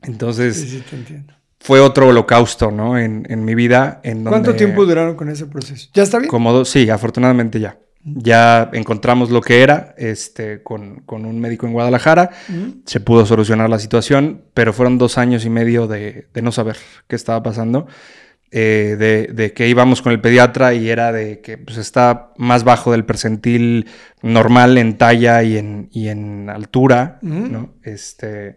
[0.00, 1.34] Entonces, sí, sí, te entiendo.
[1.60, 2.98] fue otro holocausto, ¿no?
[2.98, 4.00] En, mi vida.
[4.04, 5.90] En ¿Cuánto tiempo duraron con ese proceso?
[5.92, 6.30] ¿Ya está bien?
[6.30, 7.76] Como sí, afortunadamente ya.
[8.02, 12.30] Ya encontramos lo que era este, con, un médico en Guadalajara.
[12.86, 17.16] Se pudo solucionar la situación, pero fueron dos años y medio de, no saber qué
[17.16, 17.86] estaba pasando.
[18.50, 22.92] Eh, de, que íbamos con el pediatra y era de que pues, está más bajo
[22.92, 23.86] del percentil
[24.22, 27.74] normal en talla y en, en altura, ¿no?
[27.82, 28.56] Este,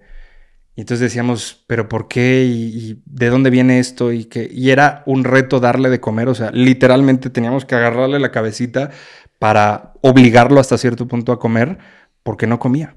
[0.75, 2.45] y entonces decíamos, ¿pero por qué?
[2.45, 4.13] ¿Y, de dónde viene esto?
[4.13, 8.19] Y, que, y era un reto darle de comer, o sea, literalmente teníamos que agarrarle
[8.19, 8.91] la cabecita
[9.39, 11.77] para obligarlo hasta cierto punto a comer
[12.23, 12.95] porque no comía.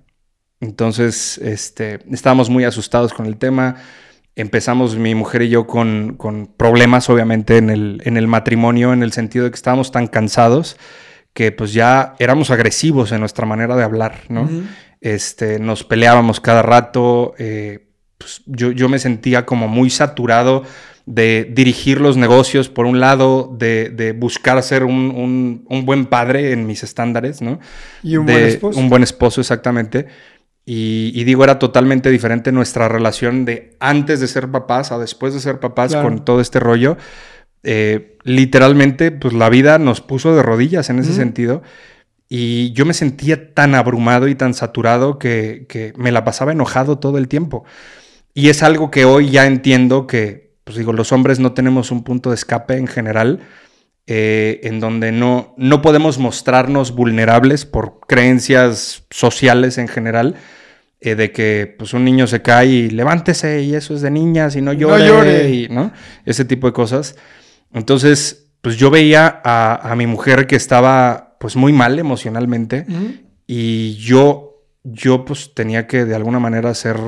[0.60, 3.76] Entonces, este, estábamos muy asustados con el tema.
[4.36, 6.16] Empezamos mi mujer y yo con,
[6.56, 10.76] problemas, obviamente, en el, en el matrimonio, en el sentido de que estábamos tan cansados
[11.32, 14.48] que pues ya éramos agresivos en nuestra manera de hablar, ¿no?
[15.04, 20.62] este, nos peleábamos cada rato, eh, pues yo, yo me sentía como muy saturado
[21.04, 26.82] de dirigir los negocios, por un lado, de, buscar ser un, buen padre en mis
[26.82, 27.60] estándares, ¿no?
[28.02, 28.80] Y un buen esposo.
[28.80, 30.06] Un buen esposo, exactamente.
[30.66, 35.40] Y, digo, era totalmente diferente nuestra relación de antes de ser papás a después de
[35.40, 36.96] ser papás con todo este rollo.
[37.62, 41.62] Eh, literalmente, pues la vida nos puso de rodillas en ese sentido.
[42.30, 46.98] Y yo me sentía tan abrumado y tan saturado que, que me la pasaba enojado
[46.98, 47.64] todo el tiempo.
[48.32, 52.02] Y es algo que hoy ya entiendo que pues digo, los hombres no tenemos un
[52.02, 53.40] punto de escape en general,
[54.06, 60.34] eh, en donde no, no podemos mostrarnos vulnerables por creencias sociales en general,
[61.00, 64.56] eh, de que pues un niño se cae y levántese y eso es de niñas
[64.56, 65.90] y no llore, Y, ¿no?
[66.26, 67.16] Ese tipo de cosas.
[67.72, 72.86] Entonces, pues yo veía a, mi mujer que estaba pues muy mal emocionalmente
[73.46, 76.98] y yo, yo pues tenía que de alguna manera ser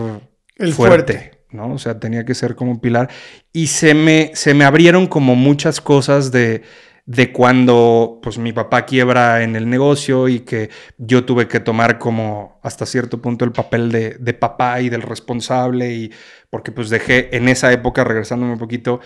[0.56, 1.32] El fuerte.
[1.50, 1.72] ¿no?
[1.72, 3.08] O sea, tenía que ser como un pilar.
[3.52, 6.62] Y se me, se me abrieron como muchas cosas de,
[7.06, 11.98] de cuando pues mi papá quiebra en el negocio y que yo tuve que tomar
[11.98, 16.12] como hasta cierto punto el papel de, de, papá y del responsable y
[16.50, 19.00] porque pues dejé en esa época, regresándome un poquito,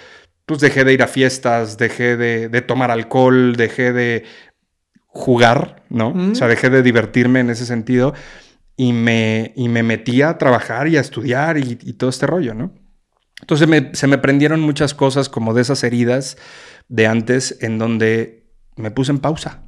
[0.46, 4.24] pues dejé de ir a fiestas, dejé de, de tomar alcohol, dejé de
[5.12, 6.14] jugar, ¿no?
[6.32, 8.14] O sea, dejé de divertirme en ese sentido
[8.76, 12.72] y me, y me metía a trabajar y a estudiar y, todo este rollo, ¿no?
[13.40, 16.38] Entonces se me prendieron muchas cosas como de esas heridas
[16.90, 18.44] de antes en donde
[18.76, 19.62] me puse en pausa.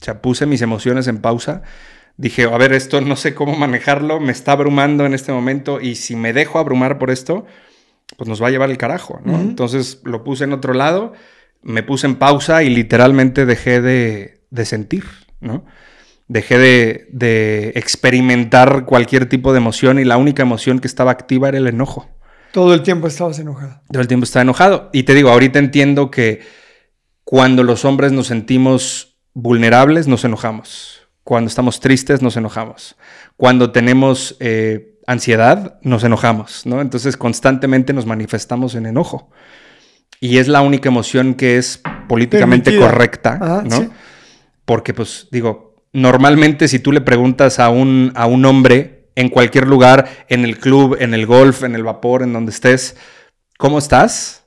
[0.00, 1.62] O sea, puse mis emociones en pausa.
[2.16, 5.96] Dije, a ver, esto no sé cómo manejarlo, me está abrumando en este momento y
[5.96, 7.46] si me dejo abrumar por esto,
[8.16, 9.38] pues nos va a llevar el carajo, ¿no?
[9.38, 11.12] Entonces lo puse en otro lado,
[11.62, 15.04] me puse en pausa y literalmente dejé de, de sentir,
[15.40, 15.64] ¿no?
[16.28, 21.58] Dejé de, experimentar cualquier tipo de emoción y la única emoción que estaba activa era
[21.58, 22.08] el enojo.
[22.52, 23.80] Todo el tiempo estabas enojado.
[23.90, 24.90] Todo el tiempo estaba enojado.
[24.92, 26.40] Y te digo, ahorita entiendo que
[27.26, 31.08] cuando los hombres nos sentimos vulnerables, nos enojamos.
[31.24, 32.94] Cuando estamos tristes, nos enojamos.
[33.36, 36.80] Cuando tenemos eh, ansiedad, nos enojamos, ¿no?
[36.80, 39.28] Entonces constantemente nos manifestamos en enojo.
[40.20, 43.90] Y es la única emoción que es políticamente correcta, ¿no?
[44.64, 49.66] Porque, pues, digo, normalmente si tú le preguntas a un, a un hombre en cualquier
[49.66, 52.96] lugar, en el club, en el golf, en el vapor, en donde estés,
[53.58, 54.45] ¿cómo estás?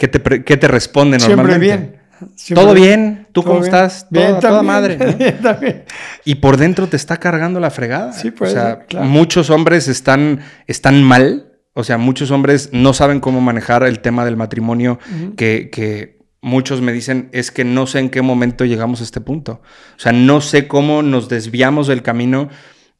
[0.00, 1.66] ¿Qué te, qué te responde normalmente?
[1.66, 2.00] Siempre
[2.48, 2.54] bien.
[2.54, 4.06] Todo bien, ¿tú cómo estás?
[4.08, 5.84] Bien, toda, madre.
[6.24, 8.14] Y por dentro te está cargando la fregada.
[8.14, 8.52] Sí, pues.
[8.52, 11.52] O sea, muchos hombres están, están mal.
[11.74, 14.98] O sea, muchos hombres no saben cómo manejar el tema del matrimonio
[15.36, 19.20] que, que muchos me dicen es que no sé en qué momento llegamos a este
[19.20, 19.60] punto.
[19.96, 22.48] O sea, no sé cómo nos desviamos del camino.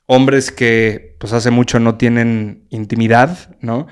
[0.05, 3.87] Hombres que pues hace mucho no tienen intimidad, ¿no?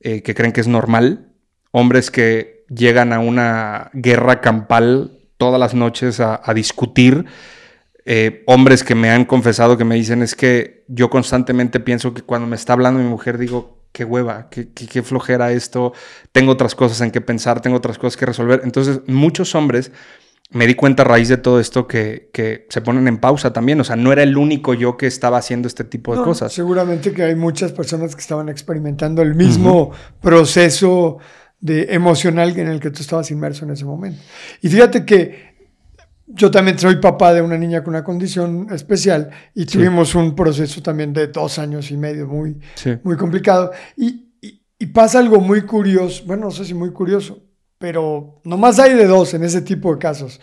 [0.00, 1.29] Eh, que creen que es normal.
[1.72, 7.24] Hombres que llegan a una guerra campal todas las noches a, discutir.
[8.04, 12.22] Eh, hombres que me han confesado que me dicen es que yo constantemente pienso que
[12.22, 15.92] cuando me está hablando mi mujer digo, qué hueva, qué, flojera esto,
[16.32, 18.60] tengo otras cosas en que pensar, tengo otras cosas que resolver.
[18.64, 19.92] Entonces, muchos hombres,
[20.52, 23.80] me di cuenta a raíz de todo esto que, que, se ponen en pausa también.
[23.80, 26.52] O sea, no era el único yo que estaba haciendo este tipo de cosas.
[26.52, 31.18] Seguramente que hay muchas personas que estaban experimentando el mismo proceso
[31.60, 34.20] de emocional en el que tú estabas inmerso en ese momento.
[34.62, 35.50] Y fíjate que
[36.26, 40.82] yo también soy papá de una niña con una condición especial y tuvimos un proceso
[40.82, 42.58] también de dos años y medio muy,
[43.02, 43.72] muy complicado.
[43.96, 44.28] Y,
[44.94, 47.42] pasa algo muy curioso, bueno, no sé si muy curioso,
[47.78, 50.40] pero nomás hay de dos en ese tipo de casos.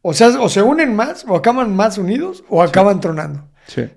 [0.00, 3.48] O sea, o se unen más, o acaban más unidos, o acaban tronando.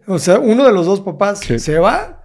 [0.08, 2.24] O sea, uno de los dos papás se va,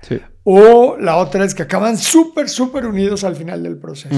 [0.52, 4.16] o la otra es que acaban súper, súper unidos al final del proceso.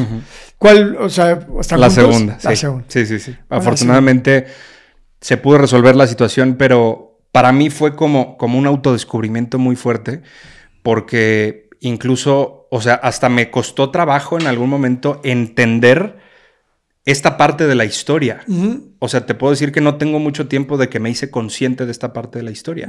[0.56, 2.84] ¿Cuál, o sea, hasta la segunda, la segunda?
[2.88, 3.36] Sí, sí, sí.
[3.50, 4.46] Afortunadamente
[5.20, 10.22] se pudo resolver la situación, pero para mí fue como, como un autodescubrimiento muy fuerte,
[10.82, 16.16] porque incluso, o sea, hasta me costó trabajo en algún momento entender
[17.04, 18.40] esta parte de la historia.
[19.00, 21.84] O sea, te puedo decir que no tengo mucho tiempo de que me hice consciente
[21.84, 22.88] de esta parte de la historia.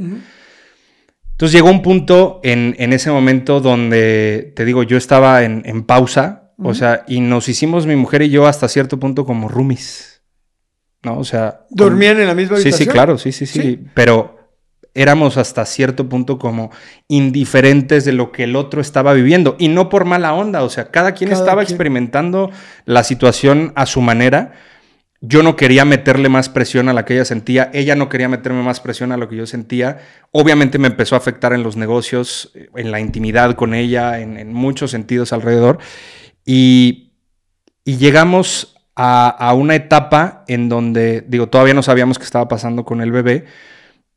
[1.44, 6.74] Entonces llegó un punto en, ese momento donde, te digo, yo estaba en, pausa, o
[6.74, 10.24] sea, y nos hicimos mi mujer y yo hasta cierto punto como roomies.
[11.02, 11.18] ¿No?
[11.18, 11.66] O sea.
[11.70, 12.78] ¿Dormían en la misma habitación?
[12.78, 13.78] Sí, sí, claro, sí, sí, sí.
[13.94, 14.40] Pero
[14.94, 16.72] éramos hasta cierto punto como
[17.10, 19.58] indiferentes de lo que el otro estaba viviendo.
[19.60, 22.52] Y no por mala onda, o sea, cada quien estaba experimentando
[22.86, 24.54] la situación a su manera.
[25.26, 28.62] Yo no quería meterle más presión a la que ella sentía, ella no quería meterme
[28.62, 30.00] más presión a lo que yo sentía.
[30.32, 34.92] Obviamente me empezó a afectar en los negocios, en la intimidad con ella, en, muchos
[34.92, 35.80] sentidos alrededor.
[36.44, 37.14] Y,
[37.86, 43.14] llegamos a, una etapa en donde, digo, todavía no sabíamos qué estaba pasando con el
[43.14, 43.46] bebé,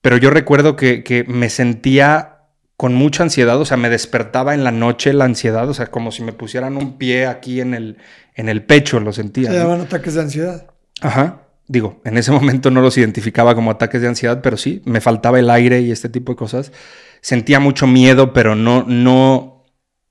[0.00, 2.38] pero yo recuerdo que, me sentía
[2.76, 6.10] con mucha ansiedad, o sea, me despertaba en la noche la ansiedad, o sea, como
[6.10, 7.98] si me pusieran un pie aquí en el,
[8.34, 9.52] en el pecho, lo sentía.
[9.52, 10.66] Se daban ataques de ansiedad.
[11.00, 11.42] Ajá.
[11.68, 15.38] Digo, en ese momento no los identificaba como ataques de ansiedad, pero sí, me faltaba
[15.38, 16.72] el aire y este tipo de cosas.
[17.20, 19.64] Sentía mucho miedo, pero no, no,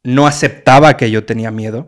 [0.04, 1.88] no aceptaba que yo tenía miedo.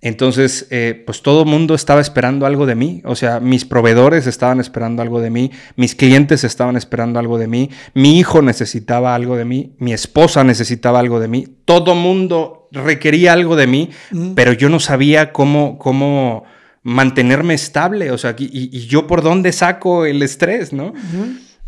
[0.00, 3.02] Entonces, eh, pues todo el mundo estaba esperando algo de mí.
[3.04, 7.48] O sea, mis proveedores estaban esperando algo de mí, mis clientes estaban esperando algo de
[7.48, 11.48] mí, mi hijo necesitaba algo de mí, mi esposa necesitaba algo de mí.
[11.64, 13.90] Todo mundo requería algo de mí,
[14.36, 16.44] pero yo no sabía cómo, cómo
[16.86, 20.94] mantenerme estable, o sea, y, yo por dónde saco el estrés, ¿no?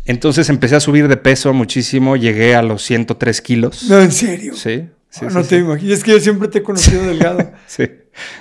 [0.05, 3.89] Entonces empecé a subir de peso muchísimo, llegué a los 103 kilos.
[3.89, 4.53] No, en serio.
[4.55, 4.85] Sí.
[5.09, 7.51] sí no te imagino, es que yo siempre te he conocido delgado.
[7.67, 7.89] sí,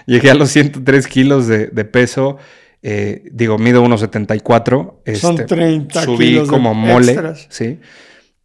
[0.07, 2.39] llegué a los 103 kilos de, peso.
[2.81, 5.17] Eh, digo, mido 1,74.
[5.17, 7.19] Son 30 este, Subí como mole.
[7.49, 7.81] Sí.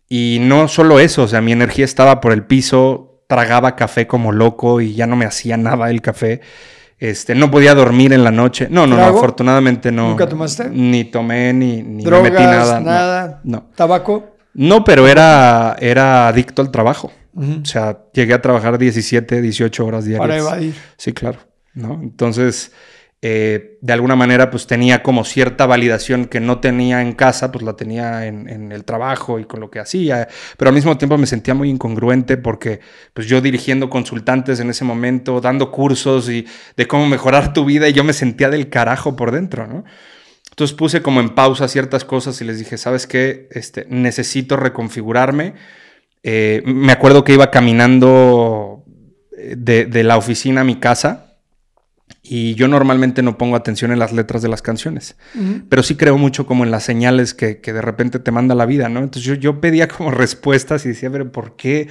[0.09, 4.31] Y no solo eso, o sea, mi energía estaba por el piso, tragaba café como
[4.31, 6.41] loco y ya no me hacía nada el café.
[7.03, 8.69] Este, no podía dormir en la noche.
[8.71, 10.11] No, no, no, afortunadamente no.
[10.11, 10.69] ¿Nunca tomaste?
[10.69, 12.79] Ni tomé, ni, ni me metí nada.
[12.79, 13.41] nada.
[13.43, 13.65] No.
[13.75, 14.37] ¿Tabaco?
[14.53, 17.11] No, pero era, era adicto al trabajo.
[17.35, 20.21] O sea, llegué a trabajar 17, 18 horas diarias.
[20.21, 20.75] Para evadir.
[20.95, 21.39] Sí, claro.
[21.73, 21.99] ¿no?
[22.01, 22.71] Entonces,
[23.25, 27.63] eh, de alguna manera pues tenía como cierta validación que no tenía en casa, pues
[27.63, 31.25] la tenía en, el trabajo y con lo que hacía, pero al mismo tiempo me
[31.25, 32.81] sentía muy incongruente porque
[33.13, 36.45] pues yo dirigiendo consultantes en ese momento, dando cursos y
[36.75, 39.85] de cómo mejorar tu vida y yo me sentía del carajo por dentro, ¿no?
[40.49, 43.47] Entonces puse como en pausa ciertas cosas y les dije, ¿sabes qué?
[43.51, 45.53] Este, necesito reconfigurarme.
[46.23, 48.83] Eh, me acuerdo que iba caminando
[49.37, 51.32] eh, de, de la oficina a mi casa
[52.25, 55.17] y yo normalmente no pongo atención en las letras de las canciones,
[55.67, 58.87] pero sí creo mucho como en las señales que, de repente te manda la vida,
[58.87, 59.01] ¿no?
[59.01, 61.89] Entonces yo, yo pedía como respuestas y decía, pero ¿por qué?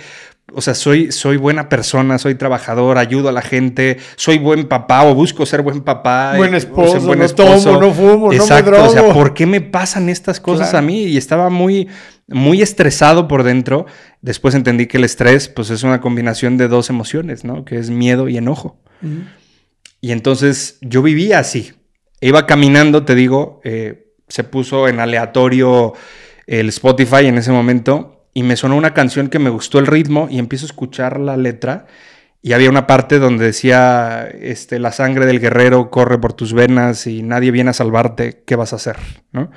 [0.54, 5.04] O sea, soy, soy buena persona, soy trabajador, ayudo a la gente, soy buen papá
[5.04, 6.34] o busco ser buen papá.
[6.36, 9.60] Buen esposo, buen no tomo, no fumo, Exacto, no me o sea, ¿por qué me
[9.60, 11.04] pasan estas cosas a mí?
[11.04, 11.88] Y estaba muy,
[12.26, 13.86] muy estresado por dentro.
[14.20, 17.64] Después entendí que el estrés, pues es una combinación de dos emociones, ¿no?
[17.64, 18.78] Que es miedo y enojo.
[20.03, 21.72] Y entonces yo vivía así.
[22.20, 25.94] Iba caminando, te digo, eh, se puso en aleatorio
[26.46, 30.26] el Spotify en ese momento y me sonó una canción que me gustó el ritmo
[30.28, 31.86] y empiezo a escuchar la letra
[32.42, 37.07] y había una parte donde decía, este, la sangre del guerrero corre por tus venas
[37.07, 38.96] y nadie viene a salvarte, ¿qué vas a hacer?
[39.30, 39.53] ¿No?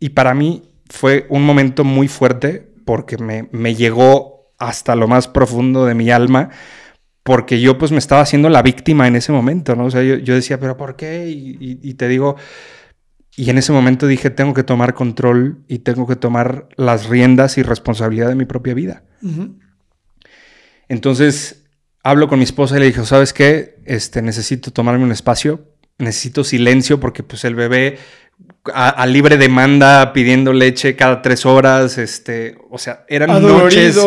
[0.00, 5.28] Y, para mí fue un momento muy fuerte porque me, me llegó hasta lo más
[5.28, 6.50] profundo de mi alma
[7.22, 9.86] porque yo pues me estaba haciendo la víctima en ese momento, ¿no?
[9.86, 11.28] O sea, yo, decía, pero ¿por qué?
[11.28, 12.36] Y, te digo,
[13.36, 17.58] y en ese momento dije, tengo que tomar control y tengo que tomar las riendas
[17.58, 19.04] y responsabilidad de mi propia vida.
[20.88, 21.64] Entonces,
[22.02, 23.76] hablo con mi esposa y le dije, ¿sabes qué?
[23.84, 25.68] Este, necesito tomarme un espacio,
[25.98, 27.98] necesito silencio porque pues el bebé
[28.72, 33.98] a, libre demanda pidiendo leche cada tres horas, este, o sea, eran noches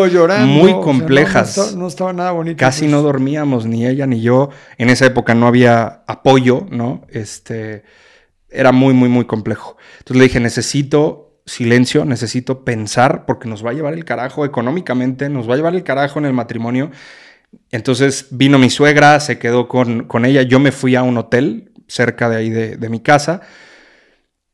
[0.45, 1.75] muy complejas.
[1.75, 2.57] no, estaba nada bonito.
[2.57, 2.91] Casi pues.
[2.91, 4.49] no dormíamos, ni ella ni yo.
[4.77, 7.05] En esa época no había apoyo, ¿no?
[7.09, 7.83] Este,
[8.49, 9.75] era muy, muy, muy complejo.
[9.99, 15.27] Entonces le dije, necesito silencio, necesito pensar, porque nos va a llevar el carajo económicamente,
[15.29, 16.91] nos va a llevar el carajo en el matrimonio.
[17.71, 21.71] Entonces vino mi suegra, se quedó con, con ella, yo me fui a un hotel
[21.87, 23.41] cerca de ahí de, de mi casa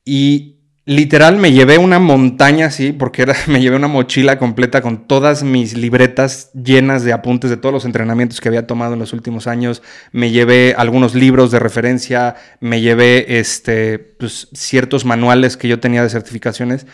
[0.05, 5.07] y Literal, me llevé una montaña así, porque era, me llevé una mochila completa con
[5.07, 9.13] todas mis libretas llenas de apuntes de todos los entrenamientos que había tomado en los
[9.13, 9.83] últimos años.
[10.11, 16.01] Me llevé algunos libros de referencia, me llevé este, pues, ciertos manuales que yo tenía
[16.01, 16.87] de certificaciones,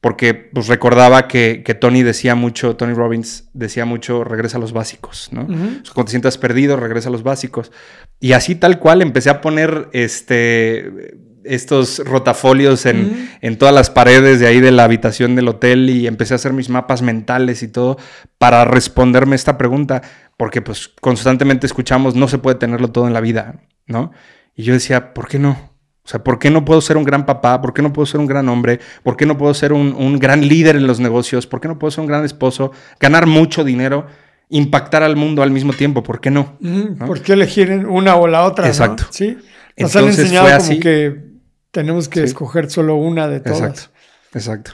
[0.00, 5.30] porque pues, recordaba que, Tony decía mucho, Tony Robbins decía mucho, regresa a los básicos,
[5.32, 5.46] ¿no?
[5.46, 7.72] Cuando te sientas perdido, regresa a los básicos.
[8.20, 14.46] Y así tal cual empecé a poner este estos rotafolios en, todas las paredes de
[14.46, 17.98] ahí de la habitación del hotel y empecé a hacer mis mapas mentales y todo
[18.38, 20.02] para responderme esta pregunta,
[20.36, 24.12] porque pues constantemente escuchamos, no se puede tenerlo todo en la vida, ¿no?
[24.54, 25.76] Y yo decía, ¿por qué no?
[26.06, 27.60] O sea, ¿por qué no puedo ser un gran papá?
[27.60, 28.78] ¿Por qué no puedo ser un gran hombre?
[29.02, 31.48] ¿Por qué no puedo ser un, gran líder en los negocios?
[31.48, 32.70] ¿Por qué no puedo ser un gran esposo?
[33.00, 34.06] Ganar mucho dinero,
[34.48, 36.58] impactar al mundo al mismo tiempo, ¿por qué no?
[37.04, 38.68] ¿Por qué elegir una o la otra?
[38.68, 39.06] Exacto.
[39.10, 39.36] Sí.
[39.76, 41.35] Nos han enseñado como que
[41.76, 43.60] tenemos que escoger solo una de todas.
[43.60, 43.90] Exacto,
[44.32, 44.70] exacto.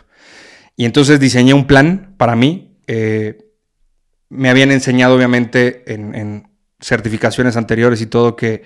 [0.76, 2.78] Y entonces diseñé un plan para mí.
[2.86, 3.38] Eh,
[4.28, 6.46] me habían enseñado, obviamente, en,
[6.80, 8.62] certificaciones anteriores y todo, que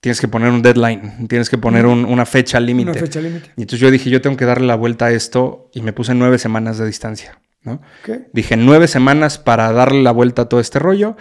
[0.00, 2.92] tienes que poner un deadline, tienes que poner una fecha límite.
[2.92, 3.50] Una fecha límite.
[3.58, 6.14] Y entonces yo dije, yo tengo que darle la vuelta a esto y me puse
[6.14, 7.38] nueve semanas de distancia.
[7.64, 7.82] ¿no?
[8.32, 11.18] Dije, nueve semanas para darle la vuelta a todo este rollo.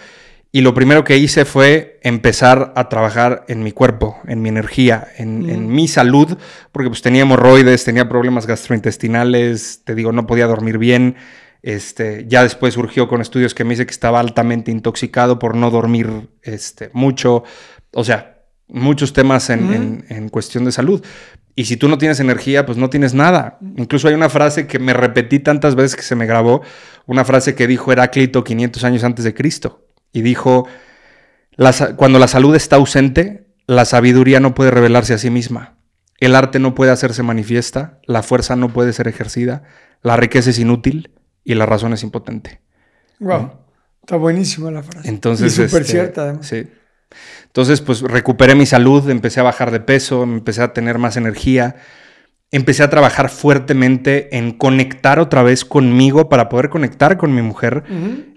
[0.52, 5.08] Y lo primero que hice fue empezar a trabajar en mi cuerpo, en mi energía,
[5.18, 6.38] en, mi salud,
[6.72, 11.16] porque pues tenía hemorroides, tenía problemas gastrointestinales, te digo, no podía dormir bien.
[11.64, 15.70] Este, ya después surgió con estudios que me dice que estaba altamente intoxicado por no
[15.70, 17.44] dormir este, mucho.
[17.92, 21.04] O sea, muchos temas en, en, cuestión de salud.
[21.56, 23.58] Y si tú no tienes energía, pues no tienes nada.
[23.76, 26.62] Incluso hay una frase que me repetí tantas veces que se me grabó,
[27.06, 30.68] una frase que dijo Heráclito 500 años antes de Cristo y dijo,
[31.96, 35.78] cuando la salud está ausente, la sabiduría no puede revelarse a sí misma,
[36.20, 39.64] el arte no puede hacerse manifiesta, la fuerza no puede ser ejercida,
[40.02, 41.12] la riqueza es inútil
[41.44, 42.62] y la razón es impotente.
[43.20, 43.52] Wow,
[44.02, 45.10] está buenísima la frase.
[45.10, 46.48] Entonces, y súper este, cierta además.
[46.48, 46.68] Sí.
[47.46, 51.78] Entonces, pues recuperé mi salud, empecé a bajar de peso, empecé a tener más energía,
[52.52, 57.84] empecé a trabajar fuertemente en conectar otra vez conmigo para poder conectar con mi mujer.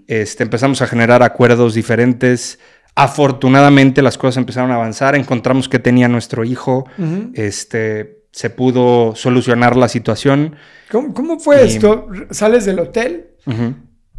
[0.07, 2.59] este, empezamos a generar acuerdos diferentes.
[2.95, 6.85] Afortunadamente las cosas empezaron a avanzar, encontramos que tenía nuestro hijo,
[7.33, 10.55] este, se pudo solucionar la situación.
[10.89, 12.07] ¿Cómo, fue esto?
[12.31, 13.29] ¿Sales del hotel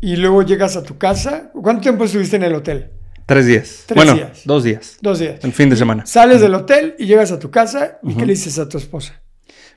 [0.01, 1.51] y luego llegas a tu casa?
[1.53, 2.91] ¿Cuánto tiempo estuviste en el hotel?
[3.27, 3.85] Tres días.
[3.95, 4.99] bueno, dos días.
[5.01, 5.45] Dos días.
[5.45, 6.07] El fin de semana.
[6.07, 9.22] Sales del hotel y llegas a tu casa y ¿qué le dices a tu esposa?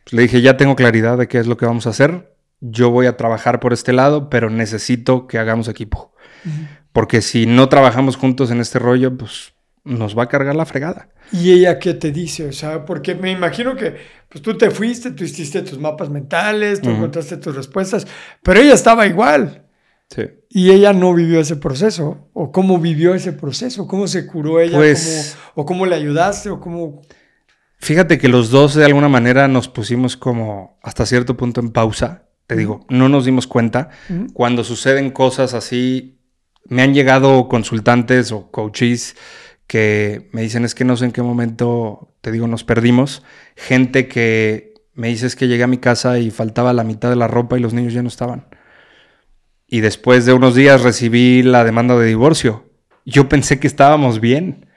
[0.06, 2.36] Pues le dije, ya tengo claridad de qué es lo que vamos a hacer.
[2.62, 6.14] Yo voy a trabajar por este lado, pero necesito que hagamos equipo.
[6.94, 9.54] Porque si no trabajamos juntos en este rollo, pues
[9.84, 11.10] nos va a cargar la fregada.
[11.32, 12.48] ¿Y ella qué te dice?
[12.48, 13.96] O sea, porque me imagino que
[14.30, 18.06] pues, tú te fuiste, tú hiciste tus mapas mentales, tú encontraste tus respuestas,
[18.44, 19.66] pero ella estaba igual.
[20.10, 20.24] Sí.
[20.50, 22.30] Y ella no vivió ese proceso.
[22.34, 23.88] ¿O cómo vivió ese proceso?
[23.88, 24.78] ¿Cómo se curó ella?
[24.78, 26.52] Pues ¿O cómo le ayudaste?
[26.52, 27.02] ¿O cómo...?
[27.78, 32.24] Fíjate que los dos de alguna manera nos pusimos como hasta cierto punto en pausa.
[32.48, 33.90] Te digo, no nos dimos cuenta.
[34.34, 36.20] Cuando suceden cosas así,
[36.68, 39.16] me han llegado consultantes o coaches
[39.68, 43.24] que me dicen es que no sé en qué momento, te digo, nos perdimos.
[43.56, 47.16] Gente que me dice es que llegué a mi casa y faltaba la mitad de
[47.16, 48.48] la ropa y los niños ya no estaban.
[49.68, 52.70] Y después de unos días recibí la demanda de divorcio.
[53.06, 54.68] Yo pensé que estábamos bien.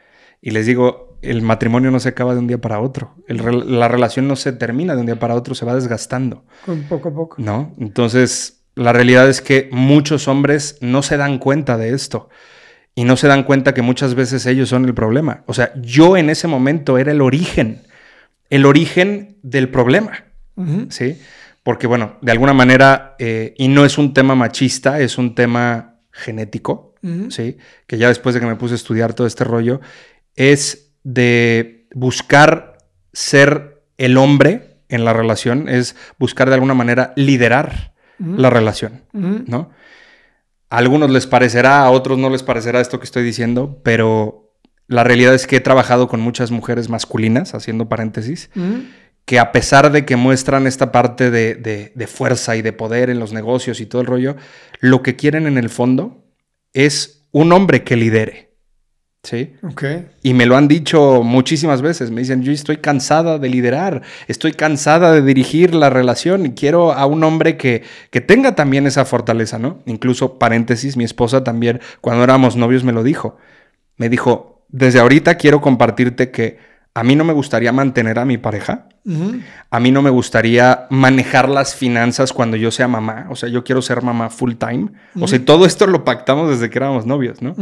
[0.41, 3.15] Y les digo, el matrimonio no se acaba de un día para otro.
[3.29, 6.45] la relación no se termina de un día para otro, se va desgastando.
[6.65, 7.37] Con poco a poco.
[7.39, 7.75] ¿No?
[7.79, 12.29] Entonces, la realidad es que muchos hombres no se dan cuenta de esto.
[12.95, 15.45] Y no se dan cuenta que muchas veces ellos son el problema.
[15.47, 17.83] O sea, yo en ese momento era el origen.
[18.51, 20.25] El origen del problema.
[20.89, 21.17] ¿Sí?
[21.63, 26.01] Porque, bueno, de alguna manera, eh, y no es un tema machista, es un tema
[26.11, 26.95] genético,
[27.29, 27.59] ¿sí?
[27.87, 29.81] Que ya después de que me puse a estudiar todo este rollo,
[30.35, 32.77] es de buscar
[33.15, 39.71] ser el hombre en la relación, es buscar de alguna manera liderar la relación, ¿no?
[40.71, 44.53] A algunos les parecerá, a otros no les parecerá esto que estoy diciendo, pero
[44.87, 48.51] la realidad es que he trabajado con muchas mujeres masculinas, haciendo paréntesis,
[49.25, 51.55] que a pesar de que muestran esta parte de,
[51.95, 54.37] de, fuerza y de poder en los negocios y todo el rollo,
[54.81, 56.25] lo que quieren en el fondo
[56.75, 58.48] es un hombre que lidere.
[59.23, 59.55] ¿Sí?
[59.63, 59.85] Ok.
[60.23, 62.11] Y me lo han dicho muchísimas veces.
[62.11, 66.93] Me dicen, yo estoy cansada de liderar, estoy cansada de dirigir la relación y quiero
[66.93, 69.83] a un hombre que, que tenga también esa fortaleza, ¿no?
[69.87, 73.37] Incluso, paréntesis, mi esposa también, cuando éramos novios, me lo dijo.
[73.97, 76.59] Me dijo, desde ahorita quiero compartirte que
[76.95, 78.87] a mí no me gustaría mantener a mi pareja.
[79.71, 83.27] A mí no me gustaría manejar las finanzas cuando yo sea mamá.
[83.31, 84.89] O sea, yo quiero ser mamá full time.
[85.19, 87.55] O sea, todo esto lo pactamos desde que éramos novios, ¿no?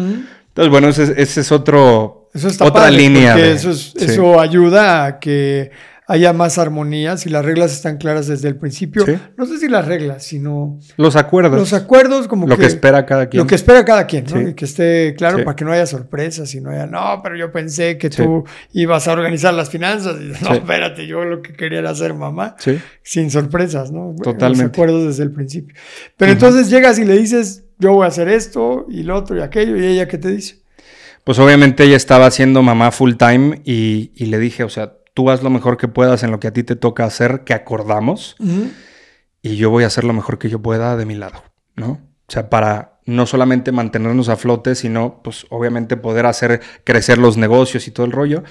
[0.56, 3.36] Entonces, bueno, ese, es otro, eso está otra línea.
[3.36, 5.70] eso, eso ayuda a que
[6.08, 9.04] haya más armonía, si las reglas están claras desde el principio.
[9.36, 10.78] No sé si las reglas, sino...
[10.96, 11.58] Los acuerdos.
[11.58, 13.42] Los acuerdos como Lo que, espera cada quien.
[13.42, 14.40] Lo que espera cada quien, ¿no?
[14.48, 17.50] Y que esté claro para que no haya sorpresas y no haya, no, pero yo
[17.50, 20.16] pensé que tú ibas a organizar las finanzas.
[20.20, 22.54] Y, no, espérate, yo lo que quería era ser mamá.
[23.02, 24.14] Sin sorpresas, ¿no?
[24.22, 24.62] Totalmente.
[24.62, 25.74] Los acuerdos desde el principio.
[26.16, 29.40] Pero entonces llegas y le dices, yo voy a hacer esto y lo otro y
[29.40, 30.60] aquello, y ella, ¿qué te dice?
[31.24, 35.30] Pues obviamente ella estaba haciendo mamá full time y, y le dije, o sea, tú
[35.30, 38.36] haz lo mejor que puedas en lo que a ti te toca hacer, que acordamos,
[39.40, 41.42] y yo voy a hacer lo mejor que yo pueda de mi lado,
[41.74, 42.02] ¿no?
[42.28, 47.38] O sea, para no solamente mantenernos a flote, sino, pues, obviamente poder hacer crecer los
[47.38, 48.44] negocios y todo el rollo.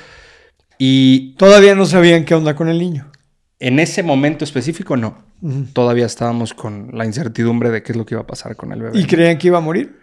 [0.79, 1.35] Y...
[1.35, 3.11] Todavía no sabían qué onda con el niño.
[3.59, 5.23] En ese momento específico, no.
[5.73, 8.81] Todavía estábamos con la incertidumbre de qué es lo que iba a pasar con el
[8.81, 8.99] bebé.
[8.99, 9.99] ¿Y creían que iba a morir?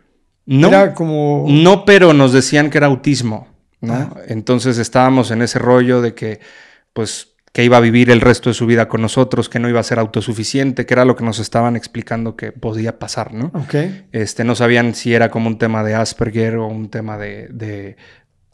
[0.47, 1.45] No, era como...
[1.49, 3.52] no, pero nos decían que era autismo.
[3.83, 4.17] ¿No?
[4.29, 6.41] Entonces estábamos en ese rollo de que,
[6.95, 9.79] pues, que iba a vivir el resto de su vida con nosotros, que no iba
[9.79, 13.51] a ser autosuficiente, que era lo que nos estaban explicando que podía pasar, ¿no?
[13.55, 13.75] Ok.
[14.13, 17.97] Este, no sabían si era como un tema de Asperger o un tema de,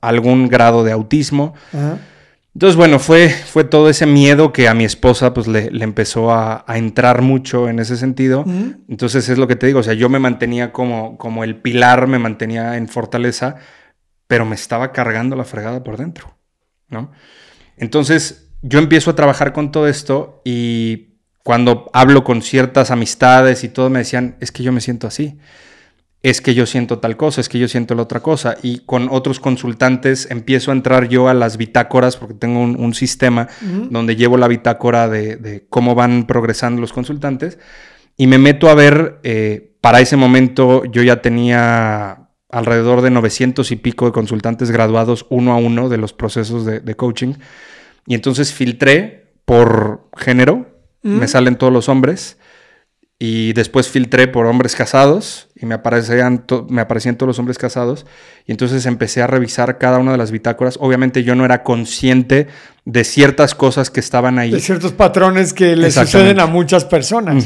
[0.01, 1.55] algún grado de autismo.
[2.55, 6.65] Entonces, bueno, fue, fue todo ese miedo que a mi esposa pues le, empezó a,
[6.75, 8.45] entrar mucho en ese sentido.
[8.89, 12.09] Entonces es lo que te digo, o sea, yo me mantenía como, como el pilar,
[12.09, 13.57] me mantenía en fortaleza,
[14.29, 16.37] pero me estaba cargando la fregada por dentro,
[16.89, 17.11] ¿no?
[17.77, 23.69] Entonces yo empiezo a trabajar con todo esto y cuando hablo con ciertas amistades y
[23.69, 25.39] todo me decían, es que yo me siento así,
[26.23, 28.57] es que yo siento tal cosa, es que yo siento la otra cosa.
[28.63, 33.49] Y con otros consultantes empiezo a entrar yo a las bitácoras, porque tengo un, sistema
[33.91, 37.59] donde llevo la bitácora de, cómo van progresando los consultantes,
[38.17, 42.18] y me meto a ver, eh, para ese momento yo ya tenía
[42.51, 46.97] alrededor de 900 y pico de consultantes graduados uno a uno de los procesos de,
[46.97, 47.35] coaching.
[48.07, 50.67] Y entonces filtré por género,
[51.03, 51.29] me mm.
[51.29, 52.39] salen todos los hombres.
[53.21, 58.07] Y después filtré por hombres casados y me aparecían, me aparecían todos los hombres casados.
[58.47, 60.79] Y entonces empecé a revisar cada una de las bitácoras.
[60.81, 62.47] Obviamente yo no era consciente
[62.85, 64.53] de ciertas cosas que estaban ahí.
[64.53, 67.45] De ciertos patrones que le suceden a muchas personas.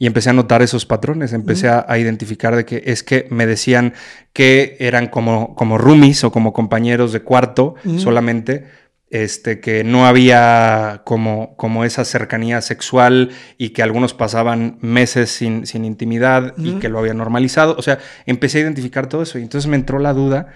[0.00, 3.92] Y empecé a notar esos patrones, empecé a, identificar de que es que me decían
[4.32, 8.64] que eran como, como roomies o como compañeros de cuarto solamente,
[9.10, 15.66] este, que no había como, como esa cercanía sexual y que algunos pasaban meses sin,
[15.66, 17.76] sin intimidad y que lo había normalizado.
[17.76, 20.48] O sea, empecé a identificar todo eso y entonces me entró la duda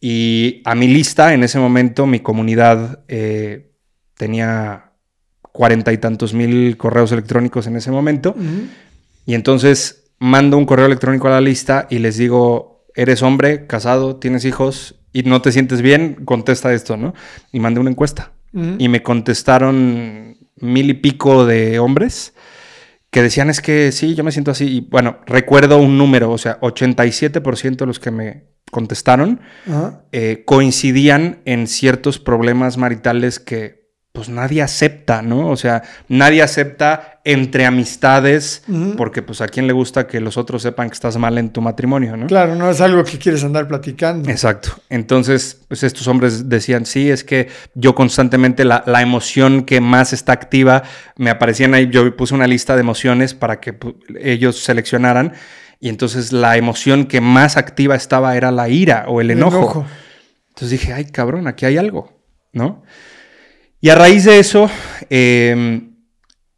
[0.00, 3.72] y a mi lista en ese momento mi comunidad eh,
[4.14, 4.85] tenía
[5.56, 8.36] cuarenta y tantos mil correos electrónicos en ese momento.
[9.24, 14.16] Y entonces mando un correo electrónico a la lista y les digo, eres hombre, casado,
[14.16, 17.14] tienes hijos y no te sientes bien, contesta esto, ¿no?
[17.52, 18.32] Y mandé una encuesta.
[18.78, 22.32] Y me contestaron mil y pico de hombres
[23.10, 24.66] que decían es que sí, yo me siento así.
[24.66, 29.40] Y bueno, recuerdo un número, o sea, 87% de los que me contestaron
[30.12, 33.75] eh, coincidían en ciertos problemas maritales que
[34.16, 35.50] pues nadie acepta, ¿no?
[35.50, 38.62] O sea, nadie acepta entre amistades,
[38.96, 41.60] porque pues a quién le gusta que los otros sepan que estás mal en tu
[41.60, 42.26] matrimonio, ¿no?
[42.26, 44.30] Claro, no es algo que quieres andar platicando.
[44.30, 44.70] Exacto.
[44.88, 50.32] Entonces, pues estos hombres decían, sí, es que yo constantemente la, emoción que más está
[50.32, 50.82] activa,
[51.16, 55.34] me aparecían ahí, yo puse una lista de emociones para que pues, ellos seleccionaran,
[55.78, 59.58] y entonces la emoción que más activa estaba era la ira o el enojo.
[59.58, 59.86] enojo.
[60.48, 62.14] Entonces dije, ay cabrón, aquí hay algo,
[62.54, 62.82] ¿no?
[63.80, 64.70] Y a raíz de eso,
[65.10, 65.92] em,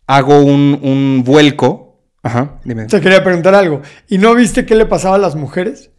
[0.06, 2.00] hago un, vuelco.
[2.22, 2.86] Ajá, dime.
[2.86, 3.82] Te quería preguntar algo.
[4.08, 5.90] ¿Y no viste qué le pasaba a las mujeres?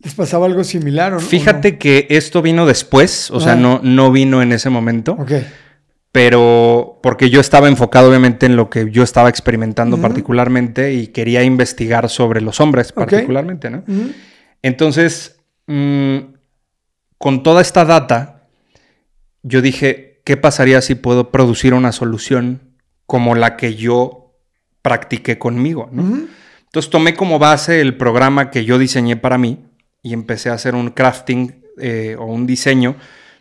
[0.00, 1.20] ¿Les pasaba algo similar o no?
[1.20, 3.56] Fíjate que esto vino después, o sea, ah.
[3.56, 5.12] no, no vino en ese momento.
[5.12, 5.32] Ok.
[6.12, 11.42] Pero porque yo estaba enfocado obviamente en lo que yo estaba experimentando particularmente y quería
[11.42, 13.82] investigar sobre los hombres particularmente, ¿no?
[14.62, 16.16] Entonces, mm,
[17.18, 18.48] con toda esta data,
[19.42, 22.74] yo dije, ¿qué pasaría si puedo producir una solución
[23.06, 24.34] como la que yo
[24.82, 25.88] practiqué conmigo?
[25.92, 29.64] Entonces tomé como base el programa que yo diseñé para mí
[30.02, 32.96] y empecé a hacer un crafting eh, o un diseño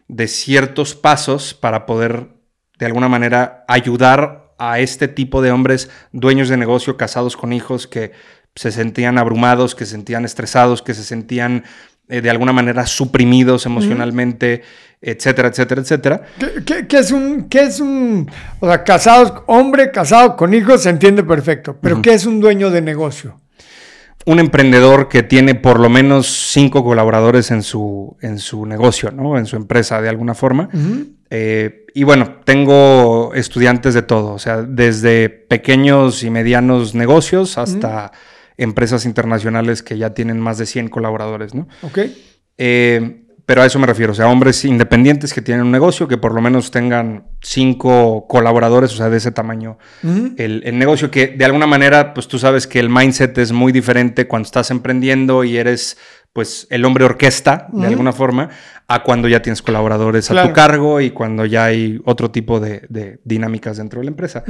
[0.08, 2.30] de ciertos pasos para poder
[2.78, 7.88] de alguna manera ayudar a este tipo de hombres dueños de negocio, casados con hijos,
[7.88, 8.12] que
[8.56, 11.64] se sentían abrumados, que se sentían estresados, que se sentían
[12.08, 14.62] eh, de alguna manera suprimidos emocionalmente,
[15.02, 16.22] etcétera, etcétera, etcétera.
[16.66, 18.30] ¿Qué, es un, qué es un,
[18.60, 22.70] o sea, casados, hombre casado con hijos se entiende perfecto, pero ¿qué es un dueño
[22.70, 23.40] de negocio?
[24.26, 29.38] Un emprendedor que tiene por lo menos cinco colaboradores en su, en su negocio, ¿no?
[29.38, 30.70] En su empresa de alguna forma.
[31.30, 38.12] Eh, y bueno, tengo estudiantes de todo, o sea, desde pequeños y medianos negocios hasta
[38.58, 41.68] empresas internacionales que ya tienen más de 100 colaboradores, ¿no?
[41.82, 42.00] Ok.
[42.58, 46.18] Eh, pero a eso me refiero, o sea, hombres independientes que tienen un negocio, que
[46.18, 49.78] por lo menos tengan cinco colaboradores, o sea, de ese tamaño,
[50.38, 54.28] el, negocio, que de alguna manera, pues tú sabes que el mindset es muy diferente
[54.28, 55.98] cuando estás emprendiendo y eres,
[56.34, 58.50] pues, el hombre orquesta, de alguna forma,
[58.88, 63.20] a cuando ya tienes colaboradores a tu cargo y cuando ya hay otro tipo de,
[63.24, 64.44] dinámicas dentro de la empresa.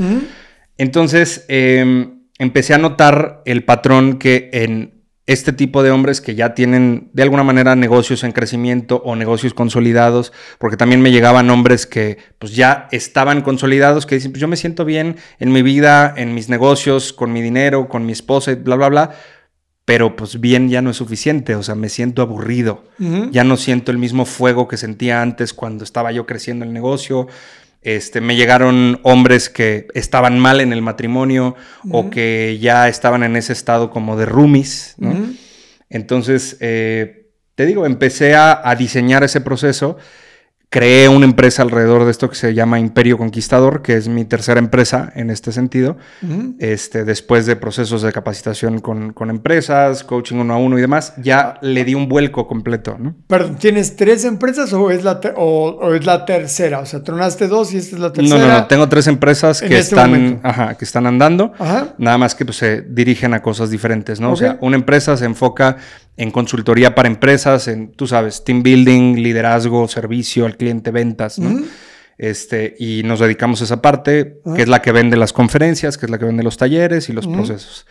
[0.77, 4.95] Entonces, eh, empecé a notar el patrón que en
[5.27, 9.55] este tipo de hombres que ya tienen de alguna manera negocios en crecimiento o negocios
[9.55, 14.47] consolidados, porque también me llegaban hombres que pues ya estaban consolidados, que dicen, pues yo
[14.47, 18.51] me siento bien en mi vida, en mis negocios, con mi dinero, con mi esposa,
[18.51, 19.15] y bla, bla, bla,
[19.83, 22.83] pero pues bien ya no es suficiente, o sea, me siento aburrido,
[23.31, 27.27] ya no siento el mismo fuego que sentía antes cuando estaba yo creciendo el negocio,
[27.85, 31.55] este, me llegaron hombres que estaban mal en el matrimonio
[31.91, 34.95] o que ya estaban en ese estado como de roomies,
[35.91, 39.97] Entonces, eh, te digo, empecé a, diseñar ese proceso
[40.75, 44.59] creé una empresa alrededor de esto que se llama Imperio Conquistador, que es mi tercera
[44.59, 45.95] empresa en este sentido.
[46.59, 51.13] este, después de procesos de capacitación con, con, empresas, coaching uno a uno y demás,
[51.15, 52.97] ya le di un vuelco completo.
[52.99, 53.15] ¿no?
[53.27, 56.79] Pero, ¿tienes tres empresas o es, la o, es la tercera?
[56.79, 58.37] O sea, tronaste dos y esta es la tercera.
[58.37, 58.67] No, no, no.
[58.67, 61.53] Tengo tres empresas que, este están, ajá, que están andando.
[61.97, 64.33] Nada más que pues, se dirigen a cosas diferentes, ¿no?
[64.33, 65.77] O sea, una empresa se enfoca
[66.17, 71.61] en consultoría para empresas, en, tú sabes, team building, liderazgo, servicio al cliente, ventas, ¿no?
[72.17, 76.05] Este, y nos dedicamos a esa parte, que es la que vende las conferencias, que
[76.05, 77.85] es la que vende los talleres y los procesos.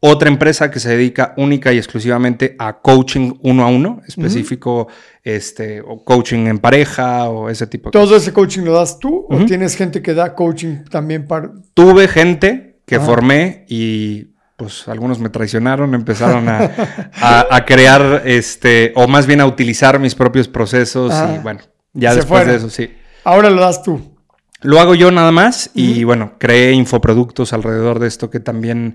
[0.00, 4.88] Otra empresa que se dedica única y exclusivamente a coaching uno a uno, específico,
[5.22, 9.26] este, o coaching en pareja o ese tipo de ¿Todo ese coaching lo das tú
[9.28, 11.50] o tienes gente que da coaching también para...?
[11.72, 19.26] Tuve gente que formé y pues algunos me traicionaron, empezaron a, crear, este, o más
[19.26, 21.60] bien a utilizar mis propios procesos y bueno,
[21.92, 22.90] ya después de eso, sí.
[23.24, 24.16] Ahora lo das tú.
[24.62, 28.94] Lo hago yo nada más y bueno, creé infoproductos alrededor de esto que también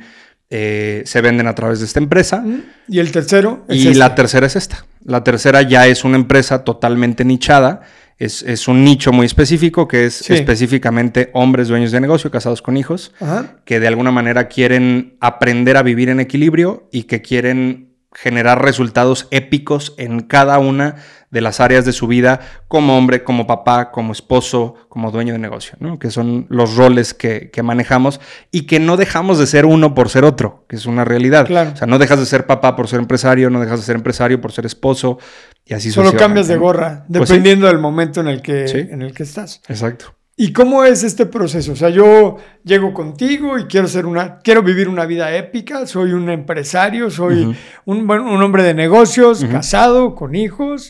[0.50, 2.44] eh, se venden a través de esta empresa.
[2.88, 3.64] ¿Y el tercero?
[3.70, 4.86] y la tercera es esta.
[5.06, 7.82] La tercera ya es una empresa totalmente nichada
[8.26, 13.14] es, un nicho muy específico que es específicamente hombres dueños de negocio, casados con hijos,
[13.66, 19.28] que de alguna manera quieren aprender a vivir en equilibrio y que quieren generar resultados
[19.32, 20.98] épicos en cada una
[21.32, 25.40] de las áreas de su vida como hombre, como papá, como esposo, como dueño de
[25.40, 25.98] negocio, ¿no?
[25.98, 28.20] que son los roles que, manejamos
[28.52, 31.50] y que no dejamos de ser uno por ser otro, que es una realidad.
[31.50, 34.42] O sea, no dejas de ser papá por ser empresario, no dejas de ser empresario
[34.42, 35.18] por ser esposo
[35.72, 39.14] y así Solo cambias de gorra, pues dependiendo del momento en el, que, en el
[39.14, 39.62] que estás.
[39.70, 40.14] Exacto.
[40.36, 41.72] ¿Y cómo es este proceso?
[41.72, 46.12] O sea, yo llego contigo y quiero ser una, quiero vivir una vida épica, soy
[46.12, 47.56] un empresario, soy
[47.86, 50.90] un, un, hombre de negocios, casado, con hijos,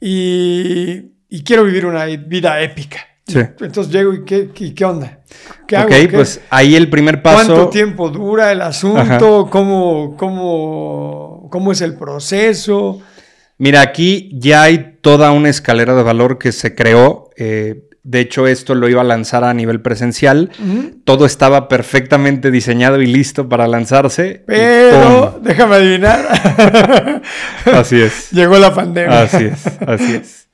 [0.00, 1.10] y,
[1.44, 3.00] quiero vivir una vida épica.
[3.26, 3.40] Sí.
[3.40, 5.20] Entonces llego y ¿qué, qué onda?
[5.66, 5.88] ¿Qué hago?
[5.88, 7.54] Ok, pues ahí el primer paso.
[7.54, 9.48] ¿Cuánto tiempo dura el asunto?
[9.50, 13.02] ¿Cómo, cómo, ¿Cómo es el proceso?
[13.58, 17.30] Mira, aquí ya hay toda una escalera de valor que se creó.
[17.36, 20.50] Eh, de hecho, esto lo iba a lanzar a nivel presencial.
[21.04, 24.42] Todo estaba perfectamente diseñado y listo para lanzarse.
[24.46, 27.22] Pero, déjame adivinar.
[27.72, 28.30] así es.
[28.30, 29.22] Llegó la pandemia.
[29.22, 30.48] Así es, así es.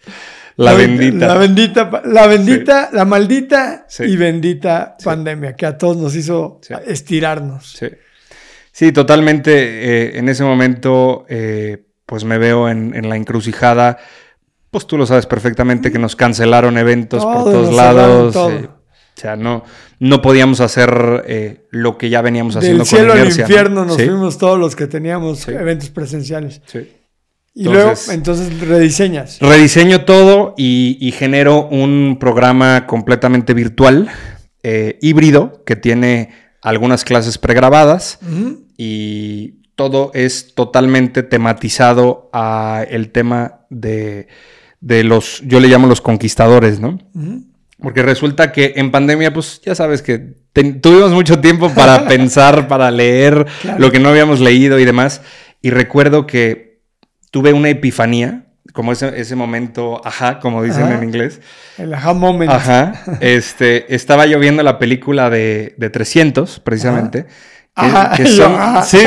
[0.57, 1.27] La, bendita.
[1.27, 7.73] La bendita, la bendita, la maldita y bendita pandemia que a todos nos hizo estirarnos.
[7.79, 7.87] Sí.
[8.71, 9.53] Sí, totalmente.
[9.53, 13.97] Eh, en ese momento, eh, pues me veo en, en la encrucijada
[14.71, 18.37] pues tú lo sabes perfectamente que nos cancelaron eventos por todos lados.
[18.37, 19.65] Eh, o sea, no,
[19.99, 22.85] no podíamos hacer eh, lo que ya veníamos haciendo.
[22.85, 26.63] Del cielo al infierno nos fuimos todos los que teníamos eventos presenciales.
[26.67, 26.89] Sí.
[27.53, 29.41] Y luego, entonces, rediseñas.
[29.41, 34.09] Rediseño todo y, genero un programa completamente virtual,
[34.63, 36.33] eh, híbrido, que tiene
[36.63, 38.21] algunas clases pregrabadas
[38.79, 44.29] y todo es totalmente tematizado a el tema de
[44.81, 46.99] de los, yo le llamo los conquistadores, ¿no?
[47.81, 50.35] Porque resulta que en pandemia, pues ya sabes que
[50.81, 53.47] tuvimos mucho tiempo para pensar, para leer
[53.79, 55.23] lo que no habíamos leído y demás.
[55.63, 56.81] Y recuerdo que
[57.31, 61.41] tuve una epifanía, como ese, ese momento, ajá, como dicen en inglés.
[61.77, 62.51] El ajá moment.
[62.51, 62.93] Ajá.
[63.21, 67.27] Este, estaba yo viendo la película de, de 300, precisamente.
[68.17, 68.53] Que, son,
[68.85, 68.99] sí,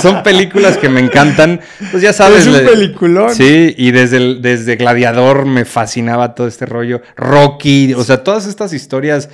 [0.00, 1.60] son, películas que me encantan.
[1.90, 2.46] Pues ya sabes.
[2.46, 3.34] Es un peliculón.
[3.34, 7.02] Sí, y desde, desde Gladiador me fascinaba todo este rollo.
[7.16, 9.28] Rocky, o sea, todas estas historias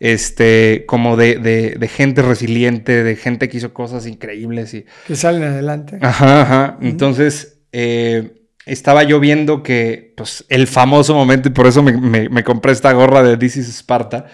[0.00, 4.84] este, como de, de, gente resiliente, de gente que hizo cosas increíbles y...
[5.06, 5.98] Que salen adelante.
[6.02, 6.78] Ajá, ajá.
[6.82, 12.72] Entonces, eh, estaba yo viendo que, pues, el famoso momento, y por eso me, compré
[12.72, 14.26] esta gorra de This is Sparta,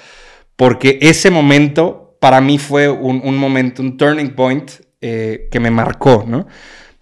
[0.57, 4.71] porque ese momento para mí fue un, momento, un turning point
[5.01, 6.47] eh, que me marcó, ¿no?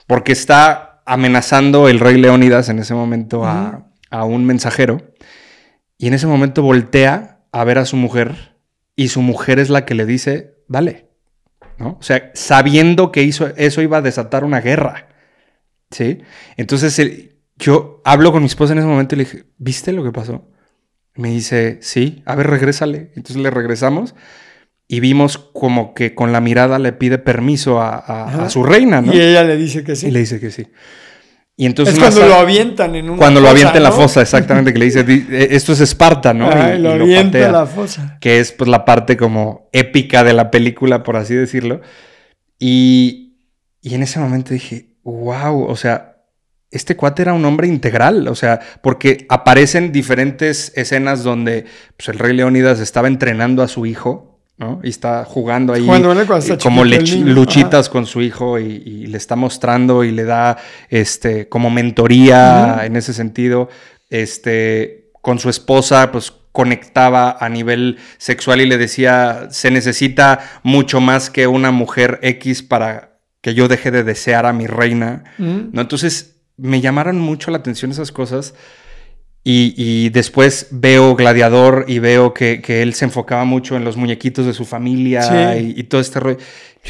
[0.06, 5.12] Porque está amenazando el rey Leónidas en ese momento a, a un mensajero,
[5.98, 8.56] y en ese momento voltea a ver a su mujer
[8.96, 11.10] y su mujer es la que le dice, dale.
[11.76, 11.98] ¿no?
[12.00, 15.08] O sea, sabiendo que hizo, eso iba a desatar una guerra.
[15.90, 16.22] ¿Sí?
[16.56, 16.98] Entonces
[17.56, 20.48] yo hablo con mi esposa en ese momento y le dije, ¿viste lo que pasó?
[21.14, 23.12] Me dice, sí, a ver, regrésale.
[23.16, 24.14] Entonces le regresamos
[24.92, 29.14] y vimos como que con la mirada le pide permiso a, a su reina, ¿no?
[29.14, 30.08] Y ella le dice que sí.
[30.08, 30.66] Y le dice que sí.
[31.56, 34.72] Y entonces es cuando lo avientan en una Cuando lo avienta en la fosa, exactamente,
[34.72, 36.48] que le dice, eh, esto es Esparta, ¿no?
[36.48, 38.18] y, lo, avienta en la fosa.
[38.20, 41.82] Que es pues la parte como épica de la película, por así decirlo.
[42.58, 43.36] Y,
[43.82, 46.16] y en ese momento dije, wow, o sea,
[46.72, 52.18] este cuate era un hombre integral, o sea, porque aparecen diferentes escenas donde pues, el
[52.18, 54.29] rey Leónidas estaba entrenando a su hijo
[54.82, 55.86] y está jugando ahí
[56.62, 60.58] como luchitas con su hijo y, le está mostrando y le da
[60.88, 63.68] este, como mentoría en ese sentido.
[64.10, 71.00] Este, con su esposa, pues conectaba a nivel sexual y le decía, se necesita mucho
[71.00, 75.24] más que una mujer X para que yo deje de desear a mi reina.
[75.38, 75.80] ¿no?
[75.80, 78.54] Entonces me llamaron mucho la atención esas cosas.
[79.42, 84.52] Y, después veo Gladiador y veo que, él se enfocaba mucho en los muñequitos de
[84.52, 86.36] su familia y, todo este rollo.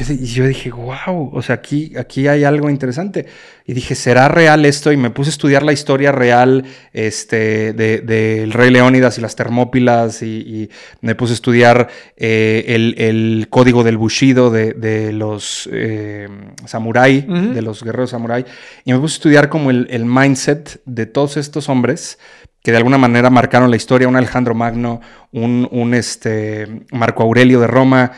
[0.08, 3.26] y yo dije, wow, o sea, aquí, aquí hay algo interesante.
[3.66, 4.90] Y dije, ¿será real esto?
[4.90, 9.36] Y me puse a estudiar la historia real este, del de, rey Leónidas y las
[9.36, 10.68] Termópilas y,
[11.02, 11.86] me puse a estudiar
[12.16, 16.28] eh, el, código del Bushido de, los eh,
[16.66, 18.44] samurái, de los guerreros samurái.
[18.84, 22.18] Y me puse a estudiar como el, el mindset de todos estos hombres
[22.62, 25.00] que de alguna manera marcaron la historia, un Alejandro Magno,
[25.32, 28.12] un, este, Marco Aurelio de Roma,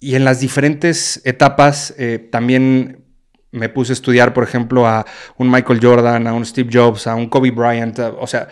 [0.00, 3.04] y en las diferentes etapas eh, también
[3.50, 5.06] me puse a estudiar, por ejemplo, a
[5.36, 8.48] un Michael Jordan, a un Steve Jobs, a un Kobe Bryant, o sea,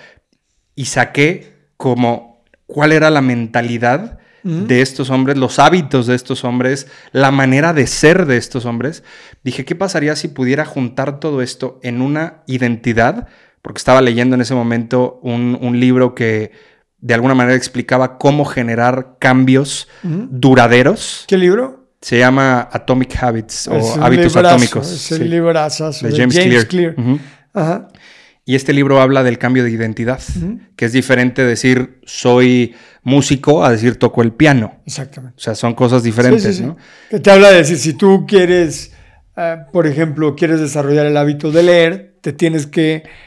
[0.75, 6.87] y saqué como cuál era la mentalidad de estos hombres, los hábitos de estos hombres,
[7.11, 9.03] la manera de ser de estos hombres.
[9.43, 13.27] Dije, ¿qué pasaría si pudiera juntar todo esto en una identidad?
[13.67, 16.53] Porque estaba leyendo en ese momento un, libro que
[17.01, 21.25] de alguna manera explicaba cómo generar cambios duraderos.
[21.27, 21.91] ¿Qué libro?
[22.01, 24.89] Se llama Atomic Habits o Hábitos Atómicos.
[24.93, 26.95] Es el de, James, Clear.
[28.45, 30.21] Y este libro habla del cambio de identidad,
[30.77, 34.81] que es diferente decir soy músico a decir toco el piano.
[34.87, 35.39] Exactamente.
[35.39, 36.77] O sea, son cosas diferentes, ¿no?
[37.11, 38.93] Que te habla de decir, si tú quieres,
[39.37, 43.26] eh, por ejemplo, quieres desarrollar el hábito de leer, te tienes que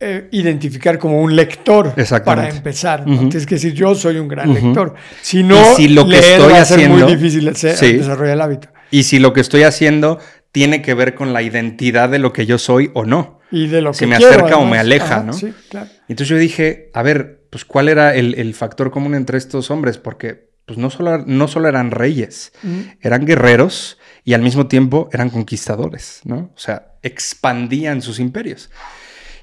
[0.00, 1.92] eh, identificar como un lector
[2.24, 3.04] para empezar.
[3.04, 4.94] Tienes que decir, yo soy un gran lector.
[5.22, 8.68] Si no, si lo que estoy va a ser muy difícil desarrollar el hábito.
[8.90, 10.18] Y si lo que estoy haciendo
[10.52, 13.40] tiene que ver con la identidad de lo que yo soy o no.
[13.50, 15.32] Y de lo que Si me acerca o me aleja, ¿no?
[15.32, 15.90] Sí, claro.
[16.08, 19.98] Entonces yo dije, a ver, pues ¿cuál era el, factor común entre estos hombres?
[19.98, 22.52] Porque pues no solo, no solo eran reyes,
[23.00, 26.52] eran guerreros y al mismo tiempo eran conquistadores, ¿no?
[26.54, 28.70] O sea, expandían sus imperios.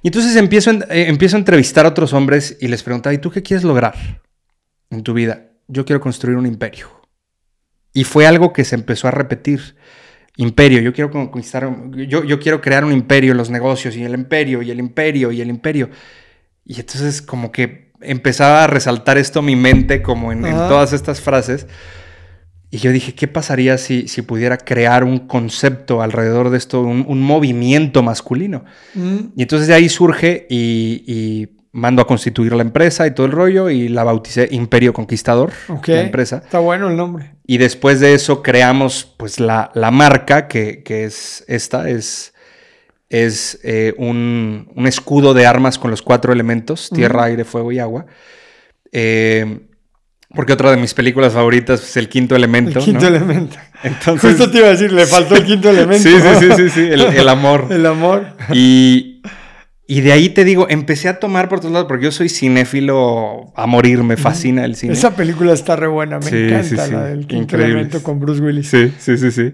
[0.05, 3.31] Y entonces empiezo, eh, empiezo a entrevistar a otros hombres y les preguntaba, ¿y tú
[3.31, 4.21] qué quieres lograr
[4.91, 5.47] en tu vida?
[5.67, 6.91] Yo quiero construir un imperio.
[7.91, 9.75] Y fue algo que se empezó a repetir.
[10.37, 11.67] Imperio, yo quiero conquistar,
[12.07, 15.31] yo, yo quiero crear un imperio en los negocios y el imperio y el imperio
[15.31, 15.89] y el imperio.
[16.63, 21.19] Y entonces como que empezaba a resaltar esto mi mente como en, en todas estas
[21.19, 21.65] frases.
[22.75, 27.21] Y yo dije, ¿qué pasaría si, si pudiera crear un concepto alrededor de esto, un,
[27.21, 28.65] movimiento masculino?
[28.95, 29.17] Mm.
[29.37, 33.69] Y entonces de ahí surge y, mando a constituir la empresa y todo el rollo
[33.69, 35.53] y la bauticé Imperio Conquistador,
[35.87, 36.41] la empresa.
[36.43, 37.35] Está bueno el nombre.
[37.47, 42.33] Y después de eso creamos pues la, marca que, es esta, es,
[43.07, 48.05] es eh, un, escudo de armas con los cuatro elementos, tierra, aire, fuego y agua.
[48.91, 49.61] Eh,
[50.35, 52.79] Porque otra de mis películas favoritas es El Quinto Elemento.
[52.79, 53.07] El Quinto ¿no?
[53.15, 53.57] Elemento.
[53.83, 56.09] Entonces, Justo te iba a decir, le faltó el quinto elemento.
[56.09, 57.67] Sí, sí, sí, sí, sí, el, el amor.
[57.71, 58.25] El amor.
[58.53, 59.21] Y,
[59.87, 63.53] y de ahí te digo, empecé a tomar por todos lados, porque yo soy cinéfilo
[63.55, 64.93] a morir, me fascina el cine.
[64.93, 68.41] Esa película está re buena, me Sí, encanta sí, la del quinto elemento con Bruce
[68.41, 68.67] Willis.
[68.67, 69.53] Sí, sí, sí, sí.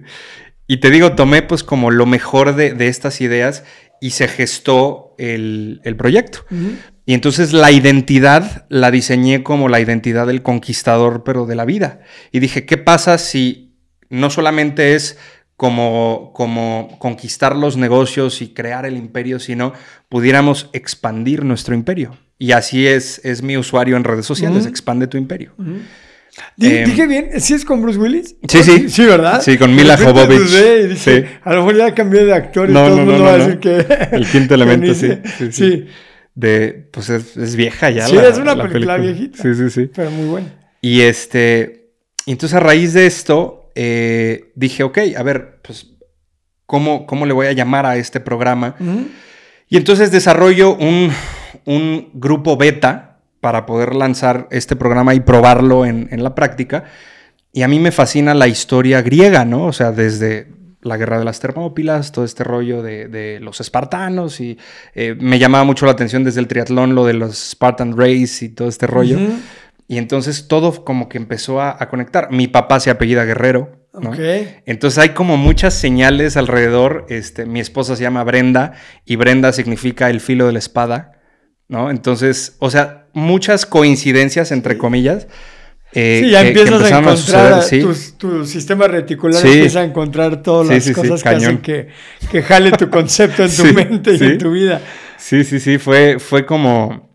[0.67, 3.65] Y te digo, tomé pues como lo mejor de, de estas ideas
[3.99, 6.39] y se gestó el, el proyecto.
[6.49, 6.75] Ujú.
[7.05, 12.01] Y entonces la identidad la diseñé como la identidad del conquistador, pero de la vida.
[12.31, 13.73] Y dije, ¿qué pasa si
[14.09, 15.17] no solamente es
[15.57, 19.73] como, como conquistar los negocios y crear el imperio, sino
[20.09, 22.17] pudiéramos expandir nuestro imperio?
[22.37, 25.53] Y así es, es mi usuario en redes sociales, expande tu imperio.
[25.59, 28.35] Em, Dije bien, ¿sí es con Bruce Willis?
[28.47, 28.89] Sí, sí.
[28.89, 29.41] Sí, ¿verdad?
[29.41, 30.39] Sí, con Mila Jovovich.
[30.41, 31.23] dije, Sí.
[31.43, 33.33] A lo mejor ya cambié de actor y No, todo no, el mundo no, va
[33.33, 33.85] a decir que...
[34.15, 35.09] El quinto elemento, sí.
[35.51, 35.85] Sí,
[36.33, 38.07] De, pues es, es vieja ya.
[38.07, 39.41] Sí, la- es una la película viejita.
[39.41, 39.89] Sí, sí, sí.
[39.93, 40.47] pero muy bueno.
[40.81, 41.91] Y este,
[42.25, 45.87] y entonces a raíz de esto, eh, dije, ok, a ver, pues,
[46.65, 48.75] ¿cómo, ¿cómo le voy a llamar a este programa?
[49.67, 51.11] Y entonces desarrollo un,
[51.65, 56.85] un grupo beta para poder lanzar este programa y probarlo en, en la práctica.
[57.53, 59.65] Y a mí me fascina la historia griega, ¿no?
[59.65, 60.47] O sea, desde
[60.81, 64.57] la guerra de las Termópilas, todo este rollo de, de los espartanos y
[64.95, 68.49] eh, me llamaba mucho la atención desde el triatlón lo de los Spartan Race y
[68.49, 69.19] todo este rollo.
[69.87, 72.31] Y entonces todo como que empezó a, a conectar.
[72.31, 73.81] Mi papá se apellida Guerrero.
[74.65, 77.05] Entonces hay como muchas señales alrededor.
[77.09, 78.73] Este, mi esposa se llama Brenda
[79.05, 81.19] y Brenda significa el filo de la espada,
[81.67, 81.89] ¿no?
[81.89, 85.27] Entonces, o sea, muchas coincidencias entre comillas.
[85.93, 87.17] Eh, Sí, ya que- que empiezas a encontrar,
[87.63, 87.79] suceder, sí.
[88.17, 89.47] tu, tu sistema reticular Sí.
[89.47, 91.87] empieza a encontrar todas Sí, las cosas que hacen que,
[92.31, 94.81] que jale tu concepto en tu mente y en tu vida.
[95.17, 97.13] Sí, sí, sí, fue, fue como,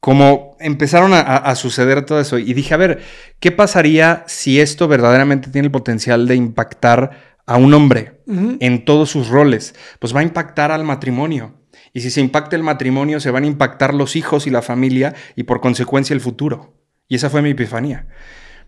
[0.00, 2.38] como empezaron a, a- suceder todo eso.
[2.38, 3.00] Y dije, a ver,
[3.40, 9.10] ¿qué pasaría si esto verdaderamente tiene el potencial de impactar a un hombre en todos
[9.10, 9.74] sus roles?
[9.98, 11.54] Pues va a impactar al matrimonio.
[11.94, 15.14] Y si se impacta el matrimonio, se van a impactar los hijos y la familia
[15.36, 16.74] y por consecuencia el futuro.
[17.08, 18.06] Y esa fue mi epifanía.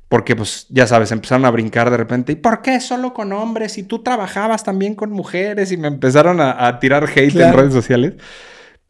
[0.08, 2.32] Porque, pues, ya sabes, empezaron a brincar de repente.
[2.32, 3.78] ¿Y por qué solo con hombres?
[3.78, 5.70] Y tú trabajabas también con mujeres.
[5.70, 8.14] Y me empezaron a, a tirar hate en redes sociales.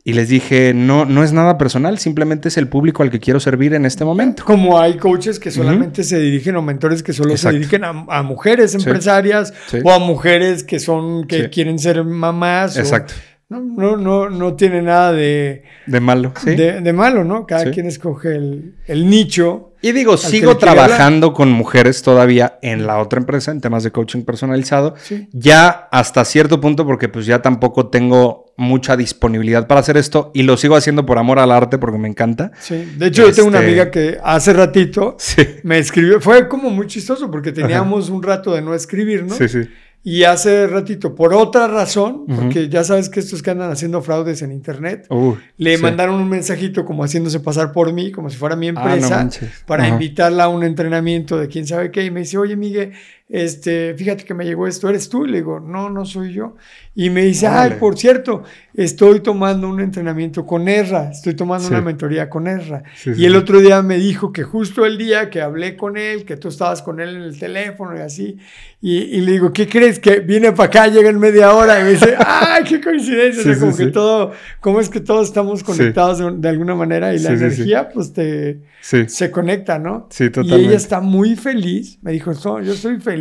[0.02, 3.38] Y les dije, no, no es nada personal, simplemente es el público al que quiero
[3.38, 4.46] servir en este momento.
[4.46, 7.50] Como hay coaches que solamente se dirigen o mentores que solo Exacto.
[7.52, 9.76] se dirigen a, a mujeres empresarias Sí.
[9.84, 11.48] o a mujeres que son que Sí.
[11.50, 12.78] quieren ser mamás.
[12.78, 13.12] o- Exacto.
[13.50, 16.32] No, no, no, no tiene nada de, De malo.
[16.42, 16.54] ¿sí?
[16.54, 17.46] de, de malo, ¿no?
[17.46, 17.70] Cada Sí.
[17.72, 19.66] quien escoge el, el nicho.
[19.82, 24.22] Y digo, sigo trabajando con mujeres todavía en la otra empresa, en temas de coaching
[24.22, 24.94] personalizado.
[25.02, 25.26] Sí.
[25.32, 30.42] Ya hasta cierto punto, porque pues ya tampoco tengo mucha disponibilidad para hacer esto y
[30.42, 32.52] lo sigo haciendo por amor al arte porque me encanta.
[32.60, 32.92] Sí.
[32.98, 35.42] De hecho, yo tengo una Este- amiga que hace ratito Sí.
[35.62, 36.20] me escribió.
[36.20, 39.34] Fue como muy chistoso porque teníamos un rato de no escribir, ¿no?
[39.34, 39.60] Sí, sí.
[40.02, 44.40] Y hace ratito, por otra razón, porque ya sabes que estos que andan haciendo fraudes
[44.40, 45.82] en internet, Uh, le sí.
[45.82, 49.28] mandaron un mensajito como haciéndose pasar por mí, como si fuera mi Ah, no empresa,
[49.66, 52.04] para invitarla a un entrenamiento de quién sabe qué.
[52.06, 52.92] Y me dice, oye, Miguel,
[53.32, 55.24] este, fíjate que me llegó esto, ¿eres tú?
[55.24, 56.56] Y le digo, no, no soy yo.
[56.94, 58.42] Y me dice, ay, por cierto,
[58.74, 61.72] estoy tomando un entrenamiento con Erra, estoy tomando Sí.
[61.72, 62.82] una mentoría con Erra.
[62.96, 65.96] Sí, y sí, el otro día me dijo que justo el día que hablé con
[65.96, 68.36] él, que tú estabas con él en el teléfono y así,
[68.82, 69.98] y, y le digo, ¿qué crees?
[70.00, 73.40] Que viene para acá, llega en media hora y me dice, ¡ay, qué coincidencia!
[73.42, 77.14] O sea, como que todo, ¿cómo es que todos estamos conectados de, de alguna manera
[77.14, 80.08] y la energía, pues te, se conecta, ¿no?
[80.10, 80.66] Sí, Y totalmente.
[80.66, 83.19] ella está muy feliz, me dijo, "No, yo estoy feliz,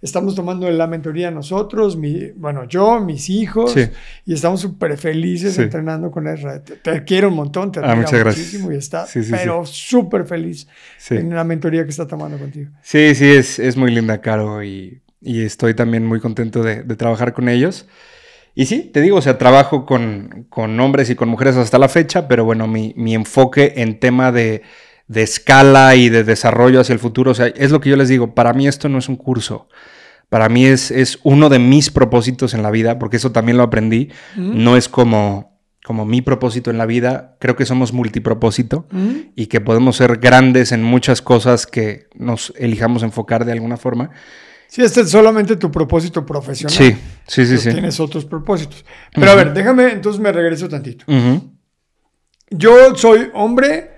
[0.00, 3.82] estamos tomando la mentoría nosotros, mi, bueno, yo, mis hijos, Sí.
[4.26, 5.62] y estamos súper felices Sí.
[5.62, 6.62] entrenando con Ezra.
[6.62, 8.46] Te, te quiero un montón, te Ah, admiro muchas gracias.
[8.46, 10.66] muchísimo y está, Sí, pero súper feliz
[11.10, 12.70] en la mentoría que está tomando contigo.
[12.82, 16.96] Sí, sí, es, es muy linda, Caro, y, y estoy también muy contento de, de
[16.96, 17.86] trabajar con ellos.
[18.54, 21.88] Y sí, te digo, o sea, trabajo con, con hombres y con mujeres hasta la
[21.88, 24.62] fecha, pero bueno, mi, mi enfoque en tema de,
[25.08, 28.08] de escala y de desarrollo hacia el futuro, o sea, es lo que yo les
[28.08, 29.68] digo, para mí esto no es un curso,
[30.28, 33.62] para mí es, es uno de mis propósitos en la vida, porque eso también lo
[33.64, 38.86] aprendí, no es como, como mi propósito en la vida, creo que somos multipropósito
[39.34, 44.10] y que podemos ser grandes en muchas cosas que nos elijamos enfocar de alguna forma.
[44.66, 46.76] Sí, este es solamente tu propósito profesional.
[46.76, 46.94] Sí,
[47.26, 47.70] sí, sí.
[47.70, 48.84] Tienes otros propósitos.
[49.14, 51.06] Pero a ver, déjame, entonces me regreso tantito.
[51.08, 51.54] Ujú,
[52.50, 53.97] Yo soy hombre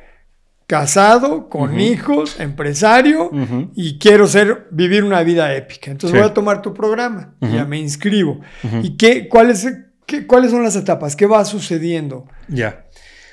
[0.70, 3.28] casado, con hijos, empresario
[3.74, 5.90] y quiero ser, vivir una vida épica.
[5.90, 6.20] Entonces Sí.
[6.22, 8.40] voy a tomar tu programa, ya me inscribo.
[8.80, 9.66] ¿Y qué, cuáles,
[10.06, 11.16] qué, cuáles son las etapas?
[11.16, 12.28] ¿Qué va sucediendo?
[12.47, 12.84] Ya.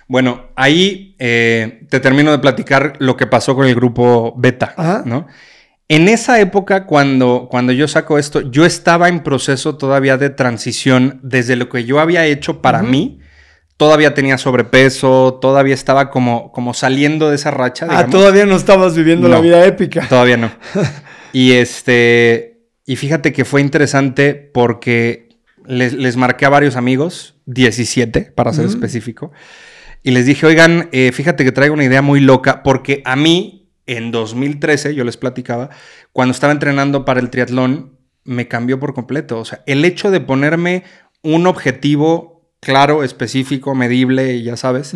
[0.08, 5.28] Bueno, ahí eh, te termino de platicar lo que pasó con el grupo Beta, ¿no?
[5.90, 11.20] En esa época, cuando, cuando yo saco esto, yo estaba en proceso todavía de transición
[11.22, 13.20] desde lo que yo había hecho para mí.
[13.78, 17.88] Todavía tenía sobrepeso, todavía estaba como, como saliendo de esa racha.
[17.90, 20.08] Ah, todavía no estabas viviendo la vida épica.
[20.08, 20.52] Todavía no.
[21.34, 22.66] y este.
[22.86, 25.30] Y fíjate que fue interesante porque
[25.66, 29.32] les, marqué a varios amigos, 17 para ser específico,
[30.02, 33.58] y les dije, oigan, eh, fíjate que traigo una idea muy loca porque a mí
[33.88, 35.70] en 2013, yo les platicaba,
[36.12, 39.40] cuando estaba entrenando para el triatlón, me cambió por completo.
[39.40, 40.84] O sea, el hecho de ponerme
[41.24, 44.94] un objetivo claro, específico, medible, ya sabes,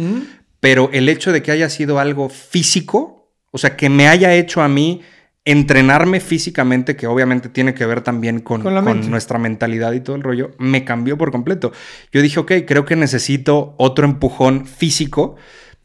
[0.59, 4.61] pero el hecho de que haya sido algo físico, o sea, que me haya hecho
[4.61, 5.01] a mí
[5.43, 8.63] entrenarme físicamente, que obviamente tiene que ver también con,
[9.09, 11.71] nuestra mentalidad y todo el rollo, me cambió por completo.
[12.11, 15.35] Yo dije, ok, creo que necesito otro empujón físico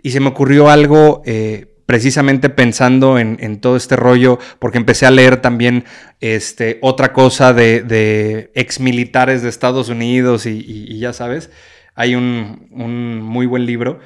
[0.03, 1.23] y se me ocurrió algo...
[1.25, 5.85] Eh, precisamente pensando en, todo este rollo, porque empecé a leer también
[6.21, 11.51] este, otra cosa de, de ex militares de Estados Unidos y, ya sabes,
[11.95, 12.69] hay un,
[13.23, 14.01] muy buen libro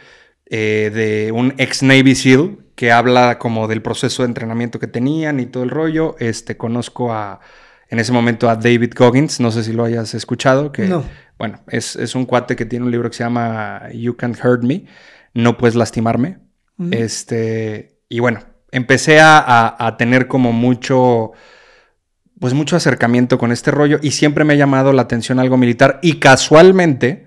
[0.46, 5.40] eh, de un ex Navy SEAL que habla como del proceso de entrenamiento que tenían
[5.40, 6.16] y todo el rollo.
[6.18, 7.40] Este, conozco a,
[7.88, 10.92] en ese momento a David Goggins, no sé si lo hayas escuchado, que,
[11.38, 14.64] bueno, es, es un cuate que tiene un libro que se llama You Can't Hurt
[14.64, 14.84] Me,
[15.32, 16.49] No Puedes Lastimarme
[16.90, 18.40] este, y bueno,
[18.72, 21.32] empecé a, tener como mucho,
[22.38, 25.98] pues mucho acercamiento con este rollo y siempre me ha llamado la atención algo militar
[26.02, 27.26] y casualmente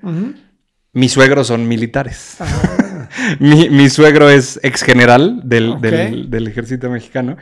[0.94, 2.38] mis suegros son militares.
[2.40, 3.08] Ah.
[3.40, 7.38] mi, suegro es ex general del, del, ejército mexicano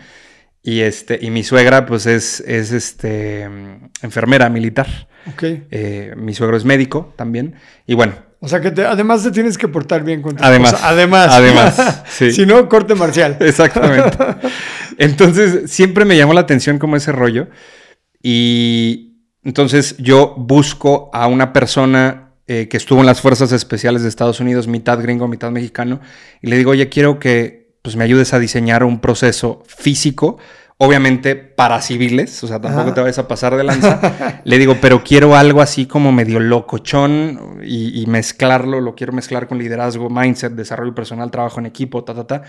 [0.63, 3.43] y, este, y mi suegra pues es, es este,
[4.01, 5.07] enfermera militar.
[5.41, 7.55] Eh, mi suegro es médico también
[7.85, 8.13] y bueno,
[8.43, 11.27] o sea que además te tienes que portar bien con tu además, Además.
[11.31, 12.03] Además.
[12.09, 13.38] si no, corte marcial.
[13.39, 14.18] Exactamente.
[14.97, 17.49] Entonces, siempre me llamó la atención como ese rollo.
[18.23, 24.09] Y entonces yo busco a una persona eh, que estuvo en las Fuerzas Especiales de
[24.09, 26.01] Estados Unidos, mitad gringo, mitad mexicano,
[26.41, 30.39] y le digo, oye, quiero que pues, me ayudes a diseñar un proceso físico
[30.83, 34.41] obviamente para civiles, o sea, tampoco te vayas a pasar de lanza.
[34.43, 39.47] Le digo, pero quiero algo así como medio locochón y, y, mezclarlo, lo quiero mezclar
[39.47, 42.41] con liderazgo, mindset, desarrollo personal, trabajo en equipo, ta, ta, ta.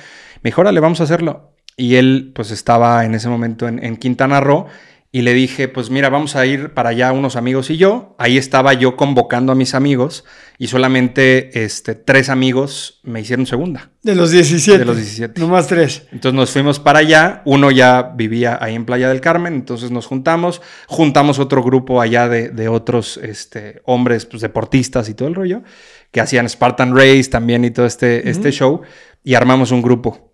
[0.42, 1.52] Mejor le vamos a hacerlo.
[1.76, 4.66] Y él, pues, estaba en ese momento en, en Quintana Roo
[5.14, 8.16] y le dije, pues mira, vamos a ir para allá unos amigos y yo.
[8.18, 10.24] Ahí estaba yo convocando a mis amigos
[10.56, 13.90] y solamente este, tres amigos me hicieron segunda.
[14.02, 14.78] De los 17.
[14.78, 15.38] De los 17.
[15.38, 16.06] Nomás tres.
[16.12, 17.42] Entonces nos fuimos para allá.
[17.44, 20.62] Uno ya vivía ahí en Playa del Carmen, entonces nos juntamos.
[20.86, 25.62] Juntamos otro grupo allá de, otros este, hombres pues, deportistas y todo el rollo,
[26.10, 28.80] que hacían Spartan Race también y todo este, este show.
[29.22, 30.31] Y armamos un grupo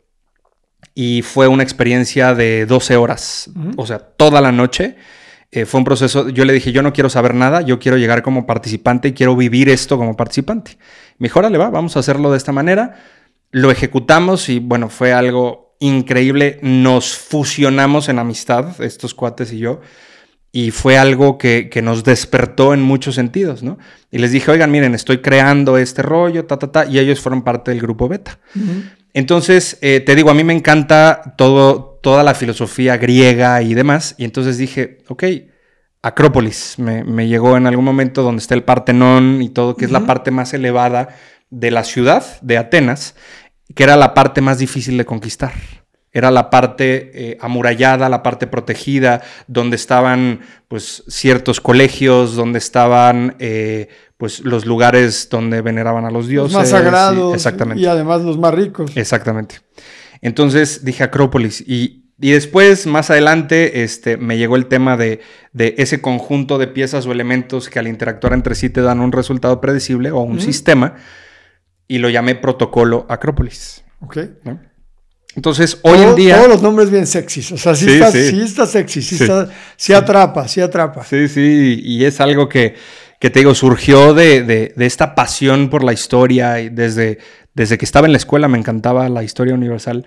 [1.01, 4.97] y fue una experiencia de 12 horas, o sea, toda la noche.
[5.53, 8.21] Eh, fue un proceso, yo le dije, yo no quiero saber nada, yo quiero llegar
[8.21, 10.77] como participante y quiero vivir esto como participante.
[11.19, 12.97] Mejor le va, vamos a hacerlo de esta manera.
[13.53, 16.59] Lo ejecutamos y bueno, fue algo increíble.
[16.63, 19.81] Nos fusionamos en amistad, estos cuates y yo,
[20.51, 23.79] y fue algo que, nos despertó en muchos sentidos, ¿no?
[24.11, 27.43] Y les dije, oigan, miren, estoy creando este rollo, ta, ta, ta, y ellos fueron
[27.43, 28.41] parte del grupo beta.
[29.15, 34.15] Entonces, eh, te digo, a mí me encanta todo, toda la filosofía griega y demás.
[34.19, 35.25] Y entonces dije, ok,
[36.03, 40.07] Acrópolis me, llegó en algún momento donde está el Partenón y todo, que es la
[40.07, 41.09] parte más elevada
[41.51, 43.17] de la ciudad de Atenas,
[43.75, 45.53] que era la parte más difícil de conquistar.
[46.13, 53.37] Era la parte eh, amurallada, la parte protegida, donde estaban pues ciertos colegios, donde estaban
[53.39, 56.55] eh, pues los lugares donde veneraban a los dioses.
[56.55, 57.35] más sagrados.
[57.35, 57.83] exactamente.
[57.83, 58.97] Y además los más ricos.
[58.97, 59.57] Exactamente.
[60.21, 65.21] Entonces dije Acrópolis y, después, más adelante, este, me llegó el tema de,
[65.57, 69.61] ese conjunto de piezas o elementos que al interactuar entre sí te dan un resultado
[69.61, 70.97] predecible o un sistema
[71.87, 73.85] y lo llamé protocolo Acrópolis.
[74.01, 74.19] Ok.
[75.37, 76.37] Entonces, hoy en día...
[76.37, 77.53] Todos los nombres bien sexys.
[77.53, 79.19] O sea, sí, está, sexy, sí,
[79.77, 81.05] sí atrapa, sí atrapa.
[81.05, 82.75] Sí, sí, y es algo que
[83.19, 87.19] que te digo, surgió de, esta pasión por la historia y desde,
[87.55, 90.07] desde que estaba en la escuela me encantaba la historia universal.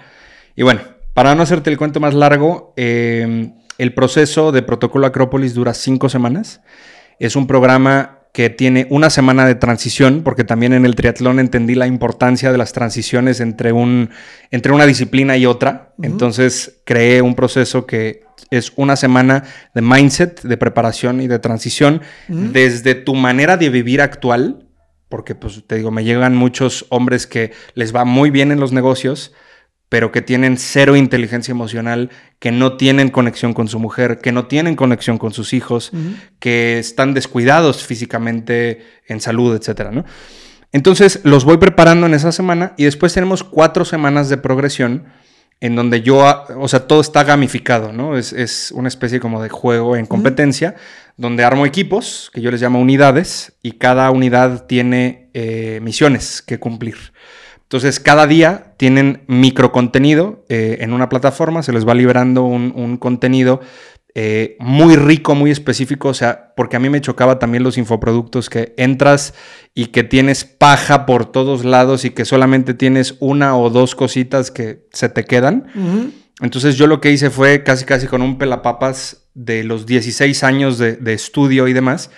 [0.56, 0.82] Y bueno,
[1.14, 6.08] para no hacerte el cuento más largo, em, el proceso de Protocolo Acrópolis dura cinco
[6.08, 6.62] semanas.
[7.20, 11.76] Es un programa que tiene una semana de transición, porque también en el triatlón entendí
[11.76, 14.10] la importancia de las transiciones entre, un,
[14.52, 15.94] entre una disciplina y otra.
[16.02, 19.44] Entonces creé un proceso que es una semana
[19.76, 22.02] de mindset, de preparación y de transición.
[22.28, 24.68] Desde tu manera de vivir actual
[25.12, 28.72] porque pues te digo, me llegan muchos hombres que les va muy bien en los
[28.72, 29.34] negocios,
[29.92, 34.46] pero que tienen cero inteligencia emocional, que no tienen conexión con su mujer, que no
[34.46, 35.92] tienen conexión con sus hijos,
[36.40, 40.06] que están descuidados físicamente en salud, etcétera, ¿no?
[40.72, 45.08] Entonces los voy preparando en esa semana y después tenemos cuatro semanas de progresión
[45.60, 46.24] en donde yo,
[46.58, 48.18] o sea, todo está gamificado, ¿no?
[48.18, 50.76] Es, una especie como de juego en competencia,
[51.18, 56.60] donde armo equipos, que yo les llamo unidades, y cada unidad tiene eh, misiones que
[56.60, 56.96] cumplir.
[57.72, 62.98] Entonces, cada día tienen microcontenido eh, en una plataforma, se les va liberando un, un
[62.98, 63.62] contenido
[64.14, 68.50] eh, muy rico, muy específico, o sea, porque a mí me chocaba también los infoproductos
[68.50, 69.34] que entras
[69.74, 74.52] y que tienes paja por todos lados y que solamente tienes una o dos cositas
[74.52, 75.68] que se te quedan.
[76.42, 80.78] Entonces yo lo que hice fue casi casi con un pelapapas de los 16 años
[80.78, 82.12] de, estudio y demás,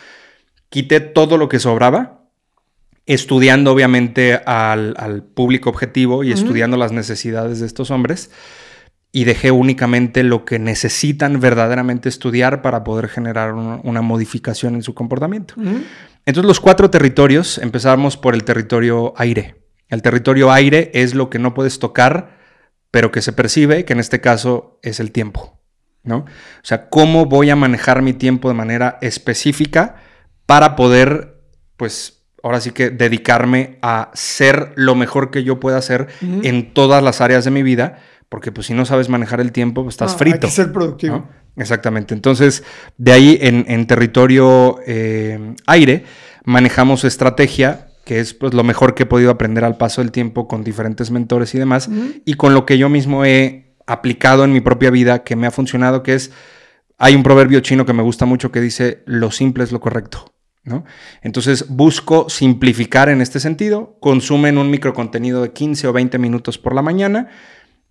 [0.69, 2.22] quité todo lo que sobraba,
[3.05, 8.31] estudiando obviamente al, público objetivo y estudiando las necesidades de estos hombres
[9.11, 14.93] y dejé únicamente lo que necesitan verdaderamente estudiar para poder generar una, modificación en su
[14.93, 15.53] comportamiento.
[16.25, 19.55] Entonces los cuatro territorios, empezamos por el territorio aire.
[19.89, 22.37] El territorio aire es lo que no puedes tocar,
[22.89, 25.59] pero que se percibe, que en este caso es el tiempo.
[26.03, 26.17] ¿no?
[26.17, 29.97] O sea, cómo voy a manejar mi tiempo de manera específica
[30.45, 31.41] para poder,
[31.77, 37.01] pues, ahora sí que dedicarme a ser lo mejor que yo pueda hacer en todas
[37.01, 37.99] las áreas de mi vida
[38.33, 40.37] porque pues si no sabes manejar el tiempo, pues, estás frito.
[40.37, 41.29] Hay que ser productivo.
[41.55, 42.15] Exactamente.
[42.15, 42.63] Entonces,
[42.97, 46.05] de ahí en, territorio eh, aire,
[46.43, 50.47] manejamos estrategia, que es pues, lo mejor que he podido aprender al paso del tiempo
[50.47, 51.91] con diferentes mentores y demás,
[52.25, 55.51] y con lo que yo mismo he aplicado en mi propia vida, que me ha
[55.51, 56.31] funcionado, que es,
[56.97, 60.32] hay un proverbio chino que me gusta mucho que dice, lo simple es lo correcto.
[60.65, 60.85] ¿No?
[61.21, 66.73] Entonces busco simplificar en este sentido, consumen un microcontenido de 15 o 20 minutos por
[66.73, 67.27] la mañana,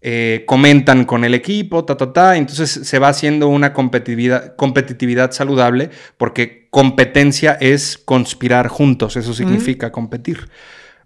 [0.05, 2.36] eh, comentan con el equipo, ta, ta, ta.
[2.36, 9.93] Entonces se va haciendo una competitividad, competitividad saludable porque competencia es conspirar juntos, eso significa
[9.93, 10.49] competir.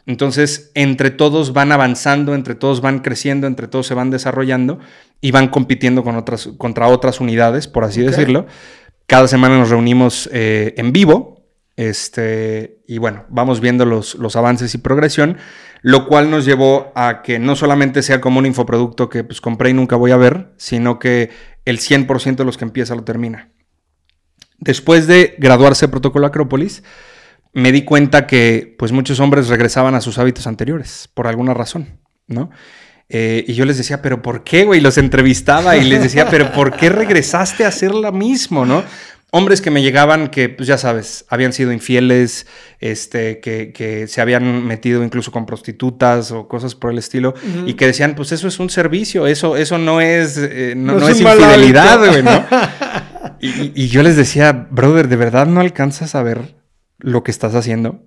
[0.06, 4.78] Entonces, entre todos van avanzando, entre todos van creciendo, entre todos se van desarrollando
[5.20, 8.46] y van compitiendo con otras, contra otras unidades, por así decirlo.
[9.08, 11.35] Cada semana nos reunimos eh, en vivo
[11.76, 15.38] este, y bueno, vamos viendo los, los avances y progresión
[15.86, 19.70] lo cual nos llevó a que no solamente sea como un infoproducto que pues compré
[19.70, 21.30] y nunca voy a ver, sino que
[21.64, 23.52] el 100% de los que empieza lo termina.
[24.58, 26.82] Después de graduarse Protocolo Acrópolis,
[27.52, 32.00] me di cuenta que pues muchos hombres regresaban a sus hábitos anteriores, por alguna razón,
[32.26, 32.50] ¿no?
[33.08, 34.80] Eh, y yo les decía, pero ¿por qué, güey?
[34.80, 38.82] Los entrevistaba y les decía, pero ¿por qué regresaste a hacer lo mismo, no?
[39.30, 42.46] Hombres que me llegaban que, pues ya sabes, habían sido infieles,
[42.80, 47.34] este, que, se habían metido incluso con prostitutas o cosas por el estilo,
[47.66, 51.20] y que decían, pues eso es un servicio, eso, eso no es, eh, no, es,
[51.20, 52.44] infidelidad, güey, ¿no?
[53.40, 56.56] y, yo les decía, brother, ¿de verdad no alcanzas a ver
[56.98, 58.02] lo que estás haciendo?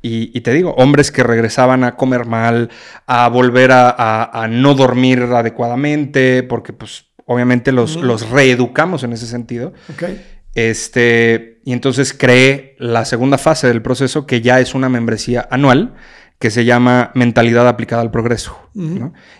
[0.00, 2.70] Y, te digo, hombres que regresaban a comer mal,
[3.06, 9.72] a volver a, no dormir adecuadamente, porque pues obviamente los, los reeducamos en ese sentido.
[9.92, 10.37] Okay.
[10.54, 15.94] Este, y entonces creé la segunda fase del proceso, que ya es una membresía anual,
[16.38, 18.70] que se llama Mentalidad aplicada al progreso.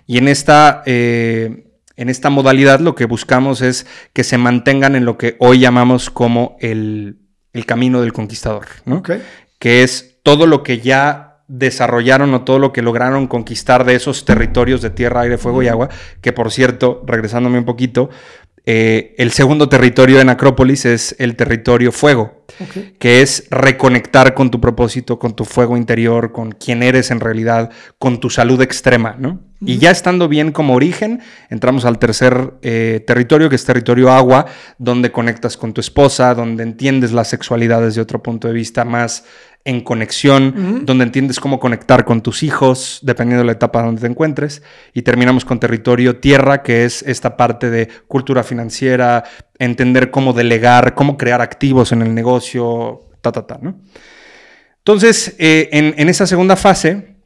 [0.06, 1.64] Y en esta, eh,
[1.97, 6.10] en esta modalidad lo que buscamos es que se mantengan en lo que hoy llamamos
[6.10, 7.18] como el,
[7.66, 8.66] camino del conquistador,
[9.59, 14.24] que es todo lo que ya desarrollaron o todo lo que lograron conquistar de esos
[14.24, 15.89] territorios de tierra, aire, fuego y agua,
[16.20, 18.10] que por cierto, regresándome un poquito,
[18.70, 22.45] eh, el segundo territorio en Acrópolis es el territorio fuego,
[22.99, 27.70] que es reconectar con tu propósito, con tu fuego interior, con quién eres en realidad,
[27.99, 29.40] con tu salud extrema, ¿no?
[29.62, 34.45] Y ya estando bien como origen, entramos al tercer eh, territorio, que es territorio agua,
[34.77, 39.24] donde conectas con tu esposa, donde entiendes las sexualidades de otro punto de vista más
[39.64, 44.06] en conexión, donde entiendes cómo conectar con tus hijos, dependiendo de la etapa donde te
[44.06, 44.62] encuentres.
[44.94, 49.24] Y terminamos con territorio tierra, que es esta parte de cultura financiera,
[49.59, 53.80] entender cómo delegar, cómo crear activos en el negocio, ta, ta, ta, ¿no?
[54.78, 57.16] Entonces, eh, en, esa segunda fase,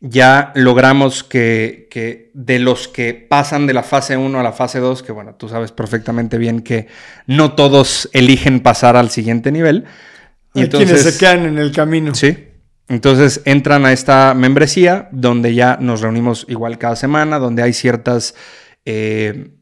[0.00, 4.80] ya logramos que, que, de los que pasan de la fase 1 a la fase
[4.80, 6.88] 2, que bueno, tú sabes perfectamente bien que
[7.28, 9.84] no todos eligen pasar al siguiente nivel,
[10.54, 12.14] hay quienes se quedan en el camino.
[12.14, 12.36] Sí.
[12.90, 18.34] Entonces entran a esta membresía donde ya nos reunimos igual cada semana, donde hay ciertas,
[18.84, 19.52] eh,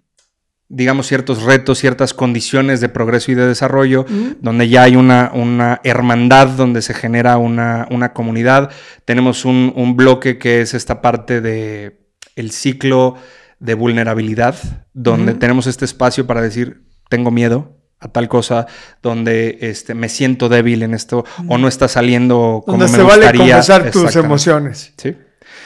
[0.69, 4.07] digamos, ciertos retos, ciertas condiciones de progreso y de desarrollo,
[4.41, 8.71] donde ya hay una, una, hermandad, donde se genera una, una comunidad.
[9.05, 13.17] Tenemos un, un, bloque que es esta parte de el ciclo
[13.61, 14.57] de vulnerabilidad,
[14.95, 18.67] donde tenemos este espacio para decir, tengo miedo, a tal cosa
[19.03, 23.03] donde este, me siento débil en esto o no está saliendo como donde me se
[23.03, 23.61] gustaría.
[23.61, 24.93] Vale tus emociones.
[24.97, 25.17] Sí.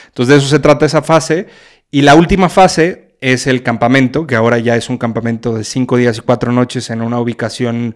[0.07, 1.47] Entonces de eso se trata esa fase
[1.91, 5.95] y la última fase es el campamento, que ahora ya es un campamento de cinco
[5.95, 7.95] días y cuatro noches en una ubicación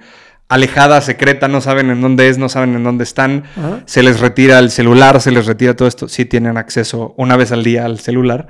[0.49, 3.43] alejada, secreta, no saben en dónde es, no saben en dónde están,
[3.85, 7.51] se les retira el celular, se les retira todo esto, sí tienen acceso una vez
[7.51, 8.47] al día al celular,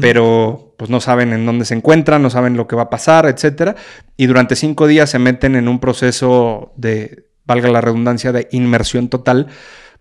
[0.00, 3.26] pero pues no saben en dónde se encuentran, no saben lo que va a pasar,
[3.26, 3.76] etc.
[4.16, 9.10] Y durante cinco días se meten en un proceso de, valga la redundancia, de inmersión
[9.10, 9.48] total,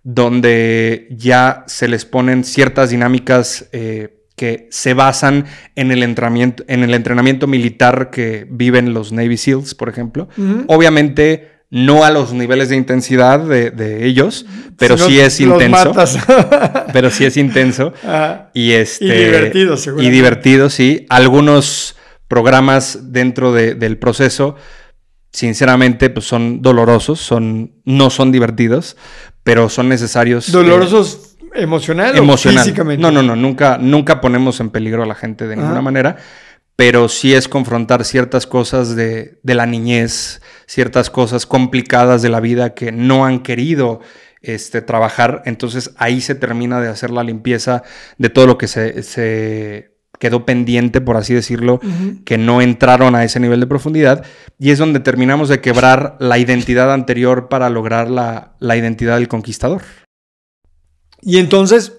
[0.03, 6.85] donde ya se les ponen ciertas dinámicas eh, que se basan en el, entrenamiento, en
[6.85, 10.29] el entrenamiento militar que viven los Navy SEALs, por ejemplo.
[10.67, 14.45] Obviamente no a los niveles de intensidad de, ellos,
[14.77, 15.93] pero sí es intenso.
[16.93, 17.93] pero sí es intenso.
[18.53, 20.03] y, este, y divertido, seguro.
[20.03, 21.05] Y divertido, sí.
[21.09, 21.95] Algunos
[22.27, 24.55] programas dentro del proceso,
[25.31, 28.97] sinceramente, pues son dolorosos, son, no son divertidos,
[29.43, 30.49] pero son necesarios.
[30.49, 33.01] Eh, ¿Dolorosos emocional, o físicamente?
[33.01, 33.35] No, no, no.
[33.35, 36.17] Nunca, nunca ponemos en peligro a la gente de ninguna manera
[36.79, 42.73] pero sí es confrontar ciertas cosas de, la niñez, ciertas cosas complicadas de la vida
[42.73, 43.99] que no han querido
[44.41, 45.41] este, trabajar.
[45.43, 47.83] Entonces ahí se termina de hacer la limpieza
[48.17, 51.81] de todo lo que se, quedó pendiente, por así decirlo,
[52.23, 54.25] que no entraron a ese nivel de profundidad.
[54.57, 59.81] Y es donde terminamos de quebrar la identidad anterior para lograr la, identidad del conquistador.
[61.21, 61.97] Y entonces...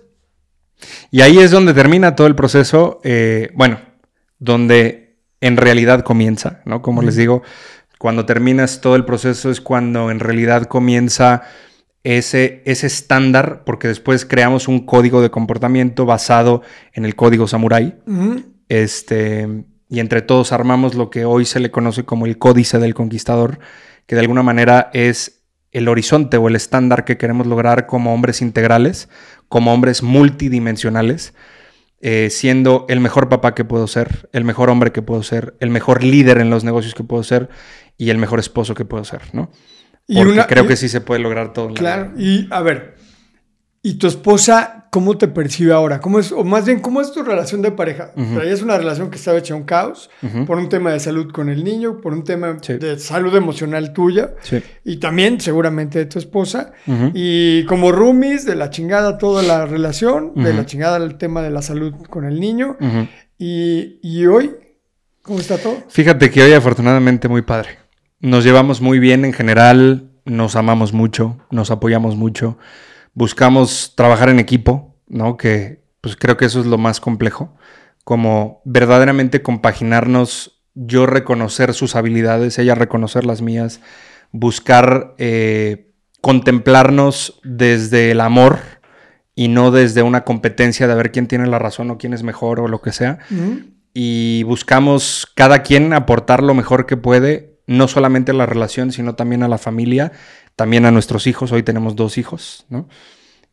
[1.10, 3.02] Y ahí es donde termina todo el proceso.
[3.04, 3.89] Eh, bueno,
[4.40, 6.82] donde en realidad comienza, ¿no?
[6.82, 7.42] Como les digo,
[7.98, 11.42] cuando terminas todo el proceso es cuando en realidad comienza
[12.02, 16.62] ese, ese estándar, porque después creamos un código de comportamiento basado
[16.92, 17.98] en el código samurái.
[18.68, 22.94] Este, y entre todos armamos lo que hoy se le conoce como el códice del
[22.94, 23.58] conquistador,
[24.06, 25.42] que de alguna manera es
[25.72, 29.08] el horizonte o el estándar que queremos lograr como hombres integrales,
[29.48, 31.34] como hombres multidimensionales,
[32.00, 35.70] eh, siendo el mejor papá que puedo ser, el mejor hombre que puedo ser, el
[35.70, 37.50] mejor líder en los negocios que puedo ser
[37.98, 39.50] y el mejor esposo que puedo ser, ¿no?
[40.06, 41.72] Porque creo que sí se puede lograr todo.
[41.74, 42.96] claro, y a ver,
[43.82, 46.00] ¿y tu esposa ¿cómo te percibe ahora?
[46.00, 48.12] ¿Cómo es, o más bien, ¿cómo es tu relación de pareja?
[48.44, 50.10] es una relación que estaba hecha un caos
[50.46, 54.34] por un tema de salud con el niño, por un tema de salud emocional tuya
[54.84, 56.72] y también seguramente de tu esposa.
[57.14, 61.50] Y como roomies, de la chingada toda la relación, de la chingada el tema de
[61.50, 62.76] la salud con el niño.
[63.38, 64.54] Y, y hoy,
[65.22, 65.78] ¿cómo está todo?
[65.88, 67.78] Fíjate que hoy afortunadamente muy padre.
[68.18, 72.58] Nos llevamos muy bien en general, nos amamos mucho, nos apoyamos mucho
[73.14, 75.36] buscamos trabajar en equipo, ¿no?
[75.36, 77.54] Que pues creo que eso es lo más complejo,
[78.04, 83.80] como verdaderamente compaginarnos, yo reconocer sus habilidades, ella reconocer las mías,
[84.32, 88.60] buscar eh, contemplarnos desde el amor
[89.34, 92.60] y no desde una competencia de ver quién tiene la razón o quién es mejor
[92.60, 93.18] o lo que sea.
[93.92, 99.14] Y buscamos cada quien aportar lo mejor que puede, no solamente a la relación, sino
[99.14, 100.12] también a la familia
[100.60, 101.52] también a nuestros hijos.
[101.52, 102.86] Hoy tenemos dos hijos, ¿no?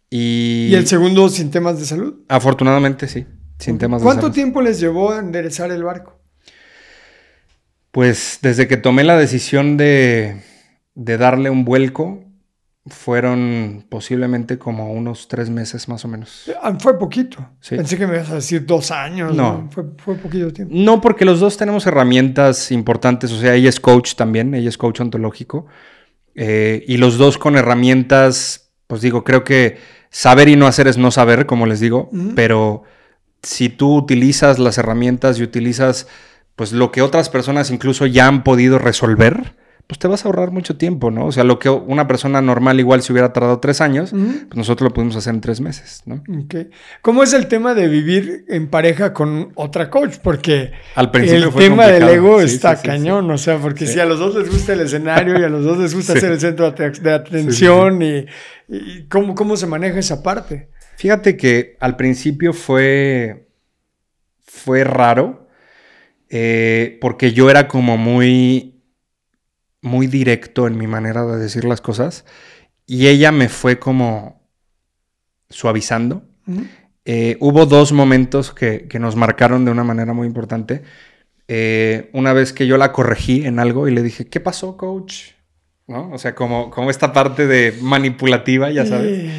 [0.09, 2.15] Y, el segundo sin temas de salud?
[2.27, 3.25] Afortunadamente sí,
[3.57, 4.19] sin temas de salud.
[4.19, 6.19] ¿Cuánto tiempo les llevó a enderezar el barco?
[7.91, 10.41] Pues desde que tomé la decisión de,
[10.95, 12.25] darle un vuelco,
[12.87, 16.51] fueron posiblemente como unos tres meses más o menos.
[16.61, 17.37] Ah, fue poquito.
[17.69, 19.33] Pensé que me ibas a decir dos años.
[19.33, 19.69] No.
[19.71, 20.73] Fue, fue, poquito tiempo.
[20.75, 23.31] No, porque los dos tenemos herramientas importantes.
[23.31, 25.67] O sea, ella es coach también, ella es coach ontológico.
[26.39, 29.79] Eh, y los dos con herramientas, pues digo, creo que
[30.11, 32.83] saber y no hacer es no saber, como les digo, pero
[33.41, 36.07] si tú utilizas las herramientas y utilizas
[36.55, 39.55] pues lo que otras personas incluso ya han podido resolver,
[39.87, 41.27] pues te vas a ahorrar mucho tiempo, ¿no?
[41.27, 44.89] O sea, lo que una persona normal igual si hubiera tardado tres años, pues nosotros
[44.89, 46.21] lo pudimos hacer en tres meses, ¿no?
[46.43, 46.69] Okay.
[47.01, 50.17] ¿Cómo es el tema de vivir en pareja con otra coach?
[50.21, 54.19] Porque Al principio el tema del ego está cañón, o sea, porque si a los
[54.19, 57.13] dos les gusta el escenario y a los dos les gusta ser el centro de
[57.13, 58.25] atención y,
[59.07, 60.69] ¿cómo, cómo se maneja esa parte.
[60.97, 63.47] Fíjate que al principio fue,
[64.43, 65.47] fue raro,
[66.29, 68.76] eh, porque yo era como muy
[69.87, 72.25] muy directo en mi manera de decir las cosas
[72.85, 74.41] y ella me fue como
[75.49, 76.23] suavizando.
[77.05, 80.83] Eh, hubo dos momentos que, nos marcaron de una manera muy importante.
[81.49, 85.31] eh, una vez que yo la corregí en algo y le dije, ¿qué pasó, coach?
[85.87, 86.11] ¿No?
[86.11, 89.31] O sea, como, como esta parte de manipulativa, ya sabes.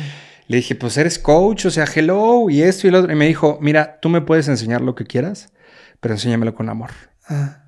[0.47, 3.13] Le dije, pues eres coach, o sea, hello, y esto y lo otro.
[3.13, 5.53] Y me dijo, mira, tú me puedes enseñar lo que quieras,
[6.01, 6.91] pero enséñamelo con amor.
[7.29, 7.65] Ah.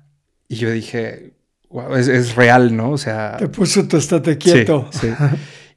[0.47, 1.35] Y yo dije,
[1.71, 2.91] wow, es, real, ¿no?
[2.91, 3.37] O sea...
[3.37, 4.87] Te puso tu estate quieto.
[4.91, 5.11] Sí,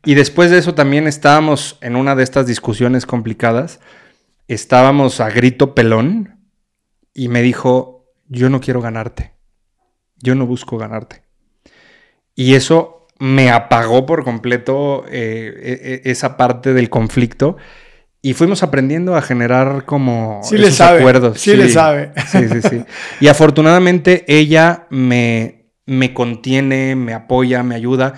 [0.04, 3.80] Y después de eso también estábamos en una de estas discusiones complicadas.
[4.48, 6.38] Estábamos a grito pelón
[7.14, 9.32] y me dijo, yo no quiero ganarte.
[10.18, 11.22] Yo no busco ganarte.
[12.34, 17.56] Y eso me apagó por completo eh, e, e, esa parte del conflicto.
[18.20, 21.40] Y fuimos aprendiendo a generar como sí esos acuerdos.
[21.40, 22.12] Sí, le sabe.
[22.26, 22.84] Sí, sí, sí.
[23.20, 28.15] Y afortunadamente ella me, me contiene, me apoya, me ayuda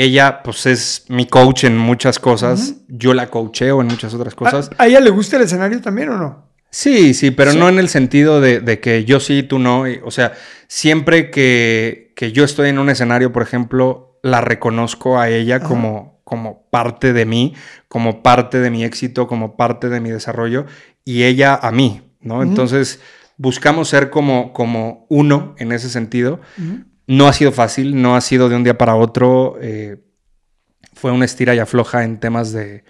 [0.00, 2.76] ella, pues, es mi coach en muchas cosas.
[2.88, 4.70] Yo la coacheo en muchas otras cosas.
[4.78, 6.50] ¿A, ella le gusta el escenario también o no?
[6.70, 9.84] Sí, sí, pero no en el sentido de, que yo sí, tú no.
[10.04, 10.32] O sea,
[10.68, 16.68] siempre que, yo estoy en un escenario, por ejemplo, la reconozco a ella como, como
[16.70, 17.54] parte de mí,
[17.88, 20.64] como parte de mi éxito, como parte de mi desarrollo,
[21.04, 22.42] y ella a mí, ¿no?
[22.42, 23.00] Entonces,
[23.36, 26.40] buscamos ser como, como uno en ese sentido.
[27.10, 29.58] No ha sido fácil, no ha sido de un día para otro.
[29.60, 29.96] Eh,
[30.92, 32.84] fue una estira y afloja en temas de,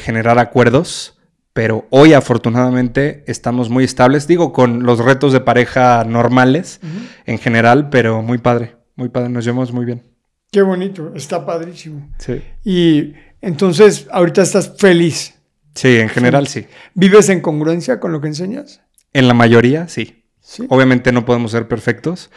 [0.00, 1.16] generar acuerdos,
[1.52, 6.80] pero hoy afortunadamente estamos muy estables, digo, con los retos de pareja normales
[7.24, 10.02] en general, pero muy padre, muy padre, nos llevamos muy bien.
[10.50, 12.10] Qué bonito, está padrísimo.
[12.18, 12.42] Sí.
[12.64, 15.36] Y entonces, ahorita estás feliz.
[15.76, 16.66] Sí, en general sí.
[16.94, 18.80] ¿Vives en congruencia con lo que enseñas?
[19.12, 20.24] En la mayoría, sí.
[20.40, 20.66] ¿Sí?
[20.68, 22.30] Obviamente no podemos ser perfectos,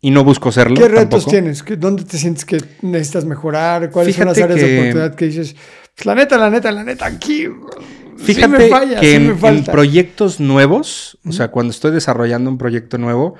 [0.00, 0.76] y no busco serlo.
[0.76, 1.64] ¿Qué retos tienes?
[1.78, 3.90] ¿Dónde te sientes que necesitas mejorar?
[3.90, 5.54] ¿Cuáles son las áreas de oportunidad que dices?
[5.94, 7.48] Pues la neta, la neta, la neta, aquí.
[8.16, 8.70] Fíjate
[9.00, 13.34] que en, proyectos nuevos, o sea, cuando estoy desarrollando un proyecto nuevo,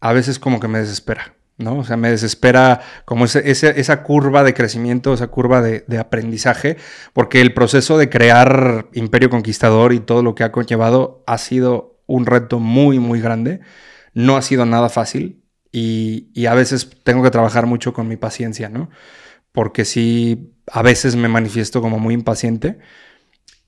[0.00, 1.78] a veces como que me desespera, ¿no?
[1.78, 6.76] O sea, me desespera como esa curva de crecimiento, esa curva de, de, aprendizaje,
[7.14, 11.98] porque el proceso de crear Imperio Conquistador y todo lo que ha conllevado ha sido
[12.06, 13.60] un reto muy, muy grande.
[14.12, 15.45] No ha sido nada fácil.
[15.78, 18.88] Y, a veces tengo que trabajar mucho con mi paciencia, ¿no?
[19.52, 22.78] Porque sí, a veces me manifiesto como muy impaciente.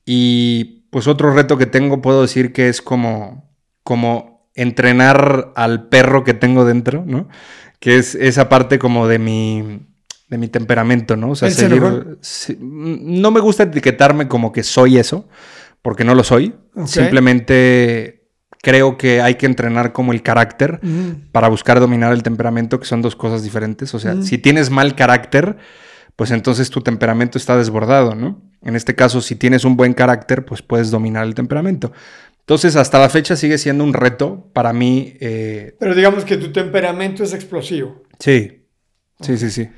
[0.06, 3.52] Y pues otro reto que tengo, puedo decir que es como,
[3.82, 7.28] como entrenar al perro que tengo dentro, ¿no?
[7.78, 9.86] Que es esa parte como de mi,
[10.30, 11.32] de mi temperamento, ¿no?
[11.32, 11.50] O sea,
[12.58, 15.28] no me gusta etiquetarme como que soy eso,
[15.82, 16.54] porque no lo soy.
[16.86, 18.17] Simplemente
[18.62, 20.80] creo que hay que entrenar como el carácter
[21.32, 23.94] para buscar dominar el temperamento, que son dos cosas diferentes.
[23.94, 25.56] O sea, si tienes mal carácter,
[26.16, 28.42] pues entonces tu temperamento está desbordado, ¿no?
[28.62, 31.92] En este caso, si tienes un buen carácter, pues puedes dominar el temperamento.
[32.40, 35.14] Entonces, hasta la fecha sigue siendo un reto para mí.
[35.20, 38.02] Eh, Pero digamos que tu temperamento es explosivo.
[38.18, 38.64] Sí,
[39.20, 39.68] sí, sí, sí.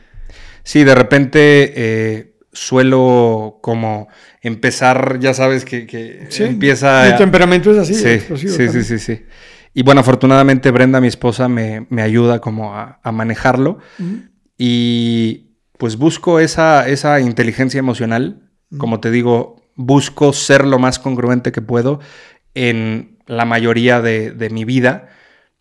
[0.63, 4.09] Sí, de repente eh, suelo como
[4.43, 7.09] empezar, ya sabes que, que empieza...
[7.11, 7.95] Mi temperamento es así.
[7.95, 9.23] Sí, sí, sí, sí, sí,
[9.75, 13.79] Y bueno, afortunadamente Brenda, mi esposa, me, ayuda como a, manejarlo.
[14.59, 18.51] Y pues busco esa, esa inteligencia emocional.
[18.79, 22.01] Como te digo, busco ser lo más congruente que puedo
[22.55, 25.09] en la mayoría de, de mi vida.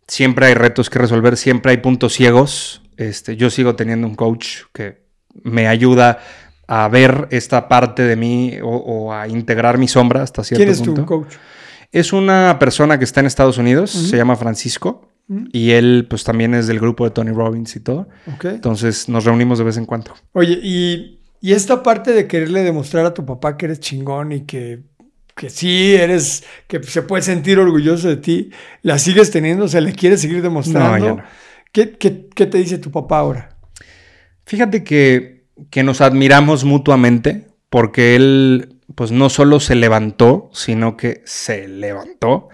[0.07, 2.81] Siempre hay retos que resolver, siempre hay puntos ciegos.
[2.97, 5.03] Este, yo sigo teniendo un coach que
[5.43, 6.19] me ayuda
[6.71, 10.83] a ver esta parte de mí o, a integrar mi sombra hasta cierto punto.
[10.83, 11.33] ¿Quién es tu coach?
[11.91, 15.09] Es una persona que está en Estados Unidos, se llama Francisco,
[15.51, 18.07] y él pues también es del grupo de Tony Robbins y todo.
[18.43, 20.13] Entonces nos reunimos de vez en cuando.
[20.33, 24.41] Oye, y, y, esta parte de quererle demostrar a tu papá que eres chingón y
[24.41, 24.83] que,
[25.35, 28.51] que sí eres, que se puede sentir orgulloso de ti,
[28.83, 29.67] ¿la sigues teniendo?
[29.67, 31.15] ¿Se le quiere seguir demostrando?
[31.15, 31.23] No,
[31.71, 33.57] ¿Qué, qué, qué te dice tu papá ahora?
[34.45, 35.38] Fíjate que
[35.69, 42.49] que nos admiramos mutuamente porque él pues no solo se levantó, sino que se levantó.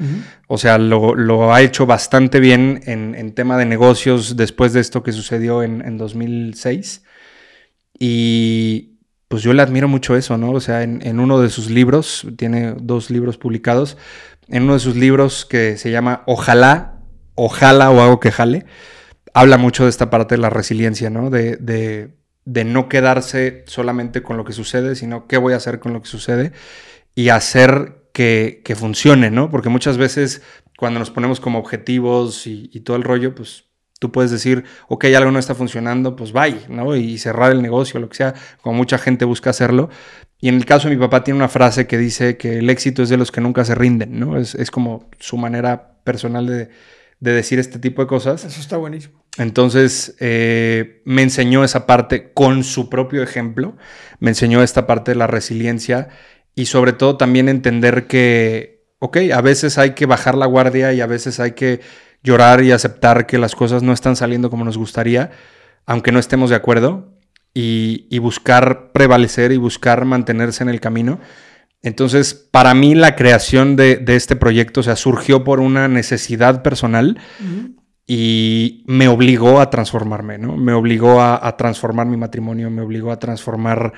[0.48, 5.14] O sea, lo, ha hecho bastante bien en, tema de negocios después de esto que
[5.14, 7.04] sucedió en, 2006.
[7.98, 8.98] Y
[9.30, 10.52] pues yo le admiro mucho eso, ¿no?
[10.52, 13.98] O sea, en, uno de sus libros, tiene dos libros publicados,
[14.50, 17.00] en uno de sus libros que se llama Ojalá,
[17.36, 18.66] Ojalá o algo que jale,
[19.34, 21.30] habla mucho de esta parte de la resiliencia, ¿no?
[21.30, 22.14] de de
[22.46, 26.08] no quedarse solamente con lo que sucede, sino qué voy a hacer con lo que
[26.08, 26.54] sucede
[27.16, 29.50] y hacer que, funcione, ¿no?
[29.50, 30.42] Porque muchas veces
[30.78, 33.66] cuando nos ponemos como objetivos y, todo el rollo, pues
[34.00, 36.96] tú puedes decir, ok, algo no está funcionando, pues bye, ¿no?
[36.96, 39.90] Y cerrar el negocio, lo que sea, como mucha gente busca hacerlo.
[40.40, 43.04] Y en el caso de mi papá tiene una frase que dice que el éxito
[43.04, 44.38] es de los que nunca se rinden, ¿no?
[44.38, 46.70] Es, como su manera personal de,
[47.20, 48.46] de decir este tipo de cosas.
[48.46, 49.25] Eso está buenísimo.
[49.38, 53.76] Entonces, eh, me enseñó esa parte con su propio ejemplo,
[54.20, 56.10] me enseñó esta parte de la resiliencia
[56.56, 61.02] y sobre todo también entender que, ok, a veces hay que bajar la guardia y
[61.02, 61.82] a veces hay que
[62.24, 65.32] llorar y aceptar que las cosas no están saliendo como nos gustaría,
[65.86, 67.12] aunque no estemos de acuerdo,
[67.54, 71.20] y, buscar prevalecer y buscar mantenerse en el camino.
[71.82, 77.18] Entonces, para mí la creación de, este proyecto, o sea, surgió por una necesidad personal
[78.08, 80.58] y me obligó a transformarme, ¿no?
[80.58, 83.94] Me obligó a, transformar mi matrimonio, me obligó a transformar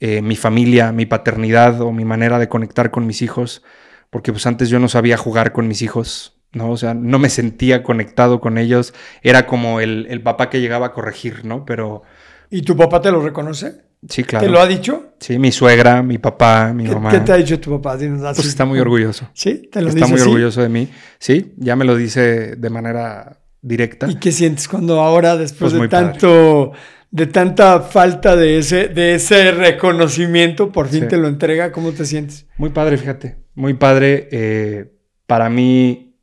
[0.00, 3.62] eh, mi familia, mi paternidad o mi manera de conectar con mis hijos,
[4.08, 6.70] porque pues antes yo no sabía jugar con mis hijos, ¿no?
[6.70, 10.86] O sea, no me sentía conectado con ellos, era como el, el papá que llegaba
[10.86, 11.64] a corregir, ¿no?
[11.66, 12.02] Pero...
[12.48, 13.90] ¿Y tu papá te lo reconoce?
[14.08, 14.46] Sí, claro.
[14.46, 15.12] ¿Te lo ha dicho?
[15.20, 17.10] Sí, mi suegra, mi papá, mi mamá.
[17.10, 17.98] ¿Qué te ha dicho tu papá?
[17.98, 19.28] Pues está muy orgulloso.
[19.34, 19.68] ¿Sí?
[19.70, 20.88] ¿Te lo está muy orgulloso de mí.
[21.18, 24.08] Sí, ya me lo dice de manera directa.
[24.10, 26.72] ¿Y qué sientes cuando ahora, después pues de tanto,
[27.10, 31.72] de tanta falta de ese, de ese reconocimiento, por fin te lo entrega?
[31.72, 32.46] ¿Cómo te sientes?
[32.56, 33.36] Muy padre, fíjate.
[33.54, 34.28] Muy padre.
[34.30, 34.92] Eh,
[35.26, 36.16] para mí,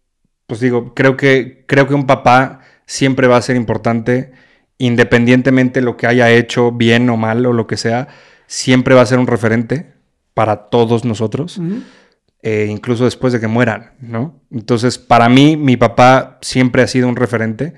[0.47, 4.31] pues digo, creo que, creo que un papá siempre va a ser importante,
[4.77, 8.07] independientemente lo que haya hecho, bien o mal o lo que sea,
[8.47, 9.93] siempre va a ser un referente
[10.33, 11.59] para todos nosotros.
[12.49, 14.39] Eh, incluso después de que mueran, ¿no?
[14.51, 17.73] Entonces, para mí, mi papá siempre ha sido un referente.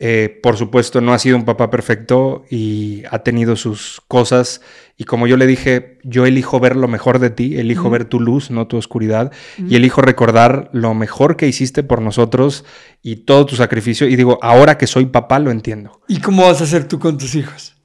[0.00, 4.60] Eh, por supuesto, no ha sido un papá perfecto y ha tenido sus cosas.
[4.96, 8.18] Y como yo le dije, yo elijo ver lo mejor de ti, elijo ver tu
[8.18, 12.64] luz, no tu oscuridad, y elijo recordar lo mejor que hiciste por nosotros
[13.02, 14.08] y todo tu sacrificio.
[14.08, 16.00] Y digo, ahora que soy papá, lo entiendo.
[16.08, 17.76] ¿Y cómo vas a hacer tú con tus hijos?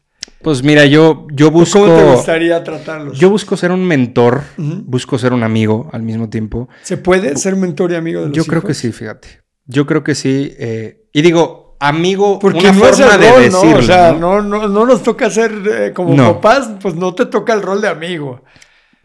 [0.41, 1.80] Pues mira, yo, yo busco.
[1.80, 3.18] ¿Cómo te gustaría tratarlos?
[3.18, 6.69] Yo busco ser un mentor, busco ser un amigo al mismo tiempo.
[6.84, 9.41] ¿Se puede ser mentor y amigo de los Yo creo que sí, fíjate.
[9.65, 10.53] Yo creo que sí.
[10.57, 13.72] Eh, y digo, amigo, Porque una forma de decirlo.
[13.72, 13.77] ¿no?
[13.77, 14.41] O sea, ¿no?
[14.41, 18.43] No, nos toca ser eh, como papás, pues no te toca el rol de amigo.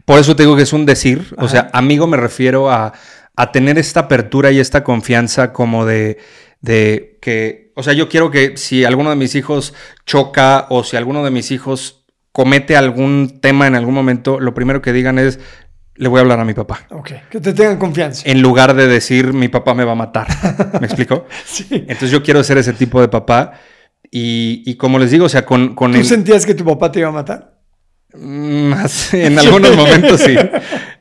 [0.05, 1.33] Por eso te digo que es un decir.
[1.37, 2.93] O sea, amigo me refiero a,
[3.35, 6.17] a tener esta apertura y esta confianza como de,
[6.63, 9.73] de que o sea, yo quiero que si alguno de mis hijos
[10.05, 14.81] choca o si alguno de mis hijos comete algún tema en algún momento, lo primero
[14.81, 15.39] que digan es,
[15.95, 16.81] le voy a hablar a mi papá.
[16.89, 18.23] Ok, que te tengan confianza.
[18.25, 20.27] En lugar de decir, mi papá me va a matar.
[20.79, 21.25] ¿Me explico?
[21.45, 21.67] sí.
[21.71, 23.53] Entonces yo quiero ser ese tipo de papá.
[24.15, 25.73] Y, como les digo, o sea, con...
[25.73, 27.52] con ¿Tú sentías que tu papá te iba a matar?
[28.13, 28.73] Mm,
[29.13, 30.35] en algunos momentos sí.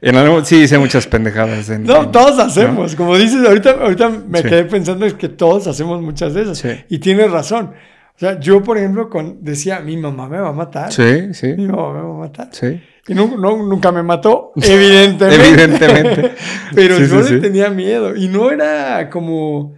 [0.00, 1.68] En sí hice muchas pendejadas.
[1.80, 2.94] no, todos hacemos.
[2.96, 6.64] Como dices, ahorita, ahorita me quedé pensando es que todos hacemos muchas de esas.
[6.88, 7.72] Y tienes razón.
[8.14, 10.92] O sea, yo, por ejemplo, con, decía, mi mamá me va a matar.
[10.92, 11.54] Sí, sí.
[11.56, 12.48] Mi mamá me va a matar.
[12.52, 12.80] Sí.
[13.08, 15.44] Y no, nunca me mató, evidentemente.
[15.48, 16.34] evidentemente.
[16.74, 18.14] Pero yo le tenía miedo.
[18.14, 19.74] Y no era como...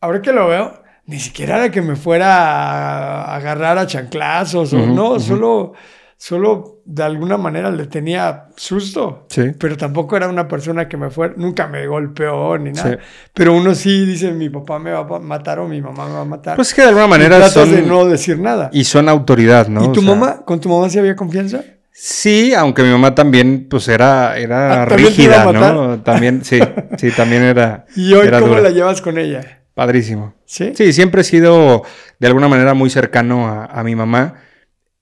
[0.00, 4.86] Ahora que lo veo, ni siquiera era que me fuera a agarrar a chanclazos o
[4.86, 5.72] no, solo
[6.16, 9.26] solo de alguna manera le tenía susto.
[9.28, 9.52] Sí.
[9.58, 12.98] Pero tampoco era una persona que me fue, nunca me golpeó ni nada.
[13.34, 16.20] Pero uno sí dice, mi papá me va a matar o mi mamá me va
[16.20, 16.56] a matar.
[16.56, 17.70] Pues que de alguna manera son...
[17.70, 18.70] de no decir nada.
[18.72, 19.84] Y son autoridad, ¿no?
[19.84, 20.44] ¿Y tu mamá?
[20.44, 21.62] ¿Con tu mamá sí había confianza?
[21.98, 26.00] Sí, aunque mi mamá también, pues era, era ah, rígida, ¿no?
[26.02, 26.60] También, sí,
[26.98, 27.86] sí, también era.
[27.96, 29.62] ¿Y hoy cómo la llevas con ella?
[29.72, 30.34] Padrísimo.
[30.44, 30.72] ¿Sí?
[30.74, 31.84] Sí, siempre he sido
[32.18, 34.34] de alguna manera muy cercano a, a mi mamá.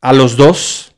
[0.00, 0.93] A los dos,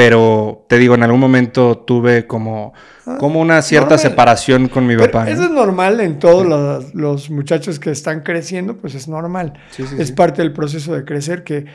[0.00, 2.72] pero te digo, en algún momento tuve como,
[3.04, 5.28] ah, como una cierta separación con mi papá.
[5.28, 6.46] Eso es normal en todos
[6.94, 9.60] los, muchachos que están creciendo, pues es normal.
[9.98, 11.66] es parte del proceso de crecer que...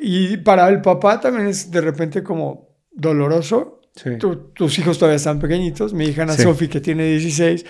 [0.00, 3.79] Y para el papá también es de repente como doloroso
[4.54, 5.92] tus hijos todavía están pequeñitos.
[5.92, 7.66] Mi hija Ana Sofi, que tiene 16,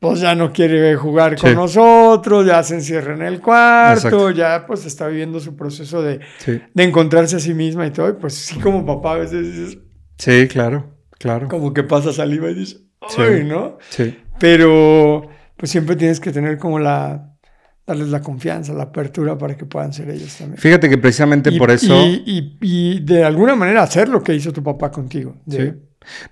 [0.00, 4.86] pues ya no quiere jugar con nosotros, ya se encierra en el cuarto, ya pues
[4.86, 8.08] está viviendo su proceso de, de, encontrarse a sí misma y todo.
[8.08, 9.78] Y pues sí, como papá a veces dices...
[10.16, 11.48] Sí, claro, claro.
[11.48, 12.82] Como que pasa saliva y dices,
[13.18, 13.78] ¡ay, no!
[13.90, 14.18] Sí.
[14.38, 17.33] Pero pues siempre tienes que tener como la
[17.86, 20.58] darles la confianza, la apertura para que puedan ser ellos también.
[20.58, 21.94] Fíjate que precisamente por eso...
[22.06, 25.36] Y, de alguna manera hacer lo que hizo tu papá contigo.
[25.48, 25.72] sí.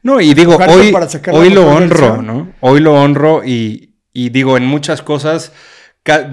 [0.03, 0.95] No, y digo, hoy,
[1.33, 2.53] hoy lo honro, ¿no?
[2.61, 5.53] Hoy lo honro y, digo, en muchas cosas,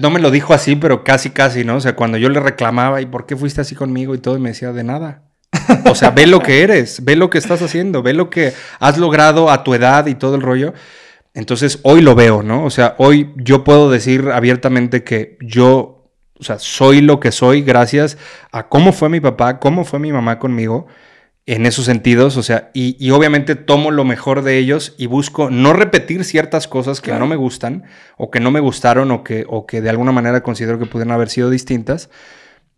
[0.00, 1.76] no me lo dijo así, pero casi, casi, ¿no?
[1.76, 4.14] O sea, cuando yo le reclamaba, ¿y por qué fuiste así conmigo?
[4.14, 5.22] Y todo, y me decía, de nada.
[5.86, 8.98] O sea, ve lo que eres, ve lo que estás haciendo, ve lo que has
[8.98, 10.74] logrado a tu edad y todo el rollo.
[11.34, 12.64] Entonces hoy lo veo, ¿no?
[12.64, 17.62] O sea, hoy yo puedo decir abiertamente que yo, o sea, soy lo que soy
[17.62, 18.18] gracias
[18.50, 20.86] a cómo fue mi papá, cómo fue mi mamá conmigo.
[21.46, 25.72] en esos sentidos, o sea, y, obviamente tomo lo mejor de ellos y busco no
[25.72, 27.84] repetir ciertas cosas que no me gustan
[28.18, 31.12] o que no me gustaron o que, o que de alguna manera considero que pudieran
[31.12, 32.10] haber sido distintas.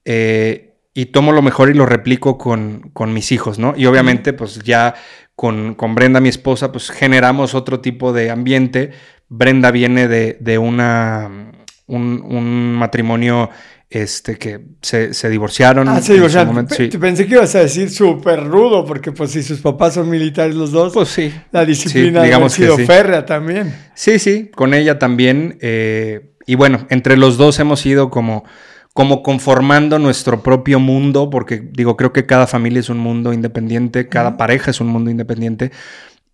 [0.05, 3.74] Eh, y tomo lo mejor y lo replico con, con mis hijos, ¿no?
[3.77, 4.95] Y obviamente, pues ya
[5.43, 8.93] con, con, Brenda, mi esposa, pues generamos otro tipo de ambiente.
[9.28, 11.51] Brenda viene de, de una,
[11.89, 13.51] un, un matrimonio
[13.90, 15.89] este, que se, divorciaron.
[15.89, 16.69] Ah, se divorciaron.
[17.01, 20.70] Pensé que ibas a decir súper rudo, porque pues si sus papás son militares los
[20.70, 21.35] dos, pues sí.
[21.51, 23.74] La disciplina ha sido férrea también.
[23.97, 25.59] Sí, sí, con ella también.
[25.60, 28.44] Eh, y bueno, entre los dos hemos ido como,
[28.93, 34.09] como conformando nuestro propio mundo, porque digo, creo que cada familia es un mundo independiente,
[34.09, 35.73] cada pareja es un mundo independiente.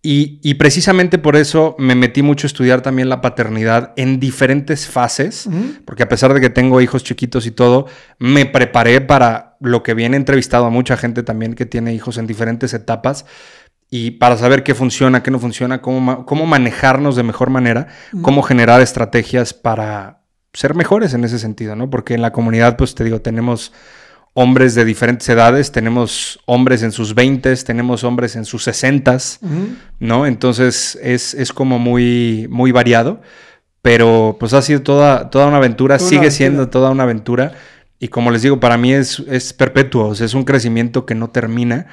[0.01, 5.49] Y, precisamente por eso me metí mucho a estudiar también la paternidad en diferentes fases,
[5.83, 7.85] porque a pesar de que tengo hijos chiquitos y todo,
[8.17, 10.15] me preparé para lo que viene.
[10.15, 13.25] Entrevistado a mucha gente también que tiene hijos en diferentes etapas
[13.91, 17.87] y para saber qué funciona, qué no funciona, cómo, cómo manejarnos de mejor manera,
[18.21, 20.18] cómo generar estrategias para
[20.53, 21.89] ser mejores en ese sentido, ¿no?
[21.89, 23.71] Porque en la comunidad, pues te digo, tenemos
[24.33, 29.17] hombres de diferentes edades, tenemos hombres en sus 20, tenemos hombres en sus 60,
[29.99, 30.25] ¿no?
[30.25, 33.21] Entonces es, como muy, muy variado,
[33.81, 37.53] pero pues ha sido toda, toda una aventura, sigue siendo toda una aventura
[37.99, 41.87] y como les digo, para mí es, es perpetuo, es un crecimiento que no termina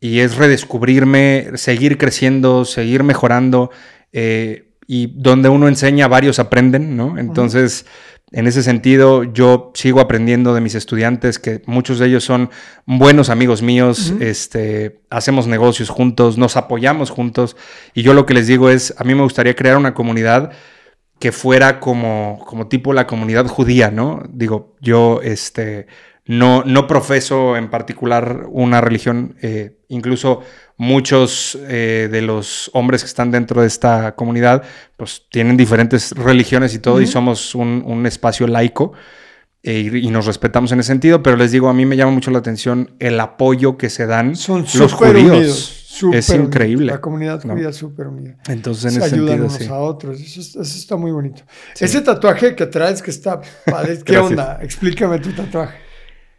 [0.00, 3.70] y es redescubrirme, seguir creciendo, seguir mejorando
[4.12, 7.16] eh, y donde uno enseña, varios aprenden, ¿no?
[7.18, 7.86] Entonces
[8.30, 12.50] en ese sentido, yo sigo aprendiendo de mis estudiantes, que muchos de ellos son
[12.84, 17.56] buenos amigos míos, este, hacemos negocios juntos, nos apoyamos juntos,
[17.94, 20.52] y yo lo que les digo es, a mí me gustaría crear una comunidad
[21.18, 24.22] que fuera como, como tipo la comunidad judía, ¿no?
[24.30, 25.86] Digo, yo, este,
[26.26, 30.42] no, no profeso en particular una religión, eh, incluso
[30.76, 34.62] muchos eh, de los hombres que están dentro de esta comunidad,
[34.96, 38.92] pues tienen diferentes religiones y todo, y somos un, espacio laico.
[39.60, 42.30] E, y nos respetamos en ese sentido, pero les digo, a mí me llama mucho
[42.30, 46.00] la atención el apoyo que se dan Son los judíos.
[46.12, 46.92] es increíble.
[46.92, 48.36] La comunidad judía es súper unida.
[48.46, 50.20] Entonces, en se ese ayudan unos a otros.
[50.20, 51.42] Eso, está muy bonito.
[51.78, 53.40] Ese tatuaje que traes que está
[54.04, 54.60] ¿Qué onda?
[54.62, 55.87] Explícame tu tatuaje.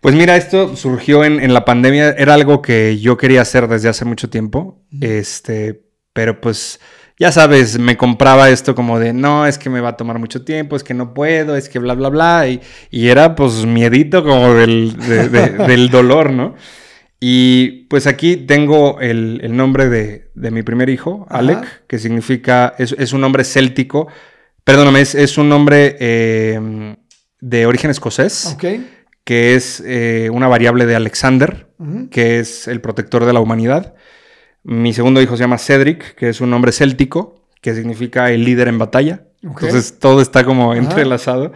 [0.02, 2.12] Pues mira, esto surgió en, la pandemia.
[2.12, 4.82] Era algo que yo quería hacer desde hace mucho tiempo.
[5.02, 6.80] Este, pero pues,
[7.18, 10.46] ya sabes, me compraba esto como de no, es que me va a tomar mucho
[10.46, 12.48] tiempo, es que no puedo, es que bla, bla, bla.
[12.48, 12.62] Y,
[12.92, 14.96] era pues miedito como del,
[15.68, 16.56] del dolor, ¿no?
[17.20, 23.20] Y pues aquí tengo el, nombre de, mi primer hijo, Alec, que significa, es, un
[23.20, 24.08] nombre céltico.
[24.64, 26.96] Perdóname, es, un nombre eh,
[27.42, 28.56] de origen escocés.
[28.56, 28.66] Ok
[29.30, 31.70] que es eh, una variable de Alexander,
[32.10, 33.94] que es el protector de la humanidad.
[34.64, 38.70] Mi segundo hijo se llama Cedric, que es un nombre céltico, que significa el líder
[38.70, 39.28] en batalla.
[39.44, 41.52] Entonces todo está como entrelazado.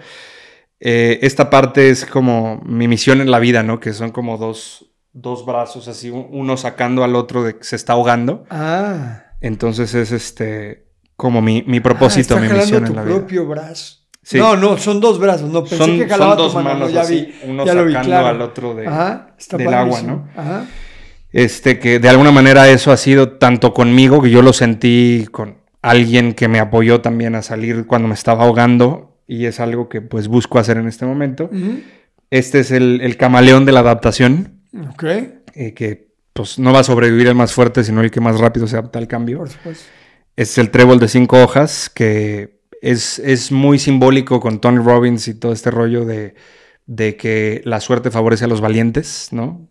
[0.80, 3.80] Eh, esta parte es como mi misión en la vida, ¿no?
[3.80, 7.94] Que son como dos, dos brazos así, uno sacando al otro de que se está
[7.94, 8.46] ahogando.
[8.52, 9.32] Ah.
[9.42, 13.16] Entonces es este como mi, mi propósito, ah, mi misión en la vida.
[13.16, 13.48] propio
[14.34, 15.50] No, no, son dos brazos.
[15.50, 18.84] No pensé son, que jalaba dos manos ya vi, uno sacando al otro de,
[19.58, 20.28] del agua, ¿no?
[20.36, 20.66] Ajá.
[21.32, 25.58] Este, que de alguna manera eso ha sido tanto conmigo, que yo lo sentí con
[25.82, 30.02] alguien que me apoyó también a salir cuando me estaba ahogando, y es algo que
[30.02, 31.50] pues busco hacer en este momento.
[32.30, 34.62] Este es el, camaleón de la adaptación.
[34.92, 35.04] Ok.
[35.56, 38.68] Eh, que pues no va a sobrevivir el más fuerte, sino el que más rápido
[38.68, 39.40] se adapta al cambio.
[39.40, 39.86] Por supuesto.
[40.36, 45.54] Es el trébol de cinco hojas que es, muy simbólico con Tony Robbins y todo
[45.54, 46.36] este rollo de,
[47.16, 49.70] que la suerte favorece a los valientes, ¿no?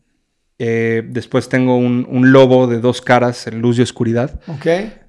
[0.59, 4.41] Eh, después tengo un, lobo de dos caras, en luz y oscuridad,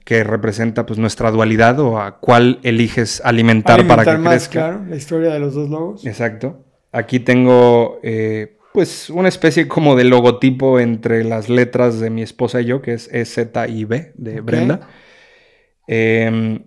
[0.03, 4.97] que representa pues nuestra dualidad o a cuál eliges alimentar, para que más, Claro, la
[4.97, 6.05] historia de los dos lobos.
[6.05, 6.65] Exacto.
[6.91, 12.61] Aquí tengo eh, pues una especie como de logotipo entre las letras de mi esposa
[12.61, 14.89] y yo, que es E, Z y B de Brenda.
[15.87, 16.59] Eh,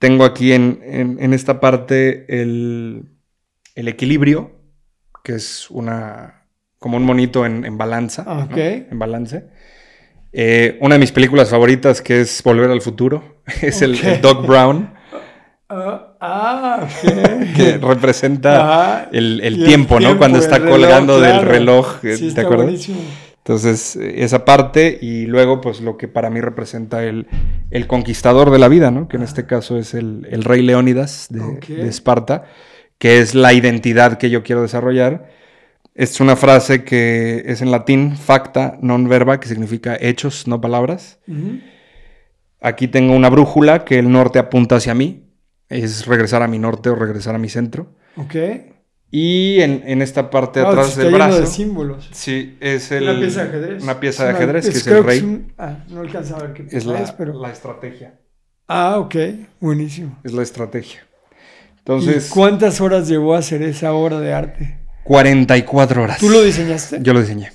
[0.00, 3.04] tengo aquí en, esta parte el,
[3.76, 4.50] equilibrio,
[5.22, 6.46] que es una
[6.78, 8.24] como un monito en, balanza.
[8.26, 9.44] Ah, en balance.
[10.32, 14.94] Eh, una de mis películas favoritas, que es Volver al Futuro, es el, Doc Brown.
[15.72, 16.88] Ah, ah
[17.54, 20.18] que representa el, tiempo, ¿no?
[20.18, 22.00] Cuando está colgando del reloj.
[22.00, 22.88] ¿Te acuerdas?
[23.50, 27.26] Entonces, esa parte y luego, pues lo que para mí representa el,
[27.88, 29.08] conquistador de la vida, ¿no?
[29.08, 32.44] Que en este caso es el, rey Leónidas de, Esparta,
[32.98, 35.32] que es la identidad que yo quiero desarrollar.
[35.96, 41.18] Es una frase que es en latín, facta non verba, que significa hechos, no palabras.
[42.60, 45.26] Aquí tengo una brújula que el norte apunta hacia mí.
[45.68, 47.96] Es regresar a mi norte o regresar a mi centro.
[48.14, 48.78] Ok.
[49.12, 51.40] Y en, esta parte de Ah, atrás está del brazo.
[51.40, 52.08] de símbolos.
[52.12, 53.82] Sí, es el, Una pieza de ajedrez.
[53.82, 55.20] Una pieza de una- ajedrez, que es el rey.
[55.20, 57.40] un- ah, no alcanza a ver qué Es la, es, pero...
[57.40, 58.20] la estrategia.
[58.68, 59.16] Ah, ok.
[59.60, 60.16] Buenísimo.
[60.22, 61.00] Es la estrategia.
[61.02, 64.78] ¿Y Entonces, cuántas horas llevó a hacer esa obra de arte?
[65.02, 66.18] 44 horas.
[66.18, 66.98] ¿Tú lo diseñaste?
[67.02, 67.50] Yo lo diseñé.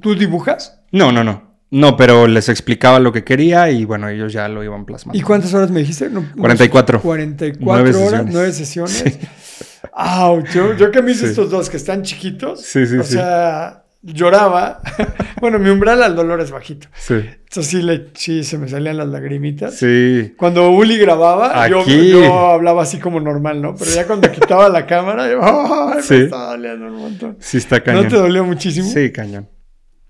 [0.00, 0.80] ¿Tú dibujas?
[0.92, 1.50] No, no, no.
[1.72, 5.18] No, pero les explicaba lo que quería y bueno, ellos ya lo iban plasmando.
[5.18, 6.08] ¿Y cuántas horas me dijiste?
[6.10, 6.98] No, no 44.
[6.98, 8.34] sé, 44 Nueve horas, sesiones.
[8.34, 9.18] nueve sesiones.
[9.92, 11.30] Au, yo, yo que me hice Sí.
[11.30, 13.14] estos dos que están chiquitos, Sí, sí, o sí.
[13.14, 14.80] sea, lloraba.
[15.40, 16.88] bueno, mi umbral al dolor es bajito.
[16.94, 17.14] Sí.
[17.14, 19.74] Entonces sí, le, sí se me salían las lagrimitas.
[19.76, 20.34] Sí.
[20.36, 23.74] Cuando Uli grababa, yo, yo hablaba así como normal, ¿no?
[23.76, 25.40] Pero ya cuando quitaba la cámara, yo,
[25.92, 26.14] ¡ay, Sí.
[26.14, 27.36] me estaba doliendo un montón.
[27.40, 28.04] Sí está cañón.
[28.04, 28.88] ¿No te dolió muchísimo?
[28.88, 29.48] Sí, cañón.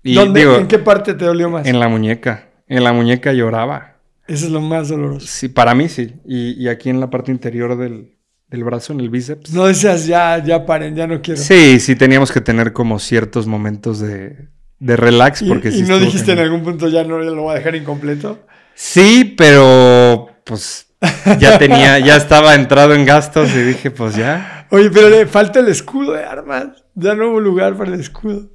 [0.03, 1.65] Y ¿Dónde- digo, ¿En qué parte te dolió más?
[1.67, 2.47] en la muñeca.
[2.67, 3.97] En la muñeca lloraba.
[4.27, 5.27] Eso es lo más doloroso.
[5.27, 6.13] Sí, para mí sí.
[6.25, 8.15] Y, y aquí en la parte interior del,
[8.51, 9.51] del brazo, en el bíceps.
[9.53, 11.39] No decías, ya, ya paren, ya no quiero.
[11.41, 15.81] Sí, sí teníamos que tener como ciertos momentos de, de relax ¿Y, porque y sí
[15.83, 18.45] no dijiste en algún punto ya no ya lo voy a dejar incompleto?
[18.75, 20.87] Sí, pero pues
[21.39, 24.67] ya tenía, ya estaba entrado en gastos y dije, pues ya.
[24.69, 26.67] Oye, pero le falta el escudo de armas.
[26.93, 28.49] Ya no hubo lugar para el escudo.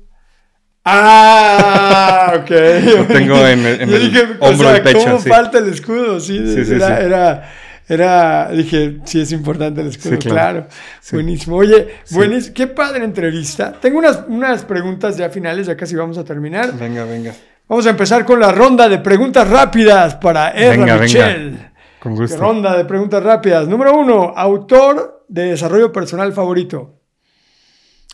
[0.89, 2.51] Ah, ok.
[2.97, 5.29] Lo tengo en el- en el dije, o hombro sea, del pecho, ¿cómo sí.
[5.29, 6.21] falta el escudo?
[6.21, 7.05] Sí, Sí, sí, era, sí.
[7.05, 7.53] era,
[7.89, 10.61] era, dije, sí es importante el escudo, Sí, claro.
[10.61, 10.67] claro.
[11.01, 11.17] Sí.
[11.17, 11.57] Buenísimo.
[11.57, 12.55] Oye, buenísimo.
[12.55, 13.73] Qué padre entrevista.
[13.81, 16.77] Tengo unas, unas preguntas ya finales, ya casi vamos a terminar.
[16.77, 17.33] Venga, venga.
[17.69, 21.71] Vamos a empezar con la ronda de preguntas rápidas para Erra Venga, Michel.
[22.01, 22.37] Con gusto.
[22.37, 23.67] Ronda de preguntas rápidas.
[23.67, 27.01] Número uno, autor de desarrollo personal favorito.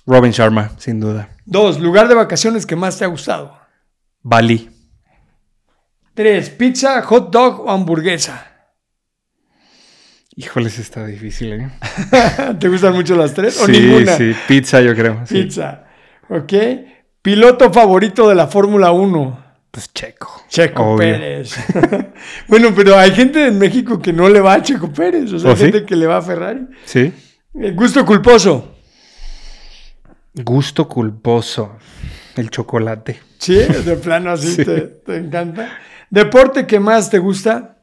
[0.06, 1.28] Robin Sharma, sin duda.
[1.44, 3.56] Dos, lugar de vacaciones que más te ha gustado.
[4.22, 4.70] Bali.
[6.14, 8.51] Tres, pizza, hot dog o hamburguesa.
[10.36, 11.70] Híjoles, está difícil, ¿eh?
[12.58, 14.16] ¿Te gustan mucho las tres o sí, ninguna?
[14.16, 15.20] sí, pizza yo creo.
[15.26, 15.42] sí.
[15.42, 15.84] Pizza.
[16.28, 16.52] Ok.
[17.20, 19.44] Piloto favorito de la Fórmula 1.
[19.70, 20.42] Pues Checo.
[20.48, 20.98] Checo Obvio.
[20.98, 21.54] Pérez.
[22.48, 25.32] bueno, pero hay gente en México que no le va a Checo Pérez.
[25.32, 25.64] O sea, ¿Oh, hay sí?
[25.64, 26.66] gente que le va a Ferrari.
[26.84, 27.12] Sí.
[27.54, 28.74] Eh, Gusto culposo.
[30.34, 31.76] Gusto culposo.
[32.36, 33.20] El chocolate.
[33.38, 34.64] Sí, de plano así Sí.
[34.64, 35.78] te, te encanta.
[36.10, 37.76] Deporte que más te gusta,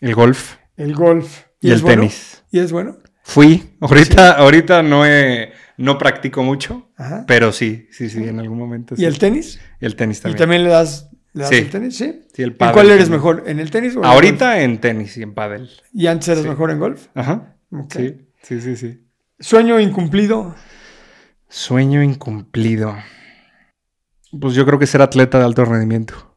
[0.00, 0.56] El golf.
[0.76, 1.42] el golf.
[1.62, 2.02] Y el bueno?
[2.02, 2.42] tenis.
[2.50, 2.98] ¿Y es bueno?
[3.22, 3.76] Fui.
[3.80, 7.24] Ahorita, ahorita no he, no practico mucho, Ajá.
[7.26, 8.94] pero sí, sí, sí, en algún momento.
[8.94, 9.04] ¿Y sí.
[9.04, 9.60] el tenis?
[9.80, 10.38] Y el tenis ¿Y también.
[10.38, 11.56] también le das, le das Sí.
[11.56, 11.96] el tenis?
[11.96, 12.22] Sí.
[12.34, 13.18] Sí, el ¿En pádel cuál eres también.
[13.20, 13.44] mejor?
[13.46, 15.70] ¿En el tenis o en Ahorita en tenis y en pádel.
[15.92, 17.06] ¿Y antes eras mejor en golf?
[17.14, 17.56] Ajá.
[17.90, 19.06] Sí, sí, sí, sí.
[19.38, 20.54] ¿Sueño incumplido?
[21.48, 22.96] Sueño incumplido.
[24.40, 26.36] Pues yo creo que ser atleta de alto rendimiento.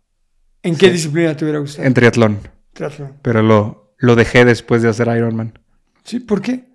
[0.61, 1.87] ¿En qué disciplina te hubiera gustado?
[1.87, 2.39] En triatlón.
[2.73, 3.17] Triatlón.
[3.21, 5.57] Pero lo, lo dejé después de hacer Ironman.
[6.03, 6.65] Sí, ¿por qué?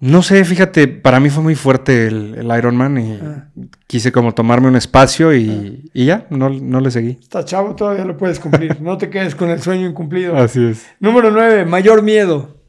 [0.00, 3.48] No sé, fíjate, para mí fue muy fuerte el, el Ironman y Ah.
[3.86, 7.18] quise como tomarme un espacio y, y ya, no, no le seguí.
[7.22, 8.80] Estás chavo, todavía lo puedes cumplir.
[8.82, 10.36] no te quedes con el sueño incumplido.
[10.36, 10.86] Así es.
[11.00, 12.60] Número 9, mayor miedo.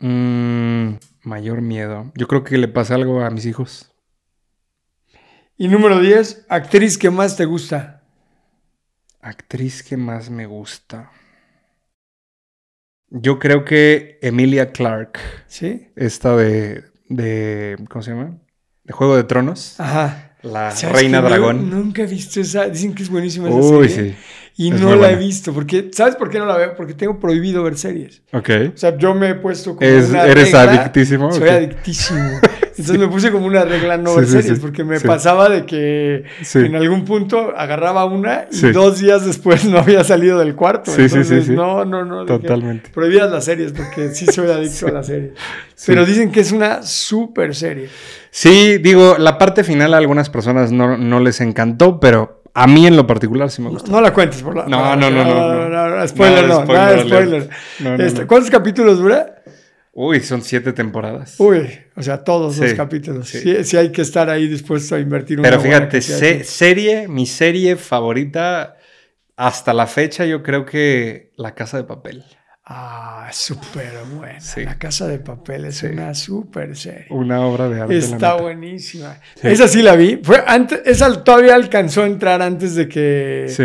[0.00, 2.10] Mm, mayor miedo.
[2.16, 3.88] Yo creo que le pasa algo a mis hijos.
[5.56, 8.02] Y número 10, actriz que más te gusta.
[9.20, 11.12] Actriz que más me gusta.
[13.14, 15.88] Yo creo que Emilia Clarke, ¿Sí?
[15.96, 18.38] esta de, de ¿cómo se llama?
[18.84, 20.36] De Juego de Tronos, Ajá.
[20.42, 21.68] la ¿Sabes Reina no- Dragón.
[21.70, 22.68] nunca he visto esa.
[22.68, 24.12] Dicen que es buenísima esa Uy, serie.
[24.12, 24.16] sí.
[24.56, 25.52] Y Es no la he visto.
[25.52, 26.74] Porque, ¿Sabes por qué no la veo?
[26.74, 28.22] Porque tengo prohibido ver series.
[28.32, 28.50] Ok.
[28.74, 30.62] O sea, yo me he puesto como Es- una ¿Eres regla.
[30.72, 31.32] adictísimo?
[31.32, 32.20] Soy adictísimo.
[32.62, 34.54] Entonces me puse como una regla no ver sí, series.
[34.54, 34.60] sí.
[34.60, 36.24] Porque me pasaba de que
[36.54, 40.90] en algún punto agarraba una y dos días después no había salido del cuarto.
[40.90, 41.52] Sí, sí, sí, Entonces, sí.
[41.52, 42.24] no, no, no.
[42.24, 42.90] Totalmente.
[42.90, 45.32] Prohibidas las series porque sí soy adicto a las series.
[45.86, 47.88] Pero dicen que es una super serie.
[48.30, 52.86] Sí, digo, la parte final a algunas personas no, no les encantó, pero a mí
[52.86, 53.92] en lo particular sí me No, gustó.
[53.92, 54.66] no la cuentes por la.
[54.66, 55.68] No, no, no, no,
[55.98, 56.08] no.
[56.08, 57.48] spoiler, no, de spoiler spoiler.
[57.80, 58.26] No, no, Este, no.
[58.26, 59.42] ¿Cuántos capítulos dura?
[59.94, 61.34] Uy, son siete temporadas.
[61.38, 63.28] Uy, o sea, todos los capítulos.
[63.28, 63.40] sí.
[63.40, 63.64] Sí.
[63.64, 67.76] sí hay que estar ahí dispuesto a invertir una Pero fíjate, se- serie, mi serie
[67.76, 68.76] favorita
[69.36, 72.24] hasta la fecha, yo creo que La Casa de Papel.
[72.64, 74.38] Ah, súper buena.
[74.64, 77.06] La Casa de Papel es una súper serie.
[77.10, 77.98] Una obra de arte.
[77.98, 79.18] Está buenísima.
[79.42, 80.20] Esa sí la vi.
[80.22, 83.46] Fue antes, esa todavía alcanzó a entrar antes de que.
[83.48, 83.64] Sí.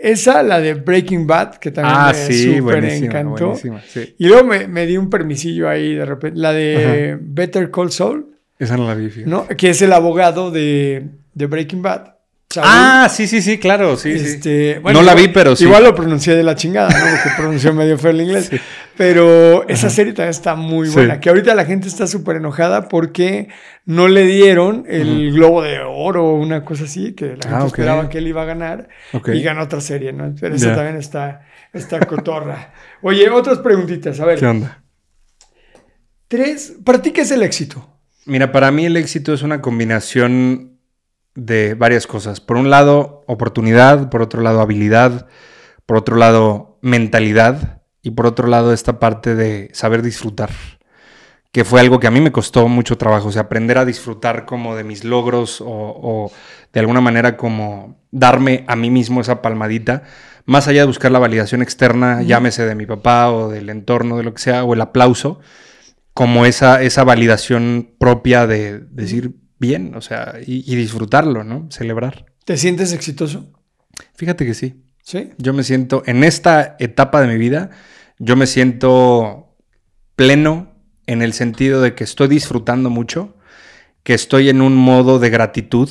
[0.00, 3.46] Esa, la de Breaking Bad, que también Ah, me sí, súper encantó.
[3.48, 3.82] buenísima.
[3.88, 4.14] Sí.
[4.18, 6.38] Y luego me, me di un permisillo ahí de repente.
[6.38, 8.26] La de Better Call Saul.
[8.58, 9.30] Esa no la vi, fíjate.
[9.30, 9.46] ¿no?
[9.48, 11.04] Que es el abogado de,
[11.34, 12.14] de Breaking Bad.
[12.56, 14.80] Ah, sí, sí, sí, claro, sí, Este, sí.
[14.80, 15.64] bueno, no la vi, pero sí.
[15.64, 17.04] Igual lo pronuncié de la chingada, ¿no?
[17.22, 18.50] Porque pronunció medio feo el inglés.
[18.98, 20.94] Pero esa serie también está muy Sí.
[20.94, 21.20] buena.
[21.20, 23.46] Que ahorita la gente está súper enojada porque
[23.86, 27.66] no le dieron el Globo de Oro o una cosa así, que la gente Ah,
[27.66, 28.88] esperaba que él iba a ganar.
[29.32, 30.34] Y ganó otra serie, ¿no?
[30.40, 31.42] Pero esa también está,
[31.72, 32.74] está cotorra.
[33.02, 34.18] Oye, otras preguntitas.
[34.18, 34.82] A ver, ¿Qué onda?
[36.26, 36.74] tres.
[36.84, 37.88] ¿Para ti qué es el éxito?
[38.26, 40.76] Mira, para mí el éxito es una combinación
[41.36, 42.40] de varias cosas.
[42.40, 45.28] Por un lado, oportunidad, por otro lado, habilidad,
[45.86, 50.48] por otro lado, mentalidad y por otro lado, esta parte de saber disfrutar,
[51.52, 54.46] que fue algo que a mí me costó mucho trabajo, o sea, aprender a disfrutar
[54.46, 56.32] como de mis logros o, o
[56.72, 60.04] de alguna manera como darme a mí mismo esa palmadita,
[60.46, 64.22] más allá de buscar la validación externa, llámese de mi papá o del entorno, de
[64.22, 65.40] lo que sea, o el aplauso,
[66.14, 71.66] como esa, esa validación propia de decir bien, o sea, y, y disfrutarlo, ¿no?
[71.70, 72.24] Celebrar.
[72.46, 73.52] ¿Te sientes exitoso?
[74.14, 74.82] Fíjate que sí.
[75.02, 75.30] Sí.
[75.36, 77.70] Yo me siento, en esta etapa de mi vida,
[78.18, 79.56] yo me siento
[80.16, 80.72] pleno
[81.06, 83.36] en el sentido de que estoy disfrutando mucho,
[84.02, 85.88] que estoy en un modo de gratitud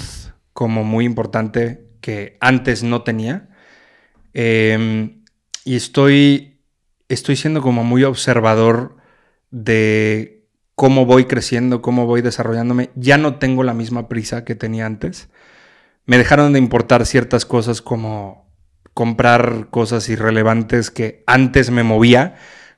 [0.54, 3.50] como muy importante que antes no tenía.
[4.34, 5.18] Eh,
[5.66, 6.62] y estoy,
[7.10, 8.98] estoy siendo como muy observador
[9.52, 12.92] de cómo voy creciendo, cómo voy desarrollándome.
[12.96, 15.30] Ya no tengo la misma prisa que tenía antes.
[16.06, 18.47] Me dejaron de importar ciertas cosas como
[18.98, 22.34] comprar cosas irrelevantes que antes me movía,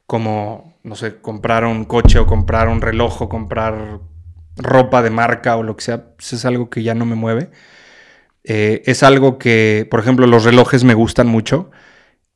[0.05, 4.01] como, no sé, comprar un coche o comprar un reloj o comprar
[4.57, 7.51] ropa de marca o lo que sea, pues es algo que ya no me mueve.
[8.43, 11.71] Eh, es algo que, por ejemplo, los relojes me gustan mucho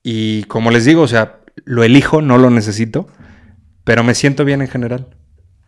[0.01, 3.09] y como les digo, o sea, lo elijo, no lo necesito,
[3.83, 5.09] pero me siento bien en general.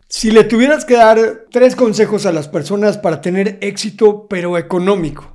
[0.08, 5.34] Si le tuvieras que dar tres consejos a las personas para tener éxito, pero económico.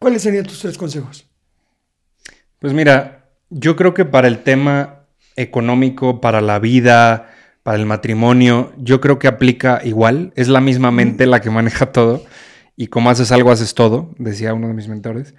[0.00, 1.31] ¿cuáles serían tus tres consejos?
[2.62, 7.34] Pues mira, yo creo que para el tema económico, para la vida,
[7.64, 10.32] para el matrimonio, yo creo que aplica igual.
[10.36, 12.24] Es la misma mente la que maneja todo.
[12.76, 15.34] Y como haces algo, haces todo, decía uno de mis mentores.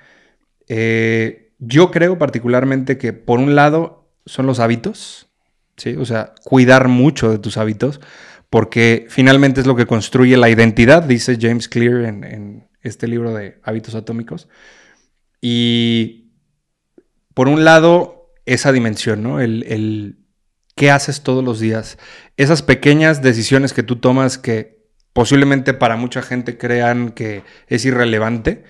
[0.67, 5.29] Eh, yo creo particularmente que por un lado son los hábitos,
[5.77, 5.95] ¿sí?
[5.95, 8.01] O sea, cuidar mucho de tus hábitos,
[8.49, 13.33] porque finalmente es lo que construye la identidad, dice James Clear en, en este libro
[13.33, 14.49] de hábitos atómicos.
[15.39, 16.22] Y
[17.34, 19.39] por un lado, esa dimensión, ¿no?
[19.39, 20.18] El,
[20.76, 21.97] qué haces todos los días.
[22.38, 24.84] Esas pequeñas decisiones que tú tomas que
[25.14, 28.64] posiblemente para mucha gente crean que es irrelevante.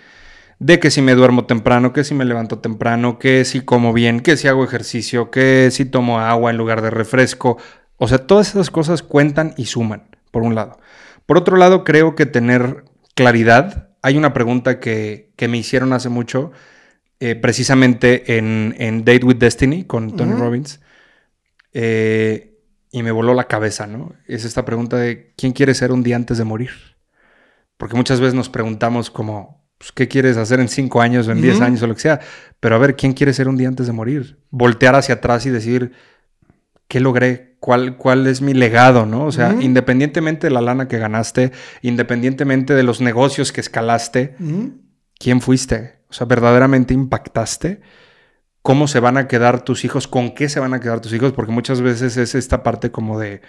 [0.59, 4.21] De que si me duermo temprano, que si me levanto temprano, que si como bien,
[4.21, 7.57] que si hago ejercicio, que si tomo agua en lugar de refresco.
[7.97, 10.79] O sea, todas esas cosas cuentan y suman, por un lado.
[11.25, 12.85] Por otro lado, creo que tener
[13.15, 13.89] claridad.
[14.01, 16.51] Hay una pregunta que, que me hicieron hace mucho,
[17.25, 20.33] eh, precisamente en, en Date with Destiny con Tony.
[20.33, 20.81] Robbins.
[21.71, 22.59] Eh,
[22.91, 24.13] y me voló la cabeza, ¿no?
[24.27, 26.71] Es esta pregunta de ¿quién quiere ser un día antes de morir?
[27.77, 31.41] Porque muchas veces nos preguntamos como, pues, ¿qué quieres hacer en cinco años o en
[31.41, 32.19] diez años o lo que sea?
[32.59, 34.39] Pero a ver, ¿quién quiere ser un día antes de morir?
[34.49, 35.93] Voltear hacia atrás y decir,
[36.89, 37.55] ¿qué logré?
[37.61, 39.05] ¿Cuál, cuál es mi legado?
[39.05, 39.23] ¿no?
[39.23, 44.35] O sea, independientemente de la lana que ganaste, independientemente de los negocios que escalaste,
[45.17, 47.81] quién fuiste, o sea, verdaderamente impactaste,
[48.61, 51.33] cómo se van a quedar tus hijos, con qué se van a quedar tus hijos,
[51.33, 53.41] porque muchas veces es esta parte como de,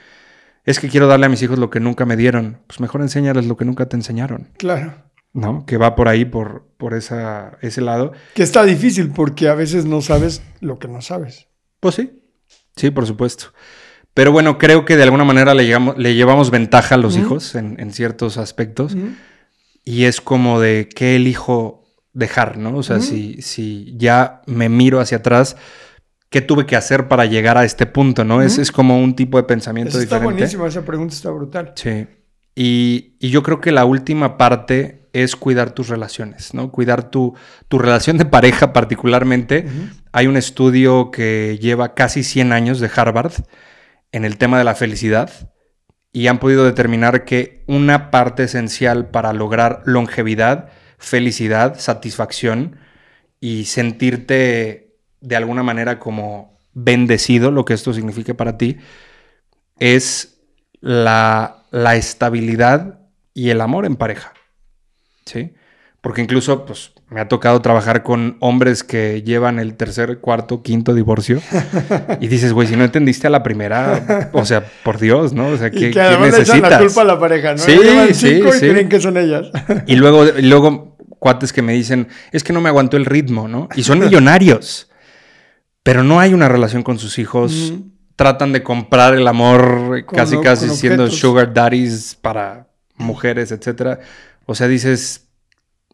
[0.65, 3.45] es que quiero darle a mis hijos lo que nunca me dieron, pues mejor enséñales
[3.47, 4.95] lo que nunca te enseñaron, Claro.
[5.35, 5.66] ¿no?
[5.66, 8.12] Que va por ahí, por, por esa, ese lado.
[8.35, 11.49] Que está difícil porque a veces no sabes lo que no sabes.
[11.81, 12.23] Pues sí,
[12.77, 13.47] sí, por supuesto.
[14.15, 17.57] Pero bueno, creo que de alguna manera le, llegamos- le llevamos ventaja a los hijos
[17.57, 18.97] en, en ciertos aspectos.
[19.85, 21.84] Y es como de qué elijo
[22.15, 22.77] dejar, ¿no?
[22.77, 25.57] O sea, si, si ya me miro hacia atrás,
[26.31, 28.41] ¿qué tuve que hacer para llegar a este punto, no?
[28.41, 30.35] es, es como un tipo de pensamiento Eso está diferente.
[30.41, 31.73] buenísimo, esa pregunta está brutal.
[31.74, 32.07] Sí.
[32.55, 36.70] Y, y yo creo que la última parte es cuidar tus relaciones, ¿no?
[36.73, 37.35] Cuidar tu,
[37.69, 39.66] tu relación de pareja particularmente.
[40.12, 43.32] Hay un estudio que lleva casi 100 años de Harvard
[44.12, 45.31] en el tema de la felicidad
[46.12, 50.69] y han podido determinar que una parte esencial para lograr longevidad,
[50.99, 52.79] felicidad, satisfacción
[53.41, 58.79] y sentirte de alguna manera como bendecido, lo que esto signifique para ti,
[59.79, 60.41] es
[60.81, 63.01] la, la estabilidad
[63.33, 64.33] y el amor en pareja.
[65.25, 65.55] ¿Sí?
[66.05, 70.93] Porque incluso, pues, me ha tocado trabajar con hombres que llevan el tercer, cuarto, quinto
[70.93, 71.40] divorcio.
[72.20, 75.47] y dices, güey, si no entendiste a la primera, o sea, por Dios, ¿no?
[75.47, 77.59] O sea, ¿qué, y que además le echan la culpa a la pareja, ¿no?
[77.59, 77.78] Sí,
[78.12, 78.68] sí, y sí.
[78.68, 79.47] creen que son ellas.
[79.86, 83.48] y luego, y luego, cuates que me dicen, es que no me aguantó el ritmo,
[83.48, 83.70] ¿no?
[83.74, 84.90] Y son millonarios.
[85.82, 87.70] pero no hay una relación con sus hijos.
[87.70, 87.93] Ujú.
[88.16, 94.01] Tratan de comprar el amor Con casi, casi siendo sugar daddies para mujeres, etcétera.
[94.44, 95.24] O sea, dices,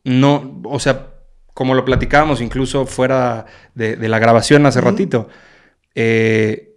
[0.05, 1.09] no, o sea,
[1.55, 5.28] como lo platicábamos incluso fuera de, de la grabación hace ratito,
[5.94, 6.77] eh,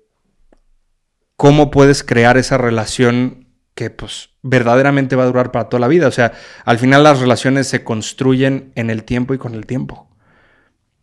[1.35, 6.07] ¿cómo puedes crear esa relación que pues verdaderamente va a durar para toda la vida?
[6.07, 6.33] O sea,
[6.65, 10.09] al final las relaciones se construyen en el tiempo y con el tiempo.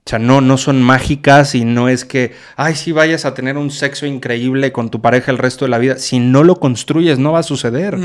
[0.07, 3.57] O sea, no, no son mágicas y no es que, ay, sí vayas a tener
[3.57, 5.99] un sexo increíble con tu pareja el resto de la vida.
[5.99, 7.97] Si no lo construyes, no va a suceder.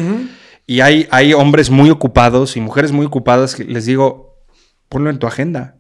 [0.68, 4.44] Y hay, hay hombres muy ocupados y mujeres muy ocupadas que les digo,
[4.90, 5.76] ponlo en tu agenda.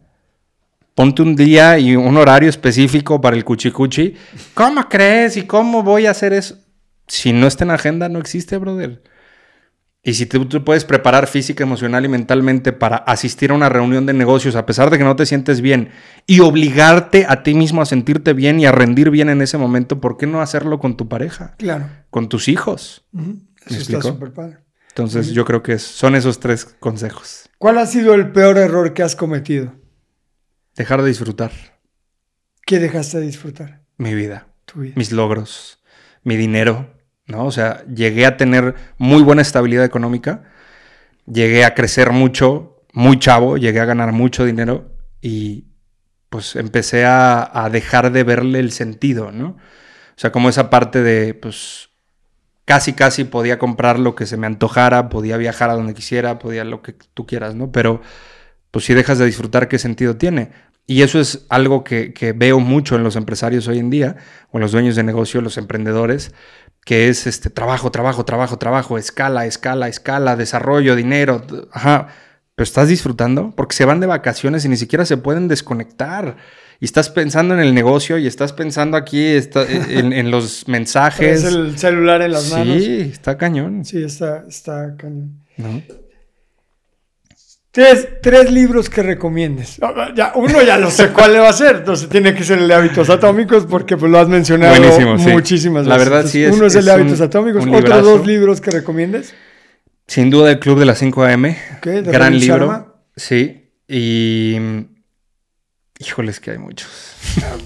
[0.93, 4.15] Ponte un día y un horario específico para el cuchicuchi.
[4.53, 5.35] ¿Cómo crees?
[5.37, 6.57] ¿Y cómo voy a hacer eso?
[7.07, 9.03] Si no está en agenda, no existe, brother.
[10.07, 14.13] Y si tú puedes preparar física, emocional y mentalmente para asistir a una reunión de
[14.13, 15.89] negocios a pesar de que no te sientes bien
[16.27, 19.99] y obligarte a ti mismo a sentirte bien y a rendir bien en ese momento,
[19.99, 21.55] ¿por qué no hacerlo con tu pareja?
[21.57, 21.89] Claro.
[22.11, 23.03] Con tus hijos.
[23.13, 23.39] Ujú.
[23.67, 24.64] ¿Me Eso está súper padre.
[24.95, 27.49] Entonces yo creo que son esos tres consejos.
[27.57, 29.73] ¿Cuál ha sido el peor error que has cometido?
[30.77, 31.51] Dejar de disfrutar
[32.65, 33.81] ¿Qué dejaste de disfrutar?
[33.97, 34.93] mi vida, Tu vida.
[34.95, 35.79] mis logros,
[36.23, 36.93] mi dinero,
[37.27, 37.45] ¿no?
[37.45, 40.45] O sea, llegué a tener muy buena estabilidad económica,
[41.25, 45.65] llegué a crecer mucho, muy chavo, llegué a ganar mucho dinero y
[46.29, 49.47] pues empecé a, a dejar de verle el sentido, ¿no?
[49.49, 51.89] O sea, como esa parte de, pues,
[52.65, 56.65] casi, casi podía comprar lo que se me antojara, podía viajar a donde quisiera, podía
[56.65, 57.71] lo que tú quieras, ¿no?
[57.71, 58.01] Pero,
[58.71, 60.51] pues, si dejas de disfrutar, ¿qué sentido tiene?
[60.87, 64.17] Y eso es algo que, veo mucho en los empresarios hoy en día,
[64.51, 66.33] o en los dueños de negocio, los emprendedores,
[66.85, 72.09] que es este trabajo, trabajo, trabajo, trabajo, escala, escala, escala, desarrollo, dinero, ajá.
[72.55, 76.37] Pero estás disfrutando porque se van de vacaciones y ni siquiera se pueden desconectar.
[76.85, 81.41] Y estás pensando en el negocio y estás pensando aquí está- en, en los mensajes.
[81.41, 82.77] Traes el celular en las manos.
[82.77, 83.83] Sí, está cañón.
[83.83, 85.41] Sí, está, está cañón.
[85.57, 85.81] ¿no?
[87.71, 89.79] Tres, tres libros que recomiendes.
[90.15, 91.77] Ya, uno ya lo sé cuál le va a ser.
[91.77, 95.29] Entonces tiene que ser el de hábitos atómicos porque pues, lo has mencionado Buenísimo, sí.
[95.29, 96.09] muchísimas La veces.
[96.11, 97.65] verdad, sí, es- Uno es, el de es hábitos un- atómicos.
[97.65, 99.33] Otros dos libros que recomiendes.
[100.05, 101.45] Sin duda el Club de las 5 AM.
[101.77, 102.57] Ok, de Gran libro.
[102.67, 102.93] Sharma.
[103.15, 103.71] Sí.
[103.87, 104.55] Y...
[105.99, 106.89] Híjoles que hay muchos.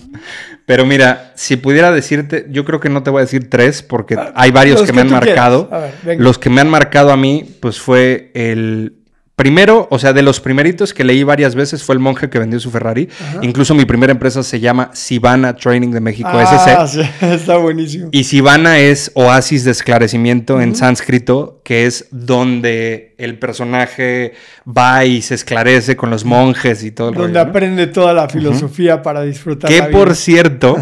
[0.65, 4.15] Pero mira, si pudiera decirte, yo creo que no te voy a decir tres porque
[4.35, 5.69] hay varios Ah, que me han marcado.
[6.03, 6.19] Ver.
[6.21, 8.98] Los que me han marcado a mí, pues fue el
[9.39, 12.59] primero, o sea, de los primeritos que leí varias veces fue el monje que vendió
[12.59, 13.07] su Ferrari.
[13.21, 13.39] Ajá.
[13.41, 17.01] Incluso mi primera empresa se llama Sivana Training de México, Ah, SC.
[17.01, 18.09] sí, está buenísimo.
[18.11, 24.33] Y Sivana es oasis de esclarecimiento en sánscrito, que es donde el personaje
[24.67, 27.49] va y se esclarece con los monjes y todo el Donde rollo, ¿no?
[27.49, 30.15] aprende toda la filosofía para disfrutar Que la por vida.
[30.15, 30.77] cierto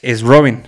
[0.00, 0.62] es Robin.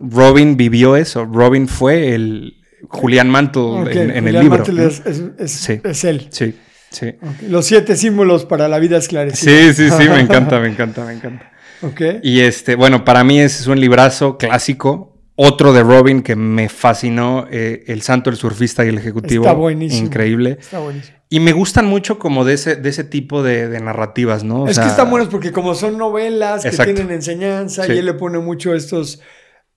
[0.00, 1.26] Robin vivió eso.
[1.26, 2.56] Robin fue el
[2.88, 4.62] Julián Mantle Ok, en, en el libro.
[4.64, 5.80] Es, es- es- Sí.
[5.84, 6.28] es él.
[6.30, 6.54] Sí,
[6.90, 7.14] sí.
[7.48, 9.50] Los siete símbolos para la vida esclarecida.
[9.50, 11.50] Sí, sí, sí, me encanta, me encanta, me encanta.
[11.82, 12.00] Ok.
[12.22, 15.10] Y este, bueno, para mí ese es un librazo clásico.
[15.36, 19.42] Otro de Robin que me fascinó, eh, El Santo, el Surfista y el Ejecutivo.
[19.44, 20.06] Está buenísimo.
[20.06, 20.58] Increíble.
[20.60, 21.18] Está buenísimo.
[21.28, 24.62] Y me gustan mucho como de ese, de ese tipo de, de narrativas, ¿no?
[24.62, 27.92] O es sea, que están buenos porque como son novelas que tienen enseñanza Sí.
[27.94, 29.20] y él le pone mucho estos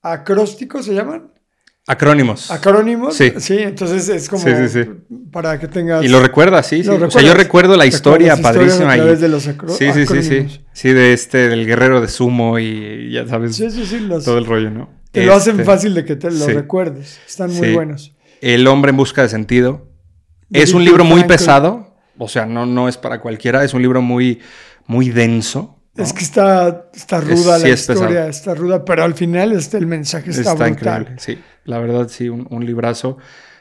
[0.03, 1.31] acrósticos, ¿se llaman?
[1.89, 2.51] Acrónimos.
[2.51, 3.15] Acrónimos.
[3.15, 3.31] Sí.
[3.59, 4.89] entonces es como Sí, sí, sí.
[5.31, 6.03] para que tengas...
[6.03, 6.89] Y lo recuerdas, sí, sí.
[6.89, 7.23] Lo O sea, recuerdas.
[7.31, 8.91] yo recuerdo la historia Recuerdas padrísima.
[8.91, 10.61] a y- de los acro- sí, sí, sí, sí.
[10.73, 13.99] Sí, de este, del guerrero de sumo y ya sabes, Sí, sí, sí.
[14.01, 14.89] los- todo el rollo, ¿no?
[15.14, 16.51] te lo hacen Este, fácil de que te lo sí.
[16.51, 17.19] recuerdes.
[17.26, 17.73] Están muy Sí.
[17.73, 18.15] buenos.
[18.41, 19.88] El hombre en busca de sentido.
[20.49, 23.81] De es un libro muy pesado, o sea, no, no es para cualquiera, es un
[23.81, 24.39] libro muy,
[24.85, 25.76] muy denso.
[25.98, 26.03] ¿No?
[26.03, 29.78] Es que está, está ruda Es- la sí, historia, está ruda, pero al final este,
[29.78, 31.02] el mensaje está, Está, brutal.
[31.02, 31.40] increíble, sí.
[31.65, 33.18] La verdad, sí, un, un librazo.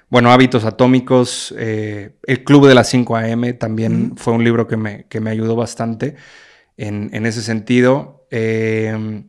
[0.08, 4.76] Bueno, Hábitos Atómicos, eh, El Club de las 5 AM también fue un libro que
[4.76, 6.14] me, que me ayudó bastante
[6.76, 8.26] en, en ese sentido.
[8.30, 9.24] Eh,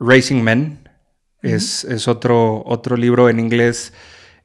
[0.00, 0.88] Racing Men
[1.42, 3.92] es, es otro, otro libro en inglés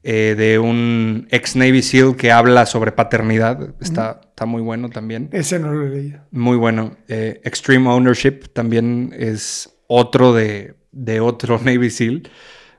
[0.03, 3.73] eh, de un ex Navy SEAL que habla sobre paternidad.
[3.79, 5.29] Está, está muy bueno también.
[5.31, 6.21] Ese no lo he leído.
[6.31, 6.97] Muy bueno.
[7.07, 12.29] Eh, Extreme Ownership también es otro de, de otro Navy SEAL.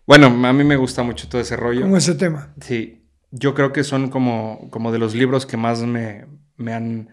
[0.06, 1.82] Bueno, a mí me gusta mucho todo ese rollo.
[1.82, 2.52] Como ese tema.
[2.60, 6.26] Sí, yo creo que son como, como de los libros que más me,
[6.56, 7.08] me han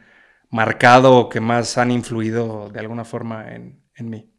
[0.50, 4.31] marcado o que más han influido de alguna forma en, en mí.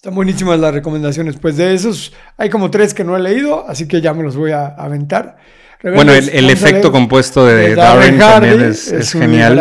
[0.00, 1.36] Están buenísimas las recomendaciones.
[1.36, 4.34] Pues de esos hay como tres que no he leído, así que ya me los
[4.34, 5.36] voy a aventar.
[5.82, 9.60] bueno, el, efecto compuesto de, Darren, también es, genial.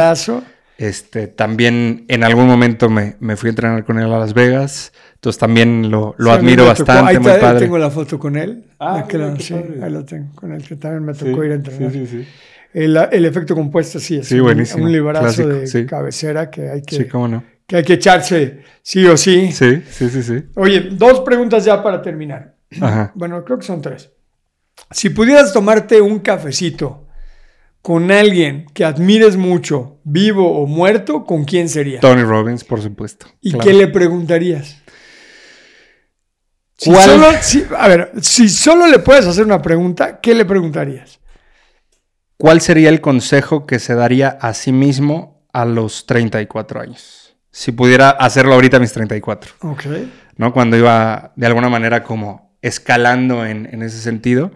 [0.78, 4.94] Este, también en algún momento me, me, fui a entrenar con él a Las Vegas.
[5.16, 7.12] Entonces también lo, lo admiro bastante.
[7.12, 7.60] Ahí muy padre.
[7.60, 8.64] tengo la foto con él.
[8.80, 9.06] Ah,
[9.40, 10.34] sí, ahí lo tengo.
[10.36, 11.92] Con él que también me tocó ir a entrenar.
[11.92, 12.28] Sí, sí, sí.
[12.74, 17.06] El, el, efecto compuesto sí es un, un, librazo de cabecera que hay que, sí,
[17.10, 19.52] cómo no que hay que echarse sí o sí.
[19.52, 20.44] Sí, sí, sí, sí.
[20.56, 22.56] Oye, dos preguntas ya para terminar.
[22.82, 23.12] Ajá.
[23.16, 24.12] Bueno, creo que son tres.
[24.90, 27.08] Si pudieras tomarte un cafecito
[27.84, 32.00] con alguien que admires mucho, vivo o muerto, ¿con quién sería?
[32.00, 33.28] Tony Robbins, por supuesto.
[33.40, 34.82] ¿Y qué le preguntarías?
[36.76, 37.28] solo,
[37.78, 41.20] a ver, si solo le puedes hacer una pregunta, ¿qué le preguntarías?
[42.38, 47.29] ¿Cuál sería el consejo que se daría a sí mismo a los 34 años?
[47.52, 49.54] Si pudiera hacerlo ahorita a mis 34.
[49.62, 49.86] Ok.
[50.38, 50.54] ¿No?
[50.54, 54.52] Cuando iba de alguna manera como escalando en, ese sentido.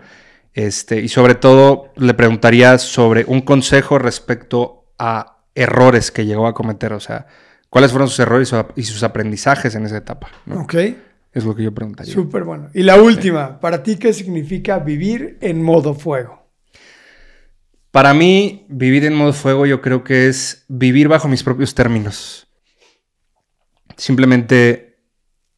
[0.54, 6.54] Este, y sobre todo le preguntaría sobre un consejo respecto a errores que llegó a
[6.54, 6.94] cometer.
[6.94, 7.26] O sea,
[7.70, 10.30] ¿cuáles fueron sus errores y sus aprendizajes en esa etapa?
[10.54, 10.76] Ok.
[11.34, 12.14] Es lo que yo preguntaría.
[12.14, 12.70] Súper bueno.
[12.76, 16.44] Y la última, ¿para ti qué significa vivir en modo fuego?
[17.90, 22.48] Para mí, vivir en modo fuego yo creo que es vivir bajo mis propios términos
[23.98, 24.98] simplemente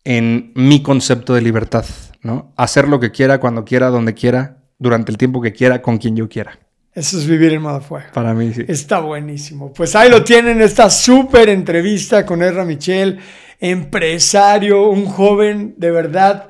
[0.03, 1.85] en mi concepto de libertad,
[2.21, 2.53] ¿no?
[2.55, 6.15] Hacer lo que quiera, cuando quiera, donde quiera, durante el tiempo que quiera, con quien
[6.15, 6.59] yo quiera.
[6.93, 8.07] Eso es vivir en modo fuego.
[8.13, 8.63] Para mí, sí.
[8.67, 9.73] Está buenísimo.
[9.73, 13.19] Pues ahí lo tienen, esta súper entrevista con Erra Michel,
[13.59, 16.47] empresario, un joven de verdad,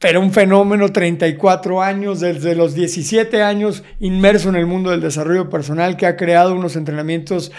[0.00, 5.50] pero un fenómeno, 34 años, desde los 17 años, inmerso en el mundo del desarrollo
[5.50, 7.52] personal, que ha creado unos entrenamientos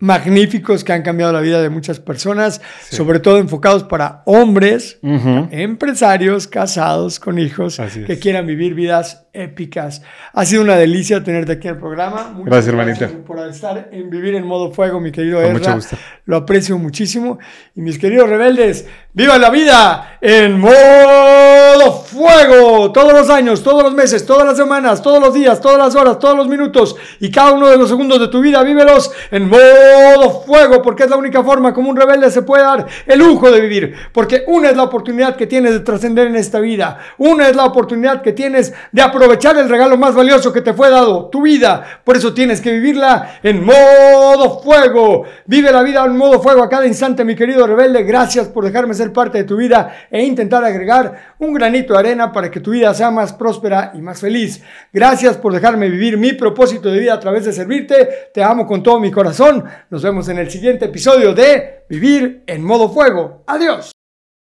[0.00, 2.60] magníficos que han cambiado la vida de muchas personas,
[2.90, 10.02] sobre todo enfocados para hombres, empresarios, casados, con hijos, que quieran vivir vidas épicas.
[10.32, 12.30] Ha sido una delicia tenerte aquí en el programa.
[12.34, 13.10] Muchas gracias, hermanita.
[13.26, 15.78] Por estar en Vivir en Modo Fuego, mi querido Ezra.
[16.24, 17.38] Lo aprecio muchísimo.
[17.74, 18.86] Y mis queridos rebeldes,
[19.18, 22.92] ¡viva la vida en modo fuego!
[22.92, 26.20] Todos los años, todos los meses, todas las semanas, todos los días, todas las horas,
[26.20, 30.42] todos los minutos y cada uno de los segundos de tu vida, vívelos en modo
[30.46, 33.60] fuego, porque es la única forma como un rebelde se puede dar el lujo de
[33.60, 33.94] vivir.
[34.12, 36.98] Porque una es la oportunidad que tienes de trascender en esta vida.
[37.18, 40.90] Una es la oportunidad que tienes de aprovechar el regalo más valioso que te fue
[40.90, 42.02] dado, tu vida.
[42.04, 45.24] Por eso tienes que vivirla en modo fuego.
[45.44, 48.04] Vive la vida en modo fuego a cada instante, mi querido rebelde.
[48.04, 52.32] Gracias por dejarme ser parte de tu vida e intentar agregar un granito de arena
[52.32, 54.62] para que tu vida sea más próspera y más feliz.
[54.92, 58.08] Gracias por dejarme vivir mi propósito de vida a través de servirte.
[58.32, 59.64] Te amo con todo mi corazón.
[59.90, 63.44] Nos vemos en el siguiente episodio de Vivir en modo fuego.
[63.46, 63.97] Adiós.